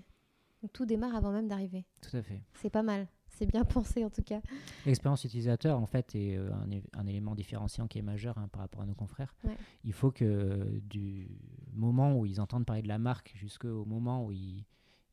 Donc, 0.62 0.72
tout 0.72 0.84
démarre 0.86 1.14
avant 1.14 1.32
même 1.32 1.48
d'arriver. 1.48 1.86
Tout 2.02 2.16
à 2.16 2.22
fait. 2.22 2.42
C'est 2.54 2.70
pas 2.70 2.82
mal. 2.82 3.08
C'est 3.28 3.46
bien 3.46 3.64
pensé, 3.64 4.04
en 4.04 4.10
tout 4.10 4.22
cas. 4.22 4.40
L'expérience 4.84 5.24
utilisateur, 5.24 5.78
en 5.78 5.86
fait, 5.86 6.14
est 6.14 6.36
euh, 6.36 6.50
un, 6.92 7.06
élément 7.06 7.34
différenciant 7.34 7.86
qui 7.86 7.98
est 7.98 8.02
majeur 8.02 8.36
hein, 8.38 8.48
par 8.48 8.60
rapport 8.62 8.82
à 8.82 8.86
nos 8.86 8.94
confrères. 8.94 9.34
Ouais. 9.44 9.56
Il 9.84 9.92
faut 9.92 10.10
que 10.10 10.80
du 10.84 11.38
moment 11.72 12.18
où 12.18 12.26
ils 12.26 12.40
entendent 12.40 12.66
parler 12.66 12.82
de 12.82 12.88
la 12.88 12.98
marque 12.98 13.32
jusqu'au 13.36 13.84
moment 13.86 14.24
où 14.26 14.32
ils, 14.32 14.66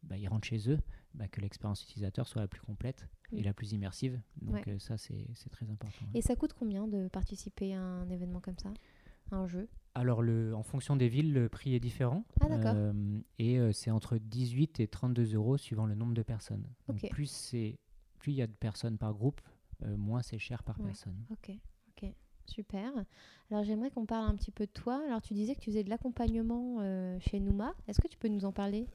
bah, 0.04 0.18
ils 0.18 0.28
rentrent 0.28 0.48
chez 0.48 0.70
eux, 0.70 0.80
bah, 1.14 1.28
que 1.28 1.40
l'expérience 1.42 1.82
utilisateur 1.84 2.28
soit 2.28 2.42
la 2.42 2.48
plus 2.48 2.62
complète 2.62 3.08
et 3.32 3.44
la 3.44 3.54
plus 3.54 3.72
immersive. 3.74 4.20
Donc 4.42 4.56
Ouais. 4.56 4.64
euh, 4.74 4.80
ça, 4.80 4.98
c'est 4.98 5.28
très 5.52 5.70
important. 5.70 6.06
ouais. 6.14 6.20
Et 6.20 6.22
ça 6.22 6.36
coûte 6.36 6.54
combien 6.54 6.88
de 6.88 7.08
participer 7.08 7.74
à 7.76 7.82
un 7.82 8.10
événement 8.10 8.40
comme 8.42 8.58
ça? 8.58 8.74
Un 9.32 9.48
jeu 9.48 9.68
Alors, 9.96 10.22
le, 10.22 10.56
en 10.56 10.64
fonction 10.64 10.96
des 10.96 11.08
villes, 11.10 11.34
le 11.34 11.50
prix 11.50 11.76
est 11.76 11.80
différent. 11.80 12.24
Ah, 12.42 12.48
d'accord. 12.50 12.74
Euh, 12.76 12.94
et 13.40 13.60
euh, 13.60 13.72
c'est 13.72 13.92
entre 13.92 14.18
18 14.18 14.80
et 14.80 14.88
32 14.88 15.36
euros 15.36 15.58
suivant 15.58 15.86
le 15.86 15.96
nombre 15.96 16.14
de 16.14 16.24
personnes. 16.24 16.66
Donc, 16.88 17.08
plus 17.10 17.30
c'est 17.30 17.78
plus 18.20 18.32
il 18.32 18.36
y 18.36 18.42
a 18.42 18.48
de 18.48 18.52
personnes 18.54 18.98
par 18.98 19.14
groupe, 19.14 19.42
euh, 19.84 19.96
moins 19.96 20.22
c'est 20.24 20.40
cher 20.40 20.64
par 20.64 20.80
Ouais. 20.80 20.86
personne. 20.86 21.16
Ok, 21.32 21.52
ok, 21.90 22.10
super. 22.48 22.92
Alors 23.52 23.64
j'aimerais 23.64 23.92
qu'on 23.92 24.06
parle 24.08 24.26
un 24.28 24.36
petit 24.36 24.52
peu 24.52 24.66
de 24.66 24.72
toi. 24.72 25.02
Alors 25.08 25.22
tu 25.22 25.34
disais 25.36 25.54
que 25.56 25.60
tu 25.62 25.70
faisais 25.70 25.84
de 25.84 25.90
l'accompagnement 25.90 26.78
euh, 26.80 27.20
chez 27.20 27.40
Nouma. 27.40 27.74
Est-ce 27.88 28.02
que 28.02 28.08
tu 28.08 28.18
peux 28.18 28.28
nous 28.28 28.44
en 28.46 28.52
parler? 28.52 28.88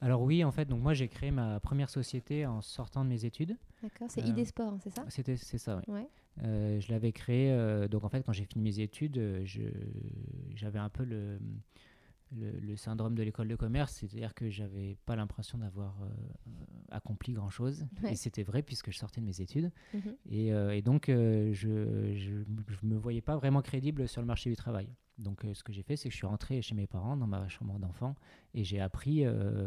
Alors 0.00 0.22
oui, 0.22 0.42
en 0.42 0.50
fait, 0.50 0.64
donc 0.64 0.82
moi 0.82 0.92
j'ai 0.94 1.06
créé 1.08 1.30
ma 1.30 1.60
première 1.60 1.88
société 1.88 2.44
en 2.44 2.60
sortant 2.60 3.04
de 3.04 3.08
mes 3.10 3.24
études. 3.24 3.56
D'accord, 3.82 4.08
c'est 4.10 4.22
ID 4.22 4.44
Sport, 4.44 4.72
hein, 4.74 4.78
c'est 4.82 4.90
ça? 4.90 5.04
C'était 5.08 5.36
c'est 5.36 5.58
ça, 5.58 5.76
oui. 5.76 5.94
Ouais. 5.94 6.08
Euh, 6.42 6.80
je 6.80 6.90
l'avais 6.90 7.12
créé, 7.12 7.52
euh, 7.52 7.88
donc 7.88 8.04
en 8.04 8.08
fait, 8.08 8.22
quand 8.24 8.32
j'ai 8.32 8.44
fini 8.44 8.64
mes 8.64 8.80
études, 8.80 9.18
euh, 9.18 9.44
j'avais 10.54 10.78
un 10.78 10.88
peu 10.88 11.04
le, 11.04 11.38
le, 12.34 12.52
le 12.52 12.76
syndrome 12.76 13.14
de 13.14 13.22
l'école 13.22 13.48
de 13.48 13.56
commerce, 13.56 13.92
c'est-à-dire 13.96 14.34
que 14.34 14.48
j'avais 14.48 14.96
pas 15.04 15.14
l'impression 15.14 15.58
d'avoir 15.58 15.94
accompli 16.90 17.34
grand-chose. 17.34 17.86
Ouais. 18.02 18.12
Et 18.12 18.16
c'était 18.16 18.44
vrai 18.44 18.62
puisque 18.62 18.90
je 18.90 18.98
sortais 18.98 19.20
de 19.20 19.26
mes 19.26 19.40
études. 19.40 19.70
Mhm. 19.92 20.16
Et, 20.30 20.46
et 20.48 20.82
donc, 20.82 21.04
je, 21.08 22.12
je 22.14 22.86
me 22.86 22.96
voyais 22.96 23.20
pas 23.20 23.36
vraiment 23.36 23.60
crédible 23.60 24.08
sur 24.08 24.22
le 24.22 24.26
marché 24.26 24.48
du 24.48 24.56
travail. 24.56 24.88
Donc, 25.18 25.44
ce 25.52 25.62
que 25.62 25.72
j'ai 25.72 25.82
fait, 25.82 25.96
c'est 25.96 26.08
que 26.08 26.12
je 26.12 26.16
suis 26.16 26.26
rentré 26.26 26.62
chez 26.62 26.74
mes 26.74 26.86
parents 26.86 27.18
dans 27.18 27.26
ma 27.26 27.46
chambre 27.48 27.78
d'enfant 27.78 28.16
et 28.54 28.64
j'ai 28.64 28.80
appris, 28.80 29.24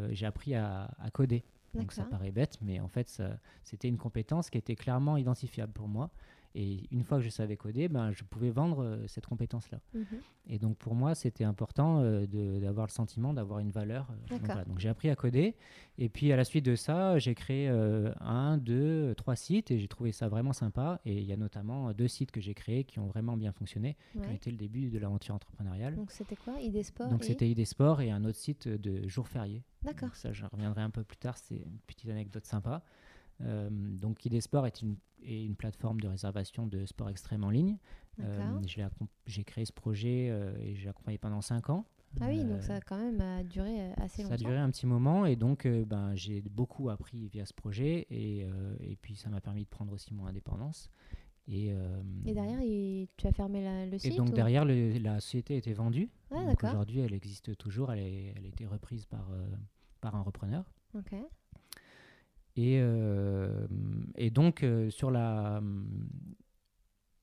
j'ai 0.09 0.25
appris 0.25 0.55
à, 0.55 0.85
à 0.97 1.11
coder. 1.11 1.43
Donc, 1.75 1.91
ça 1.91 2.05
paraît 2.05 2.31
bête, 2.31 2.57
mais 2.61 2.79
en 2.79 2.87
fait, 2.87 3.21
c'était 3.63 3.87
une 3.87 3.97
compétence 3.97 4.49
qui 4.49 4.57
était 4.57 4.75
clairement 4.75 5.17
identifiable 5.17 5.71
pour 5.71 5.87
moi. 5.87 6.09
Et 6.57 6.87
une 6.89 7.03
fois 7.03 7.17
que 7.17 7.23
je 7.25 7.29
savais 7.29 7.57
coder, 7.57 7.89
ben, 7.89 8.11
je 8.13 8.23
pouvais 8.23 8.49
vendre 8.49 8.81
euh, 8.81 9.05
cette 9.07 9.25
compétence-là. 9.25 9.79
Mhm. 9.93 10.05
Et 10.47 10.57
donc 10.57 10.77
pour 10.77 10.95
moi, 10.95 11.13
c'était 11.13 11.43
important 11.43 11.99
euh, 12.01 12.25
d'avoir 12.59 12.87
le 12.87 12.91
sentiment 12.91 13.33
d'avoir 13.33 13.59
une 13.59 13.71
valeur. 13.71 14.07
euh, 14.09 14.15
donc 14.15 14.29
D'accord. 14.29 14.45
voilà. 14.47 14.63
Donc 14.63 14.79
j'ai 14.79 14.87
appris 14.87 15.09
à 15.09 15.15
coder. 15.15 15.55
Et 15.97 16.07
puis 16.07 16.31
à 16.31 16.37
la 16.37 16.45
suite 16.45 16.63
de 16.65 16.75
ça, 16.75 17.19
j'ai 17.19 17.35
créé 17.35 17.67
un, 18.21 18.57
deux, 18.57 19.13
trois 19.15 19.35
sites 19.35 19.69
et 19.71 19.79
j'ai 19.79 19.87
trouvé 19.89 20.11
ça 20.13 20.29
vraiment 20.29 20.53
sympa. 20.53 21.01
Et 21.05 21.17
il 21.19 21.25
y 21.25 21.33
a 21.33 21.37
notamment 21.37 21.91
deux 21.93 22.07
sites 22.07 22.31
que 22.31 22.39
j'ai 22.39 22.53
créés 22.53 22.83
qui 22.85 22.99
ont 22.99 23.07
vraiment 23.07 23.35
bien 23.37 23.51
fonctionné, 23.51 23.97
qui 24.13 24.19
ont 24.19 24.21
Ouais. 24.21 24.35
été 24.35 24.49
le 24.51 24.57
début 24.57 24.89
de 24.89 24.97
l'aventure 24.97 25.35
entrepreneuriale. 25.35 25.95
Donc 25.95 26.11
c'était 26.11 26.35
quoi? 26.37 26.59
ID 26.61 26.81
Sport 26.83 27.09
Donc 27.09 27.23
et- 27.23 27.27
c'était 27.27 27.49
ID 27.49 27.65
Sport 27.65 27.99
et 28.01 28.11
un 28.11 28.23
autre 28.23 28.37
site 28.37 28.67
de 28.67 29.07
jours 29.07 29.27
fériés. 29.27 29.63
D'accord. 29.83 30.15
Ça, 30.15 30.31
j'en 30.33 30.47
reviendrai 30.51 30.81
un 30.81 30.89
peu 30.89 31.03
plus 31.03 31.17
tard, 31.17 31.37
c'est 31.37 31.55
une 31.57 31.77
petite 31.85 32.09
anecdote 32.09 32.45
sympa. 32.45 32.81
Euh, 33.41 33.69
donc 33.71 34.25
ID 34.25 34.39
Sport 34.41 34.65
est 34.67 34.81
une, 34.81 34.95
est 35.23 35.43
une 35.45 35.55
plateforme 35.55 35.99
de 35.99 36.07
réservation 36.07 36.67
de 36.67 36.85
sport 36.85 37.09
extrême 37.09 37.43
en 37.43 37.49
ligne. 37.49 37.77
Euh, 38.21 38.59
j'ai 39.25 39.43
créé 39.43 39.65
ce 39.65 39.73
projet 39.73 40.29
euh, 40.29 40.55
et 40.61 40.75
j'ai 40.75 40.87
accompagné 40.89 41.17
pendant 41.17 41.41
5 41.41 41.69
ans. 41.69 41.85
Ah 42.21 42.27
oui, 42.29 42.39
Euh, 42.39 42.43
donc 42.53 42.63
ça 42.63 42.75
a 42.75 42.81
quand 42.81 42.97
même 42.97 43.19
euh, 43.19 43.43
duré 43.43 43.81
euh, 43.81 43.93
assez 43.97 44.21
ça 44.21 44.27
a 44.29 44.31
longtemps. 44.31 44.45
duré 44.49 44.57
un 44.57 44.69
petit 44.71 44.85
moment 44.85 45.25
et 45.25 45.35
donc 45.35 45.65
euh, 45.65 45.83
ben, 45.83 46.15
j'ai 46.15 46.41
beaucoup 46.41 46.89
appris 46.89 47.27
via 47.27 47.45
ce 47.45 47.53
projet 47.53 48.07
et, 48.09 48.45
euh, 48.45 48.75
et 48.79 48.95
puis 48.95 49.17
ça 49.17 49.29
m'a 49.29 49.41
permis 49.41 49.63
de 49.65 49.69
prendre 49.69 49.91
aussi 49.91 50.13
mon 50.13 50.25
indépendance. 50.25 50.89
Et, 51.47 51.73
euh, 51.73 52.01
Et 52.25 52.33
derrière, 52.33 52.61
il- 52.61 53.07
tu 53.17 53.27
as 53.27 53.33
fermé 53.33 53.61
la- 53.61 53.85
le 53.85 53.93
et 53.95 53.99
site 53.99 54.15
donc 54.17 54.29
ou- 54.29 54.33
derrière, 54.33 54.63
le- 54.65 54.97
la 54.97 55.19
société 55.19 55.55
a 55.55 55.57
été 55.57 55.73
vendue. 55.73 56.09
Ah, 56.31 56.45
Donc. 56.45 56.63
Aujourd'hui, 56.63 57.01
elle 57.01 57.13
existe 57.13 57.55
toujours. 57.57 57.91
Elle, 57.91 57.99
est- 57.99 58.33
elle 58.37 58.45
a 58.45 58.47
été 58.47 58.65
reprise 58.65 59.05
par, 59.05 59.29
euh, 59.31 59.45
par 60.01 60.15
un 60.15 60.21
repreneur. 60.21 60.63
Ok. 60.97 61.13
Et, 62.57 62.79
euh, 62.79 63.67
et 64.15 64.29
donc, 64.31 64.63
euh, 64.63 64.89
sur 64.89 65.11
la. 65.11 65.61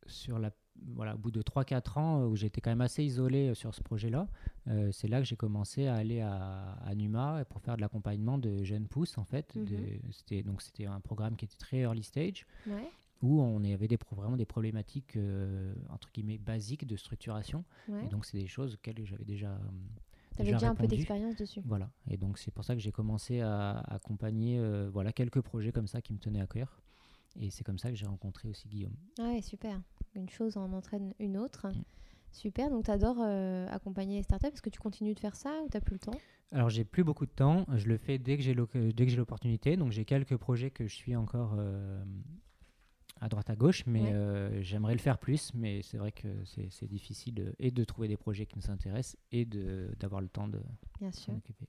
Sur 0.06 0.38
la 0.38 0.50
voilà, 0.96 1.14
au 1.14 1.18
bout 1.18 1.30
de 1.30 1.42
3-4 1.42 1.98
ans 1.98 2.24
où 2.26 2.34
j'étais 2.34 2.60
quand 2.60 2.70
même 2.70 2.80
assez 2.80 3.04
isolé 3.04 3.54
sur 3.54 3.72
ce 3.72 3.80
projet-là, 3.82 4.26
euh, 4.66 4.90
c'est 4.90 5.06
là 5.06 5.20
que 5.20 5.24
j'ai 5.26 5.36
commencé 5.36 5.86
à 5.86 5.94
aller 5.94 6.20
à, 6.20 6.72
à 6.84 6.94
Numa 6.96 7.44
pour 7.44 7.60
faire 7.60 7.76
de 7.76 7.82
l'accompagnement 7.82 8.36
de 8.36 8.64
jeunes 8.64 8.88
pousses 8.88 9.16
en 9.16 9.24
fait. 9.24 9.56
De- 9.56 10.00
c'était, 10.10 10.42
donc 10.42 10.60
c'était 10.60 10.86
un 10.86 10.98
programme 10.98 11.36
qui 11.36 11.44
était 11.44 11.56
très 11.58 11.80
early 11.82 12.02
stage 12.02 12.46
Ouais. 12.66 12.90
où 13.22 13.40
on 13.42 13.62
avait 13.62 13.86
des, 13.86 13.98
vraiment 14.10 14.36
des 14.36 14.46
problématiques 14.46 15.14
euh, 15.16 15.72
entre 15.90 16.10
guillemets 16.12 16.38
basiques 16.38 16.84
de 16.86 16.96
structuration. 16.96 17.64
Ouais. 17.88 18.04
Et 18.04 18.08
donc 18.08 18.24
c'est 18.24 18.38
des 18.38 18.48
choses 18.48 18.74
auxquelles 18.74 19.04
j'avais 19.04 19.24
déjà, 19.26 19.50
euh, 19.50 19.58
Tu 20.34 20.42
avais 20.42 20.52
déjà 20.52 20.70
un 20.70 20.74
peu 20.74 20.86
d'expérience 20.86 21.36
dessus. 21.36 21.60
Voilà. 21.64 21.90
Et 22.08 22.16
donc, 22.16 22.38
c'est 22.38 22.50
pour 22.50 22.64
ça 22.64 22.74
que 22.74 22.80
j'ai 22.80 22.92
commencé 22.92 23.40
à 23.40 23.78
accompagner 23.80 24.60
voilà, 24.90 25.12
quelques 25.12 25.40
projets 25.40 25.72
comme 25.72 25.86
ça 25.86 26.00
qui 26.00 26.12
me 26.12 26.18
tenaient 26.18 26.40
à 26.40 26.46
cœur. 26.46 26.80
Et 27.40 27.50
c'est 27.50 27.64
comme 27.64 27.78
ça 27.78 27.90
que 27.90 27.96
j'ai 27.96 28.06
rencontré 28.06 28.48
aussi 28.48 28.68
Guillaume. 28.68 28.96
Ah 29.18 29.32
ouais, 29.32 29.42
super. 29.42 29.80
Une 30.14 30.28
chose 30.28 30.56
en 30.56 30.72
entraîne 30.72 31.14
une 31.18 31.38
autre. 31.38 31.68
Mm. 31.68 31.82
Super, 32.32 32.70
donc 32.70 32.84
tu 32.84 32.90
adores 32.90 33.20
euh, 33.20 33.66
accompagner 33.68 34.16
les 34.16 34.22
startups. 34.22 34.46
Est-ce 34.46 34.62
que 34.62 34.70
tu 34.70 34.80
continues 34.80 35.14
de 35.14 35.20
faire 35.20 35.36
ça 35.36 35.50
ou 35.62 35.68
tu 35.68 35.76
n'as 35.76 35.80
plus 35.82 35.94
le 35.94 35.98
temps? 35.98 36.18
Alors 36.50 36.70
j'ai 36.70 36.84
plus 36.84 37.04
beaucoup 37.04 37.26
de 37.26 37.30
temps, 37.30 37.66
je 37.76 37.86
le 37.86 37.96
fais 37.96 38.18
dès 38.18 38.36
que 38.36 38.42
j'ai 38.42 38.54
l'opportunité. 38.54 39.76
Donc 39.76 39.92
j'ai 39.92 40.04
quelques 40.04 40.36
projets 40.36 40.70
que 40.70 40.86
je 40.86 40.94
suis 40.94 41.14
encore 41.14 41.54
euh, 41.58 42.02
à 43.22 43.28
droite 43.28 43.48
à 43.48 43.56
gauche, 43.56 43.84
mais 43.86 44.12
euh, 44.12 44.60
j'aimerais 44.62 44.94
le 44.94 44.98
faire 44.98 45.16
plus. 45.16 45.54
Mais 45.54 45.80
c'est 45.82 45.96
vrai 45.96 46.12
que 46.12 46.28
c'est 46.44 46.88
difficile 46.88 47.34
de, 47.34 47.54
et 47.58 47.70
de 47.70 47.84
trouver 47.84 48.08
des 48.08 48.16
projets 48.16 48.46
qui 48.46 48.58
nous 48.58 48.70
intéressent 48.70 49.16
et 49.30 49.46
d'avoir 49.46 50.20
le 50.20 50.28
temps 50.28 50.48
de 50.48 50.60
s'en 51.12 51.36
occuper. 51.36 51.66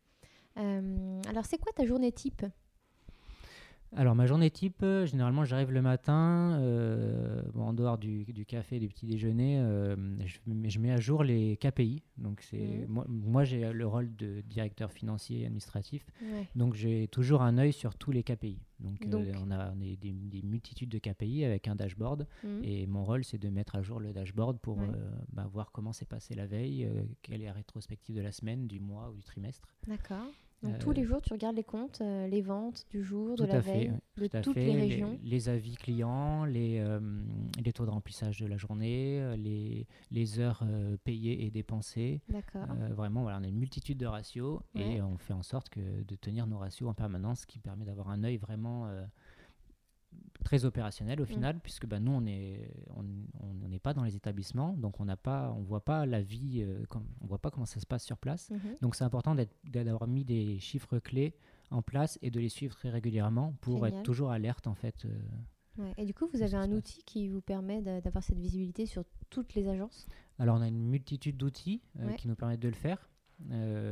alors 0.56 1.45
c'est 1.45 1.60
quoi 1.60 1.72
ta 1.74 1.86
journée 1.86 2.12
type? 2.12 2.43
Alors 3.96 4.16
ma 4.16 4.26
journée 4.26 4.50
type, 4.50 4.82
euh, 4.84 5.06
généralement 5.06 5.46
j'arrive 5.46 5.72
le 5.72 5.82
matin, 5.82 6.58
euh, 6.60 7.41
en 7.56 7.74
dehors 7.74 7.98
du, 7.98 8.26
café 8.48 8.78
et 8.78 8.80
du 8.80 8.89
petit 8.89 9.06
déjeuner, 9.06 9.60
euh, 9.60 9.96
je, 10.26 10.80
mets 10.80 10.91
à 10.91 11.00
jour 11.00 11.24
les 11.24 11.58
KPI. 11.58 12.02
Donc 12.18 12.41
c'est 12.41 12.86
mmh. 12.88 13.04
moi, 13.08 13.44
j'ai 13.44 13.72
le 13.72 13.88
rôle 13.88 14.16
de 14.16 14.41
directeur 14.41 14.91
financier 14.91 15.41
et 15.41 15.46
administratif, 15.46 16.06
donc 16.56 16.74
j'ai 16.76 17.08
toujours 17.08 17.41
un 17.41 17.58
œil 17.58 17.74
sur 17.74 17.96
tous 17.96 18.12
les 18.12 18.24
KPI. 18.24 18.60
Donc, 18.80 19.00
on 19.08 19.52
a, 19.52 19.72
des, 19.72 20.41
multitudes 20.44 20.89
de 20.89 21.00
KPI 21.00 21.46
avec 21.46 21.70
un 21.70 21.76
dashboard 21.76 22.28
mmh. 22.44 22.48
et 22.64 22.86
mon 22.86 23.06
rôle 23.06 23.24
c'est 23.24 23.38
de 23.38 23.50
mettre 23.50 23.76
à 23.76 23.82
jour 23.82 24.00
le 24.00 24.12
dashboard 24.12 24.60
pour 24.60 24.80
bah, 25.32 25.48
voir 25.52 25.72
comment 25.72 25.94
s'est 25.94 26.06
passé 26.06 26.36
la 26.36 26.48
veille, 26.48 26.89
quelle 27.22 27.41
est 27.41 27.46
la 27.46 27.54
rétrospective 27.54 28.16
de 28.16 28.22
la 28.22 28.32
semaine, 28.32 28.68
du 28.68 28.80
mois 28.80 29.10
ou 29.10 29.16
du 29.16 29.24
trimestre. 29.24 29.68
D'accord. 29.88 30.28
Donc 30.64 30.80
tous 30.80 30.91
les 30.91 31.03
jours, 31.03 31.22
tu 31.22 31.34
regardes 31.34 31.55
les 31.55 31.64
comptes, 31.64 31.99
euh, 32.01 32.28
les 32.28 32.41
ventes 32.41 32.86
du 32.89 33.03
jour, 33.03 33.36
de 33.36 33.45
la 33.45 33.59
veille, 33.59 33.91
de 34.18 34.41
toutes 34.41 34.55
les 34.55 34.72
régions. 34.74 35.20
Les, 35.24 35.49
avis 35.49 35.76
clients, 35.76 36.45
les, 36.45 36.80
euh, 36.80 36.99
les, 37.64 37.74
taux 37.74 37.86
de 37.86 37.89
remplissage 37.89 38.39
de 38.39 38.47
la 38.47 38.57
journée, 38.57 39.22
euh, 39.22 39.36
les, 39.36 39.88
les 40.11 40.39
heures 40.39 40.64
payées 41.03 41.45
et 41.45 41.51
dépensées. 41.51 42.22
D'accord. 42.30 42.68
vraiment, 42.91 43.24
voilà, 43.24 43.39
on 43.39 43.43
a 43.43 43.47
une 43.47 43.57
multitude 43.57 43.97
de 43.97 44.05
ratios 44.05 44.61
et 44.76 45.01
on 45.01 45.18
fait 45.18 45.34
en 45.34 45.43
sorte 45.43 45.70
que, 45.70 45.80
de 45.80 46.16
tenir 46.16 46.47
nos 46.47 46.57
ratios 46.57 46.89
en 46.89 46.93
permanence, 46.93 47.41
ce 47.41 47.47
qui 47.47 47.59
permet 47.59 47.86
d'avoir 47.86 48.09
un 48.09 48.24
œil 48.24 48.38
vraiment 48.38 48.88
très 50.43 50.66
opérationnel 50.66 51.22
au 51.22 51.24
mm. 51.24 51.28
final, 51.28 51.59
puisque 51.59 51.86
bah, 51.86 51.99
nous, 51.99 52.11
on 52.11 52.22
n'est 52.22 52.70
on, 52.95 53.05
on 53.41 53.70
pas 53.84 53.93
dans 53.93 54.03
les 54.03 54.16
établissements, 54.16 54.74
donc 54.74 54.99
on 54.99 55.05
n'a 55.05 55.18
pas, 55.18 55.53
on 55.55 55.61
voit 55.61 55.84
pas 55.84 56.05
la 56.05 56.22
vie, 56.22 56.61
euh, 56.61 56.86
comme, 56.88 57.05
on 57.22 57.28
voit 57.28 57.38
pas 57.38 57.51
comment 57.51 57.66
ça 57.66 57.80
se 57.80 57.86
passe 57.86 58.03
sur 58.03 58.18
place. 58.18 58.49
Mm-hmm. 58.49 58.82
Donc 58.82 58.95
c'est 58.95 59.03
important 59.03 59.36
d'avoir 59.66 60.07
mis 60.07 60.24
des 60.24 60.59
chiffres 60.59 60.99
clés 60.99 61.36
en 61.70 61.82
place 61.82 62.18
et 62.22 62.32
de 62.32 62.39
les 62.39 62.49
suivre 62.49 62.76
très 62.76 62.89
régulièrement 62.89 63.55
pour 63.61 63.86
être 63.86 64.01
toujours 64.03 64.32
alerte 64.32 64.68
en 64.68 64.76
fait. 64.76 65.05
Euh, 65.05 65.91
et 65.97 66.05
du 66.05 66.14
coup, 66.14 66.28
vous 66.32 66.43
avez 66.43 66.55
un 66.55 66.72
outil 66.72 67.03
qui 67.03 67.28
vous 67.28 67.41
permet 67.41 67.82
d'avoir 67.82 68.24
cette 68.24 68.38
visibilité 68.38 68.86
sur 68.86 69.03
toutes 69.30 69.55
les 69.55 69.68
agences? 69.68 70.07
Alors 70.39 70.57
on 70.57 70.61
a 70.61 70.68
une 70.68 70.88
multitude 70.88 71.36
d'outils 71.36 71.82
euh, 71.99 72.11
qui 72.14 72.28
nous 72.28 72.36
permettent 72.36 72.61
de 72.61 72.70
le 72.70 72.76
faire. 72.76 73.09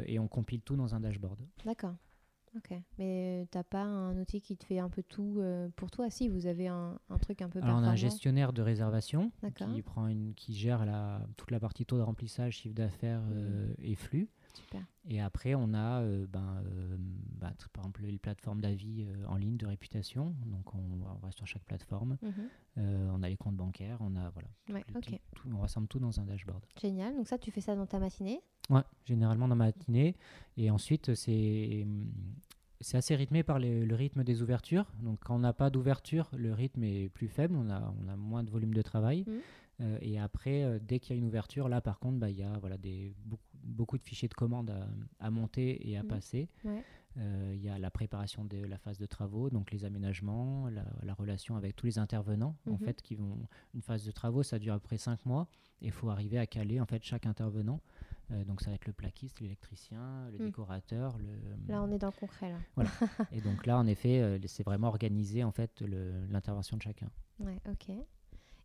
et 0.06 0.20
on 0.20 0.28
compile 0.28 0.62
tout 0.62 0.76
dans 0.76 0.96
un 0.96 1.00
dashboard. 1.00 1.40
D'accord. 1.66 1.96
Ok, 2.58 2.74
mais 2.98 3.48
t'as 3.50 3.64
pas 3.64 3.84
un 3.84 4.20
outil 4.20 4.42
qui 4.42 4.58
te 4.58 4.66
fait 4.66 4.80
un 4.80 4.90
peu 4.90 5.04
tout 5.04 5.38
euh, 5.38 5.70
pour 5.78 5.90
toi? 5.90 6.10
Si, 6.10 6.28
vous 6.28 6.48
avez 6.48 6.68
un, 6.68 7.00
un 7.10 7.18
truc 7.18 7.42
un 7.42 7.48
peu 7.48 7.60
Alors 7.62 7.78
on 7.78 7.84
a 7.84 7.90
un 7.90 7.96
gestionnaire 7.96 8.52
de 8.52 8.62
réservation 8.62 9.32
qui, 9.56 9.82
prend 9.82 10.08
une, 10.08 10.34
qui 10.34 10.54
gère 10.54 10.86
la, 10.86 11.26
toute 11.38 11.52
la 11.52 11.62
partie 11.62 11.86
taux 11.86 11.98
de 11.98 12.02
remplissage, 12.02 12.58
chiffre 12.58 12.76
d'affaires 12.76 13.22
euh, 13.32 13.70
mmh. 13.70 13.76
et 13.84 13.96
flux. 13.96 14.30
Super. 14.54 14.84
Et 15.08 15.22
après, 15.22 15.56
on 15.56 15.74
a 15.74 16.02
euh, 16.02 16.28
ben, 16.28 16.62
bah, 17.40 17.54
par 17.72 17.86
exemple 17.86 18.02
les 18.04 18.20
plateformes 18.20 18.60
d'avis 18.60 19.08
en 19.30 19.38
ligne 19.38 19.56
de 19.56 19.66
réputation. 19.66 20.36
Donc 20.46 20.76
on, 20.76 20.80
on, 20.80 21.26
va 21.26 21.32
sur 21.32 21.48
chaque 21.48 21.64
plateforme. 21.64 22.18
Mmh 22.22 22.32
on 22.78 23.22
a 23.22 23.28
les 23.28 23.36
comptes 23.36 23.58
bancaires, 23.58 23.98
on 24.00 24.16
a 24.16 24.30
voilà. 24.30 24.48
Ouais, 24.70 24.86
on 25.54 25.60
rassemble 25.60 25.88
tout 25.88 26.00
dans 26.00 26.20
un 26.22 26.26
dashboard. 26.26 26.64
Génial. 26.82 27.16
Donc 27.16 27.28
ça, 27.28 27.38
tu 27.38 27.52
fais 27.52 27.60
ça 27.60 27.76
dans 27.76 27.86
ta 27.86 28.00
matinée? 28.00 28.42
Ouais, 28.72 28.82
généralement 29.06 29.48
dans 29.48 29.56
ma 29.56 29.66
matinée. 29.66 30.16
Et 30.58 30.72
ensuite, 30.72 31.14
c'est 31.14 31.86
c'est 32.82 32.98
assez 32.98 33.16
rythmé 33.16 33.44
par 33.44 33.60
le 33.60 33.94
rythme 33.94 34.24
des 34.24 34.42
ouvertures. 34.42 34.86
Donc, 35.04 35.20
quand 35.24 35.36
on 35.36 35.40
n'a 35.40 35.54
pas 35.54 35.70
d'ouverture, 35.70 36.30
le 36.36 36.52
rythme 36.52 36.84
est 36.84 37.10
plus 37.10 37.28
faible, 37.28 37.56
on 37.56 37.70
a, 37.70 37.94
on 38.04 38.08
a 38.08 38.16
moins 38.16 38.44
de 38.44 38.50
volume 38.50 38.74
de 38.74 38.82
travail. 38.82 39.24
Mmh. 39.28 39.32
Euh, 39.82 39.98
et 40.02 40.20
après, 40.20 40.64
euh, 40.64 40.80
dès 40.82 41.00
qu'il 41.00 41.16
y 41.16 41.20
a 41.20 41.22
une 41.22 41.28
ouverture, 41.28 41.70
là, 41.70 41.82
par 41.82 42.00
contre, 42.00 42.18
bah, 42.18 42.30
il 42.30 42.38
y 42.38 42.44
a 42.44 42.58
voilà, 42.60 42.78
des, 42.78 43.14
beaucoup, 43.26 43.44
beaucoup, 43.64 43.98
de 43.98 44.04
fichiers 44.04 44.28
de 44.28 44.34
commandes 44.34 44.74
à, 45.20 45.32
monter 45.32 45.90
et 45.90 45.98
à 45.98 46.04
mmh. 46.04 46.08
passer. 46.08 46.50
Il 47.18 47.62
y 47.62 47.70
a 47.70 47.78
la 47.78 47.92
préparation 47.92 48.46
de 48.46 48.58
la 48.58 48.78
phase 48.78 48.98
de 48.98 49.06
travaux, 49.06 49.50
donc 49.50 49.72
les 49.72 49.86
aménagements, 49.86 50.70
la, 50.70 51.14
relation 51.14 51.56
avec 51.56 51.76
tous 51.76 51.86
les 51.86 52.00
intervenants. 52.00 52.56
En 52.70 52.74
mmh. 52.74 52.80
fait, 52.80 53.02
qui 53.02 53.16
vont 53.16 53.38
une 53.74 53.82
phase 53.82 54.06
de 54.06 54.12
travaux, 54.12 54.44
ça 54.44 54.60
dure 54.60 54.74
à 54.74 54.80
peu 54.80 54.88
près 54.88 54.98
5 54.98 55.26
mois. 55.26 55.48
Et 55.82 55.88
il 55.88 55.92
faut 55.92 56.10
arriver 56.10 56.38
à 56.38 56.46
caler 56.46 56.80
en 56.80 56.86
fait 56.86 57.04
chaque 57.04 57.26
intervenant. 57.26 57.82
Euh, 58.32 58.44
donc 58.46 58.62
ça 58.62 58.70
va 58.70 58.76
être 58.76 58.86
le 58.86 58.94
plaquiste, 58.94 59.40
l'électricien, 59.40 60.30
le 60.32 60.38
hmm. 60.38 60.46
décorateur. 60.46 61.18
Le... 61.18 61.72
Là, 61.72 61.84
on 61.84 61.92
est 61.92 61.98
dans 61.98 62.08
le 62.08 62.20
concret. 62.20 62.50
Là. 62.50 62.58
Voilà. 62.76 62.92
et 63.32 63.42
donc 63.42 63.66
là, 63.66 63.78
en 63.78 63.88
effet, 63.88 64.22
euh, 64.22 64.38
c'est 64.46 64.64
vraiment 64.64 64.88
organiser 64.88 65.44
en 65.44 65.52
fait 65.52 65.82
l'intervention 66.30 66.78
de 66.78 66.82
chacun. 66.82 67.10
Ouais, 67.40 67.60
ok. 67.70 67.96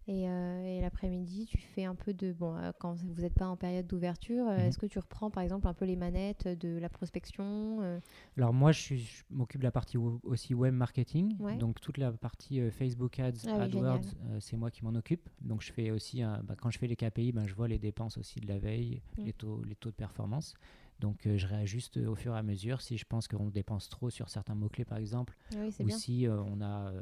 Euh, 0.08 0.64
et, 0.64 0.80
l'après-midi, 0.80 1.46
tu 1.46 1.58
fais 1.58 1.84
un 1.84 1.94
peu 1.94 2.14
de... 2.14 2.32
Bon, 2.32 2.56
euh, 2.56 2.70
quand 2.78 2.94
vous 2.94 3.22
n'êtes 3.22 3.34
pas 3.34 3.48
en 3.48 3.56
période 3.56 3.86
d'ouverture, 3.86 4.46
euh, 4.48 4.56
mhm. 4.56 4.64
est-ce 4.66 4.78
que 4.78 4.86
tu 4.86 4.98
reprends 4.98 5.30
par 5.30 5.42
exemple 5.42 5.66
un 5.66 5.74
peu 5.74 5.84
les 5.84 5.96
manettes 5.96 6.46
de 6.46 6.78
la 6.78 6.88
prospection 6.88 8.00
Alors 8.36 8.52
moi, 8.52 8.72
je, 8.72 8.94
m'occupe 9.30 9.60
de 9.60 9.66
la 9.66 9.72
partie 9.72 9.96
aussi 9.96 10.54
web 10.54 10.74
marketing. 10.74 11.36
Donc 11.58 11.80
toute 11.80 11.98
la 11.98 12.12
partie 12.12 12.60
Facebook 12.70 13.18
Ads, 13.18 13.48
ah 13.48 13.62
AdWords, 13.62 14.14
c'est 14.40 14.56
moi 14.56 14.70
qui 14.70 14.84
m'en 14.84 14.94
occupe. 14.94 15.28
Donc 15.40 15.62
je 15.62 15.72
fais 15.72 15.90
aussi, 15.90 16.22
bah, 16.22 16.54
quand 16.60 16.70
je 16.70 16.78
fais 16.78 16.86
les 16.86 16.96
KPI, 16.96 17.32
bah, 17.32 17.46
je 17.46 17.54
vois 17.54 17.68
les 17.68 17.78
dépenses 17.78 18.16
aussi 18.18 18.40
de 18.40 18.46
la 18.46 18.58
veille, 18.58 19.02
mm. 19.18 19.24
les, 19.24 19.32
taux, 19.32 19.62
les 19.64 19.74
taux 19.74 19.90
de 19.90 19.96
performance. 19.96 20.54
Donc 21.00 21.18
je 21.24 21.46
réajuste 21.46 21.98
au 21.98 22.14
fur 22.14 22.34
et 22.34 22.38
à 22.38 22.42
mesure 22.42 22.80
si 22.80 22.96
je 22.96 23.04
pense 23.04 23.28
qu'on 23.28 23.50
dépense 23.50 23.90
trop 23.90 24.08
sur 24.08 24.30
certains 24.30 24.54
mots-clés 24.54 24.86
par 24.86 24.98
exemple, 24.98 25.36
ou 25.80 25.90
si 25.90 26.26
on 26.28 26.60
a 26.62 26.92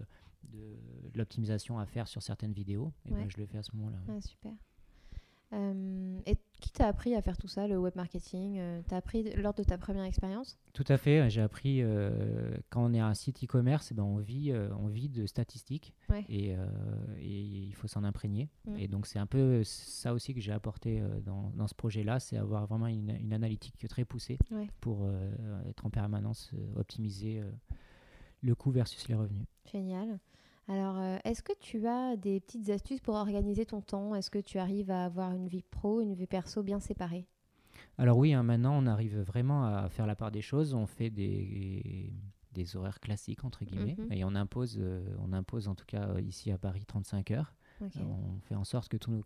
de, 0.53 0.77
l'optimisation 1.15 1.79
à 1.79 1.87
faire 1.87 2.09
sur 2.09 2.23
certaines 2.23 2.53
vidéos, 2.53 2.93
et 3.07 3.13
ben, 3.13 3.29
je 3.31 3.39
le 3.39 3.47
fais 3.47 3.59
à 3.59 3.63
ce 3.63 3.75
moment-là. 3.77 3.99
Ah, 4.09 4.21
super. 4.21 4.53
Euh, 5.55 6.19
et 6.27 6.37
qui 6.61 6.71
t'a 6.71 6.89
appris 6.89 7.15
à 7.15 7.23
faire 7.23 7.37
tout 7.37 7.47
ça, 7.47 7.69
le 7.69 7.79
web 7.79 7.95
marketing 7.95 8.59
euh, 8.59 8.81
T'as 8.89 8.97
appris 8.97 9.31
lors 9.37 9.55
de 9.55 9.63
ta 9.63 9.79
première 9.79 10.05
expérience? 10.05 10.59
Tout 10.73 10.85
à 10.89 10.97
fait. 10.97 11.29
J'ai 11.31 11.43
appris 11.43 11.83
euh, 11.83 12.57
quand 12.71 12.85
on 12.85 12.95
est 12.95 13.01
un 13.01 13.15
site 13.15 13.45
e-commerce, 13.45 13.91
eh 13.93 13.95
ben 13.95 14.03
on 14.03 14.17
vit, 14.17 14.53
on 14.79 14.89
vit 14.89 15.09
de 15.09 15.27
statistiques 15.27 15.95
et, 16.29 16.57
il 17.21 17.75
faut 17.75 17.87
s'en 17.87 18.05
imprégner. 18.05 18.49
Mm. 18.67 18.79
Et 18.79 18.89
donc 18.89 19.07
c'est 19.07 19.19
un 19.19 19.27
peu 19.27 19.63
ça 19.65 20.15
aussi 20.15 20.35
que 20.35 20.41
j'ai 20.41 20.53
apporté 20.53 21.03
dans, 21.25 21.51
dans, 21.55 21.69
ce 21.69 21.75
projet-là, 21.75 22.19
c'est 22.19 22.37
avoir 22.37 22.67
vraiment 22.67 22.87
une, 22.87 23.11
une, 23.11 23.33
analytique 23.33 23.87
très 23.89 24.05
poussée 24.05 24.39
pour 24.81 25.07
être 25.67 25.87
en 25.87 25.91
permanence 25.91 26.53
optimiser 26.77 27.43
le 28.45 28.55
coût 28.55 28.71
versus 28.71 29.09
les 29.09 29.15
revenus. 29.15 29.47
Génial. 29.71 30.19
Alors, 30.69 30.99
euh, 30.99 31.19
est-ce 31.25 31.43
que 31.43 31.53
tu 31.61 31.87
as 31.87 32.17
des 32.17 32.41
petites 32.41 32.71
astuces 32.71 33.01
pour 33.01 33.15
organiser 33.15 33.67
ton 33.67 33.81
temps? 33.81 34.15
Est-ce 34.15 34.31
que 34.31 34.39
tu 34.39 34.59
arrives 34.59 34.91
à 34.91 35.05
avoir 35.05 35.33
une 35.33 35.49
vie 35.49 35.63
pro, 35.63 36.01
une 36.01 36.15
vie 36.15 36.27
perso 36.27 36.63
bien 36.63 36.81
séparée? 36.81 37.27
Alors 37.99 38.17
oui, 38.17 38.33
hein, 38.33 38.43
maintenant 38.43 38.77
on 38.77 38.87
arrive 38.87 39.21
vraiment 39.21 39.67
à 39.67 39.89
faire 39.89 40.07
la 40.07 40.17
part 40.17 40.31
des 40.31 40.41
choses. 40.41 40.75
On 40.75 40.87
fait 40.87 41.11
des, 41.11 42.13
des 42.53 42.77
horaires 42.77 43.01
classiques, 43.01 43.45
entre 43.45 43.65
guillemets, 43.65 43.97
mhm. 43.99 44.13
et 44.13 44.25
on 44.25 44.35
impose, 44.35 44.79
euh, 44.79 45.05
on 45.19 45.33
impose 45.33 45.69
en 45.69 45.75
tout 45.75 45.85
cas 45.87 46.09
euh, 46.09 46.21
ici 46.23 46.51
à 46.51 46.57
Paris 46.57 46.85
35 46.87 47.31
heures. 47.33 47.55
on 47.81 48.41
fait 48.41 48.55
en 48.55 48.65
sorte 48.65 48.89
que 48.89 48.97
tous 48.97 49.11
nos 49.11 49.23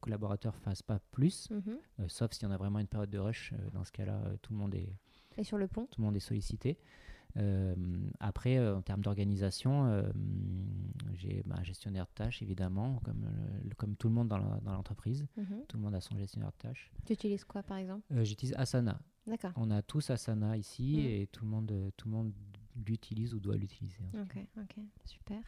collaborateurs 0.00 0.54
ne 0.54 0.60
fassent 0.60 0.82
pas 0.82 0.98
plus, 1.12 1.48
mhm. 1.50 1.78
sauf 2.08 2.32
s'il 2.32 2.42
y 2.42 2.46
en 2.46 2.50
a 2.50 2.58
vraiment 2.58 2.78
une 2.78 2.88
période 2.88 3.10
de 3.10 3.18
rush. 3.18 3.54
dans 3.72 3.84
ce 3.84 3.92
cas-là, 3.92 4.20
tout 4.42 4.52
le 4.52 4.58
monde 4.58 4.74
est... 4.74 4.92
Et 5.38 5.44
sur 5.44 5.56
le 5.56 5.68
pont? 5.68 5.86
Tout 5.86 6.00
le 6.00 6.04
monde 6.04 6.16
est 6.16 6.20
sollicité. 6.20 6.78
Euh, 7.36 7.74
après, 8.20 8.56
euh, 8.56 8.76
en 8.76 8.82
termes 8.82 9.02
d'organisation, 9.02 9.86
euh, 9.86 10.02
j'ai 11.14 11.42
bah, 11.46 11.56
un 11.58 11.62
gestionnaire 11.62 12.06
de 12.06 12.12
tâches, 12.14 12.42
évidemment, 12.42 13.00
comme, 13.04 13.26
comme 13.76 13.96
tout 13.96 14.08
le 14.08 14.14
monde 14.14 14.28
dans 14.28 14.38
l'entreprise. 14.72 15.26
Mhm. 15.36 15.64
Tout 15.68 15.76
le 15.76 15.82
monde 15.82 15.94
a 15.94 16.00
son 16.00 16.16
gestionnaire 16.16 16.50
de 16.50 16.68
tâches. 16.68 16.90
Tu 17.06 17.12
utilises 17.12 17.44
quoi, 17.44 17.62
par 17.62 17.76
exemple? 17.76 18.06
J'utilise 18.24 18.54
Asana. 18.56 19.00
D'accord. 19.26 19.52
On 19.56 19.70
a 19.70 19.82
tous 19.82 20.10
Asana 20.10 20.56
ici 20.56 20.96
mhm. 20.96 21.04
et 21.04 21.26
tout 21.30 21.44
le 21.44 21.50
monde, 21.50 21.92
tout 21.96 22.08
le 22.08 22.14
monde 22.14 22.32
l'utilise 22.86 23.34
ou 23.34 23.40
doit 23.40 23.56
l'utiliser. 23.56 24.04
Ok, 24.14 24.38
ok, 24.56 24.76
super. 25.04 25.42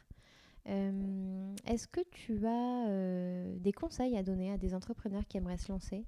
Est-ce 0.67 1.89
que 1.89 2.01
tu 2.11 2.47
as 2.47 3.57
des 3.59 3.73
conseils 3.73 4.17
à 4.17 4.23
donner 4.23 4.53
à 4.53 4.59
des 4.59 4.75
entrepreneurs 4.75 5.27
qui 5.27 5.39
aimeraient 5.39 5.57
se 5.57 5.73
lancer? 5.73 6.05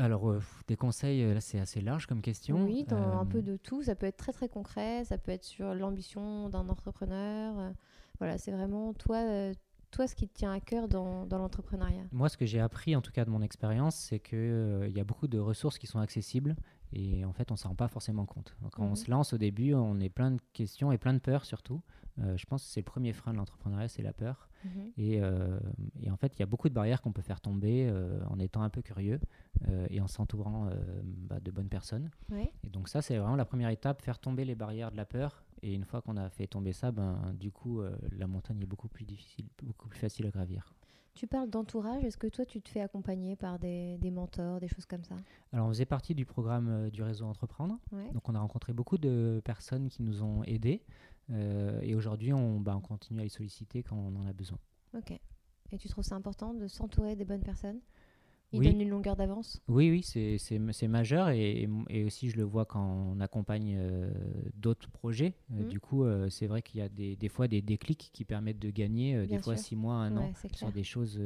Alors, 0.00 0.30
euh, 0.30 0.40
des 0.66 0.76
conseils, 0.76 1.22
euh, 1.22 1.34
là, 1.34 1.40
c'est 1.40 1.60
assez 1.60 1.80
large 1.80 2.06
comme 2.06 2.22
question. 2.22 2.64
Oui, 2.64 2.84
dans 2.84 3.18
un 3.18 3.26
peu 3.26 3.38
euh, 3.38 3.42
de 3.42 3.56
tout. 3.56 3.82
Ça 3.82 3.94
peut 3.94 4.06
être 4.06 4.16
très, 4.16 4.32
très 4.32 4.48
concret. 4.48 5.04
Ça 5.04 5.18
peut 5.18 5.32
être 5.32 5.44
sur 5.44 5.74
l'ambition 5.74 6.48
d'un 6.48 6.68
entrepreneur. 6.68 7.72
voilà, 8.18 8.38
c'est 8.38 8.52
vraiment 8.52 8.94
toi, 8.94 9.52
toi, 9.90 10.06
ce 10.06 10.14
qui 10.14 10.28
te 10.28 10.34
tient 10.34 10.52
à 10.52 10.60
cœur 10.60 10.88
dans, 10.88 11.26
dans 11.26 11.38
l'entrepreneuriat 11.38 12.04
Moi, 12.12 12.28
ce 12.28 12.36
que 12.36 12.46
j'ai 12.46 12.60
appris, 12.60 12.94
en 12.94 13.00
tout 13.00 13.12
cas 13.12 13.24
de 13.24 13.30
mon 13.30 13.42
expérience, 13.42 13.96
c'est 13.96 14.20
qu'il 14.20 14.38
euh, 14.38 14.88
il 14.88 14.96
y 14.96 15.00
a 15.00 15.04
beaucoup 15.04 15.28
de 15.28 15.38
ressources 15.38 15.78
qui 15.78 15.86
sont 15.86 15.98
accessibles 15.98 16.56
et 16.92 17.24
en 17.24 17.32
fait, 17.32 17.50
on 17.50 17.54
ne 17.54 17.58
s'en 17.58 17.70
rend 17.70 17.74
pas 17.74 17.88
forcément 17.88 18.26
compte. 18.26 18.56
Donc, 18.62 18.72
quand 18.72 18.84
on 18.84 18.90
Mhm. 18.90 18.96
se 18.96 19.10
lance 19.10 19.32
au 19.32 19.38
début, 19.38 19.74
on 19.74 20.00
est 20.00 20.08
plein 20.08 20.30
de 20.32 20.40
questions 20.52 20.90
et 20.92 20.98
plein 20.98 21.14
de 21.14 21.18
peurs 21.20 21.44
surtout. 21.44 21.80
Euh, 22.18 22.36
je 22.36 22.44
pense 22.46 22.64
que 22.64 22.68
c'est 22.70 22.80
le 22.80 22.84
premier 22.84 23.12
frein 23.12 23.32
de 23.32 23.38
l'entrepreneuriat, 23.38 23.88
c'est 23.88 24.02
la 24.02 24.12
peur. 24.12 24.48
Mhm. 24.64 24.70
Et, 24.98 25.20
euh, 25.22 25.58
et 26.02 26.10
en 26.10 26.16
fait, 26.16 26.36
il 26.36 26.40
y 26.40 26.42
a 26.42 26.46
beaucoup 26.46 26.68
de 26.68 26.74
barrières 26.74 27.00
qu'on 27.00 27.12
peut 27.12 27.22
faire 27.22 27.40
tomber 27.40 27.88
euh, 27.88 28.20
en 28.28 28.38
étant 28.38 28.62
un 28.62 28.68
peu 28.70 28.82
curieux 28.82 29.20
et 29.88 30.00
en 30.00 30.06
s'entourant 30.08 30.68
bah, 31.04 31.38
de 31.40 31.50
bonnes 31.50 31.68
personnes. 31.68 32.10
Ouais. 32.30 32.50
Et 32.64 32.70
donc 32.70 32.88
ça, 32.88 33.02
c'est 33.02 33.16
vraiment 33.18 33.36
la 33.36 33.44
première 33.44 33.68
étape, 33.68 34.02
faire 34.02 34.18
tomber 34.18 34.44
les 34.44 34.54
barrières 34.54 34.90
de 34.90 34.96
la 34.96 35.04
peur. 35.06 35.44
Et 35.62 35.74
une 35.74 35.84
fois 35.84 36.00
qu'on 36.02 36.16
a 36.16 36.28
fait 36.30 36.46
tomber 36.46 36.72
ça, 36.72 36.90
ben, 36.90 37.34
du 37.38 37.50
coup, 37.52 37.80
la 38.12 38.26
montagne 38.26 38.60
est 38.62 38.66
beaucoup 38.66 38.88
plus 38.88 39.04
difficile, 39.04 39.46
beaucoup 39.62 39.88
plus 39.88 39.98
facile 39.98 40.26
à 40.26 40.30
gravir. 40.30 40.72
Tu 41.20 41.26
parles 41.26 41.50
d'entourage. 41.50 42.02
Est-ce 42.02 42.16
que 42.16 42.28
toi, 42.28 42.46
tu 42.46 42.62
te 42.62 42.70
fais 42.70 42.80
accompagner 42.80 43.36
par 43.36 43.58
des, 43.58 43.98
des 43.98 44.10
mentors, 44.10 44.58
des 44.58 44.68
choses 44.68 44.86
comme 44.86 45.04
ça? 45.04 45.16
Alors, 45.52 45.66
on 45.66 45.68
faisait 45.68 45.84
partie 45.84 46.14
du 46.14 46.24
programme 46.24 46.68
euh, 46.70 46.90
du 46.90 47.02
réseau 47.02 47.26
Entreprendre. 47.26 47.78
Ouais. 47.92 48.10
Donc, 48.14 48.26
on 48.30 48.34
a 48.34 48.40
rencontré 48.40 48.72
beaucoup 48.72 48.96
de 48.96 49.42
personnes 49.44 49.90
qui 49.90 50.02
nous 50.02 50.22
ont 50.22 50.42
aidés. 50.44 50.82
Euh, 51.28 51.78
et 51.82 51.94
aujourd'hui, 51.94 52.32
on, 52.32 52.58
bah, 52.58 52.74
on 52.74 52.80
continue 52.80 53.20
à 53.20 53.24
les 53.24 53.28
solliciter 53.28 53.82
quand 53.82 53.96
on 53.96 54.16
en 54.16 54.26
a 54.26 54.32
besoin. 54.32 54.56
Ok. 54.96 55.10
Et 55.72 55.76
tu 55.76 55.90
trouves 55.90 56.04
ça 56.04 56.14
important 56.14 56.54
de 56.54 56.66
s'entourer 56.68 57.16
des 57.16 57.26
bonnes 57.26 57.44
personnes? 57.44 57.80
Ils 58.52 58.58
Oui. 58.58 58.66
donnent 58.66 58.80
une 58.80 58.88
longueur 58.90 59.14
d'avance 59.14 59.62
Oui, 59.68 59.90
oui, 59.90 60.02
c'est- 60.02 60.88
majeur 60.88 61.28
et, 61.28 61.68
et 61.88 62.04
aussi 62.04 62.30
je 62.30 62.36
le 62.36 62.42
vois 62.42 62.64
quand 62.64 62.82
on 63.14 63.20
accompagne 63.20 63.76
euh, 63.78 64.10
d'autres 64.56 64.90
projets. 64.90 65.34
Euh, 65.52 65.62
Mhm. 65.62 65.68
Du 65.68 65.78
coup, 65.78 66.04
euh, 66.04 66.28
c'est 66.30 66.48
vrai 66.48 66.60
qu'il 66.62 66.80
y 66.80 66.82
a 66.82 66.88
des, 66.88 67.14
des 67.14 67.28
fois 67.28 67.46
des 67.46 67.62
déclics 67.62 68.10
qui 68.12 68.24
permettent 68.24 68.58
de 68.58 68.70
gagner 68.70 69.14
euh, 69.14 69.26
des 69.26 69.38
fois 69.38 69.56
six 69.56 69.76
mois, 69.76 69.94
un 69.94 70.16
an 70.16 70.24
Ouais, 70.42 70.50
sur 70.54 70.72
des 70.72 70.82
choses 70.84 71.20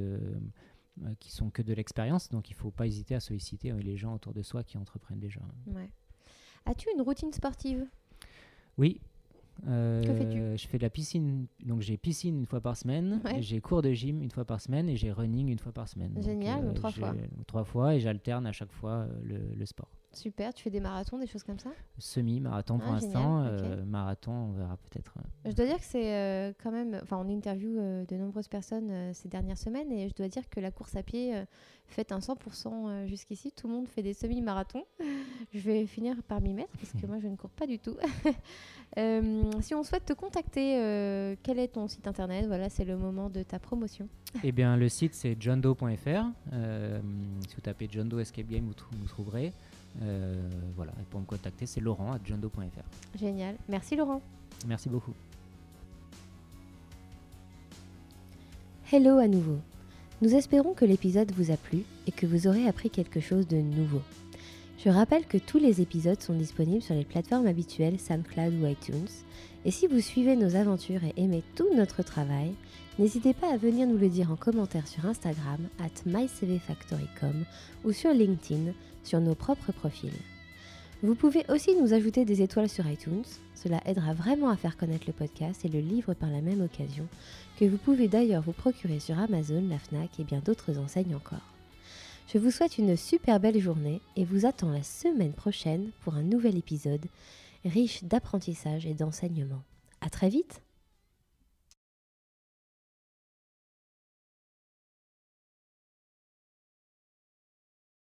qui 1.19 1.33
sont 1.33 1.51
que 1.51 1.63
de 1.63 1.73
l'expérience. 1.73 2.29
Donc, 2.29 2.51
il 2.51 2.53
ne 2.55 2.59
faut 2.59 2.71
pas 2.71 2.87
hésiter 2.87 3.15
à 3.15 3.21
solliciter 3.21 3.73
les 3.73 3.97
gens 3.97 4.15
autour 4.15 4.33
de 4.35 4.43
soi 4.43 4.63
qui 4.63 4.77
entreprennent 4.79 5.19
déjà. 5.19 5.41
Ouais. 5.67 5.91
As-tu 6.67 6.89
une 6.95 7.03
routine 7.03 7.33
sportive? 7.33 7.85
Oui. 8.79 9.01
Euh, 9.67 10.03
fais-tu? 10.03 10.59
Je 10.63 10.69
fais 10.69 10.79
de 10.79 10.83
la 10.83 10.91
piscine. 10.91 11.47
Donc, 11.65 11.81
j'ai 11.81 11.97
piscine 11.97 12.37
une 12.39 12.47
fois 12.47 12.61
par 12.61 12.77
semaine, 12.77 13.21
Ouais. 13.25 13.41
j'ai 13.41 13.61
cours 13.61 13.83
de 13.83 13.93
gym 13.93 14.23
une 14.23 14.31
fois 14.31 14.45
par 14.45 14.61
semaine 14.61 14.89
et 14.89 14.97
j'ai 14.97 15.11
running 15.13 15.49
une 15.49 15.59
fois 15.59 15.73
par 15.73 15.89
semaine. 15.89 16.15
Génial, 16.23 16.65
donc 16.65 16.75
trois 16.75 16.91
fois. 16.91 17.15
Trois 17.47 17.65
fois 17.65 17.95
et 17.95 18.01
j'alterne 18.01 18.47
à 18.47 18.53
chaque 18.53 18.73
fois 18.73 18.91
euh, 19.09 19.09
le, 19.25 19.55
le 19.57 19.67
sport. 19.67 19.91
Super. 20.15 20.53
Tu 20.55 20.63
fais 20.63 20.71
des 20.71 20.81
marathons, 20.81 21.19
des 21.19 21.27
choses 21.27 21.43
comme 21.43 21.59
ça? 21.59 21.71
Semi-marathon 21.99 22.79
pour 22.79 22.89
Ah, 22.91 22.95
l'instant. 22.95 23.43
euh, 23.45 23.85
marathon, 23.85 24.33
on 24.33 24.53
verra 24.53 24.77
peut-être. 24.77 25.15
euh. 25.19 25.51
Je 25.51 25.55
dois 25.55 25.67
dire 25.67 25.77
que 25.79 25.85
c'est 25.85 26.15
euh, 26.15 26.53
quand 26.63 26.71
même. 26.71 26.99
Enfin, 27.03 27.19
on 27.25 27.29
interview 27.29 27.79
euh, 27.79 28.05
de 28.07 28.17
nombreuses 28.17 28.49
personnes 28.49 29.13
ces 29.13 29.29
dernières 29.29 29.59
semaines 29.59 29.91
et 29.93 30.09
je 30.09 30.15
dois 30.15 30.29
dire 30.29 30.49
que 30.49 30.61
la 30.61 30.71
course 30.71 30.97
à 30.97 31.03
pied 31.03 31.35
fait 31.87 32.13
un 32.13 32.19
100% 32.19 32.67
euh, 32.89 33.07
jusqu'ici. 33.07 33.53
Tout 33.53 33.69
le 33.69 33.75
monde 33.75 33.89
fait 33.89 34.03
des 34.03 34.15
semi-marathons. 34.15 34.85
Je 35.53 35.61
vais 35.61 35.87
finir 35.87 36.17
par 36.27 36.41
m'y 36.41 36.55
mettre 36.55 36.73
parce 36.79 36.93
que 36.93 37.07
moi, 37.07 37.19
je 37.21 37.29
ne 37.29 37.37
cours 37.37 37.51
pas 37.51 37.67
du 37.67 37.79
tout. 37.79 37.97
Si 39.61 39.75
on 39.75 39.83
souhaite 39.83 40.05
te 40.05 40.13
contacter, 40.13 41.37
quel 41.43 41.59
est 41.59 41.69
ton 41.69 41.89
site 41.89 42.07
internet? 42.07 42.47
Voilà, 42.47 42.69
c'est 42.69 42.85
le 42.85 42.97
moment 42.97 43.29
de 43.29 43.43
ta 43.43 43.59
promotion. 43.59 44.09
Eh 44.45 44.53
bien, 44.53 44.77
le 44.77 44.89
site 44.89 45.15
c'est 45.15 45.37
johndoe.fr. 45.41 46.27
Euh, 46.53 47.01
si 47.49 47.55
vous 47.57 47.61
tapez 47.61 47.89
John 47.91 48.09
Doe 48.09 48.21
Escape 48.21 48.47
Game, 48.47 48.67
vous, 48.67 48.75
vous 48.99 49.09
trouverez. 49.09 49.53
Euh, 50.03 50.35
voilà, 50.77 50.93
et 51.01 51.05
pour 51.11 51.21
me 51.21 51.25
contacter, 51.25 51.67
c'est 51.67 51.81
laurent 51.81 52.13
à. 52.13 52.19
Génial. 53.19 53.57
Merci 53.69 53.97
Laurent. 53.97 54.21
Merci 54.67 54.89
beaucoup. 54.89 55.15
Hello 58.93 59.19
à 59.19 59.29
nouveau. 59.29 59.59
Nous 60.23 60.35
espérons 60.35 60.75
que 60.75 60.85
l'épisode 60.85 61.33
vous 61.33 61.51
a 61.51 61.57
plu 61.57 61.83
et 62.07 62.13
que 62.13 62.27
vous 62.27 62.47
aurez 62.47 62.67
appris 62.69 62.91
quelque 62.91 63.21
chose 63.21 63.47
de 63.47 63.57
nouveau. 63.57 64.03
Je 64.85 64.91
rappelle 64.91 65.25
que 65.25 65.39
tous 65.39 65.59
les 65.59 65.81
épisodes 65.81 66.21
sont 66.21 66.35
disponibles 66.35 66.83
sur 66.83 66.95
les 66.95 67.07
plateformes 67.07 67.47
habituelles 67.47 67.99
SoundCloud 67.99 68.53
ou 68.61 68.67
iTunes. 68.67 69.09
Et 69.65 69.71
si 69.71 69.87
vous 69.87 70.01
suivez 70.01 70.37
nos 70.37 70.57
aventures 70.57 71.03
et 71.05 71.15
aimez 71.17 71.43
tout 71.55 71.75
notre 71.75 72.03
travail, 72.03 72.53
n'hésitez 72.99 73.33
pas 73.33 73.51
à 73.51 73.57
venir 73.57 73.87
nous 73.87 73.97
le 73.97 74.11
dire 74.11 74.31
en 74.31 74.37
commentaire 74.37 74.87
sur 74.87 75.07
Instagram 75.07 75.57
at 75.79 76.05
mycvfactory.com 76.05 77.47
ou 77.85 77.93
sur 77.93 78.13
LinkedIn 78.13 78.73
sur 79.05 79.21
nos 79.23 79.35
propres 79.35 79.73
profils. 79.73 80.13
Vous 81.03 81.15
pouvez 81.15 81.47
aussi 81.49 81.75
nous 81.77 81.95
ajouter 81.95 82.27
des 82.27 82.43
étoiles 82.43 82.69
sur 82.69 82.87
iTunes, 82.87 83.25
cela 83.55 83.81
aidera 83.87 84.13
vraiment 84.13 84.51
à 84.51 84.57
faire 84.57 84.77
connaître 84.77 85.07
le 85.07 85.15
podcast 85.15 85.65
et 85.65 85.69
le 85.69 85.81
livre 85.81 86.13
par 86.13 86.29
la 86.29 86.43
même 86.43 86.61
occasion 86.61 87.07
que 87.59 87.65
vous 87.65 87.79
pouvez 87.79 88.09
d'ailleurs 88.09 88.43
vous 88.43 88.53
procurer 88.53 89.01
sur 89.01 89.19
Amazon, 89.19 89.65
la 89.67 89.79
FNAC 89.79 90.21
et 90.21 90.25
bien 90.25 90.43
d'autres 90.45 90.79
enseignes 90.79 91.15
encore. 91.15 91.54
Je 92.27 92.39
vous 92.39 92.51
souhaite 92.51 92.79
une 92.79 92.97
super 92.97 93.39
belle 93.39 93.61
journée 93.61 94.01
et 94.17 94.25
vous 94.25 94.47
attends 94.47 94.71
la 94.71 94.83
semaine 94.83 95.35
prochaine 95.35 95.91
pour 96.03 96.15
un 96.15 96.23
nouvel 96.23 96.57
épisode 96.57 97.07
riche 97.65 98.03
d'apprentissage 98.03 98.87
et 98.87 98.95
d'enseignement. 98.95 99.63
À 100.01 100.09
très 100.09 100.31
vite 100.31 100.64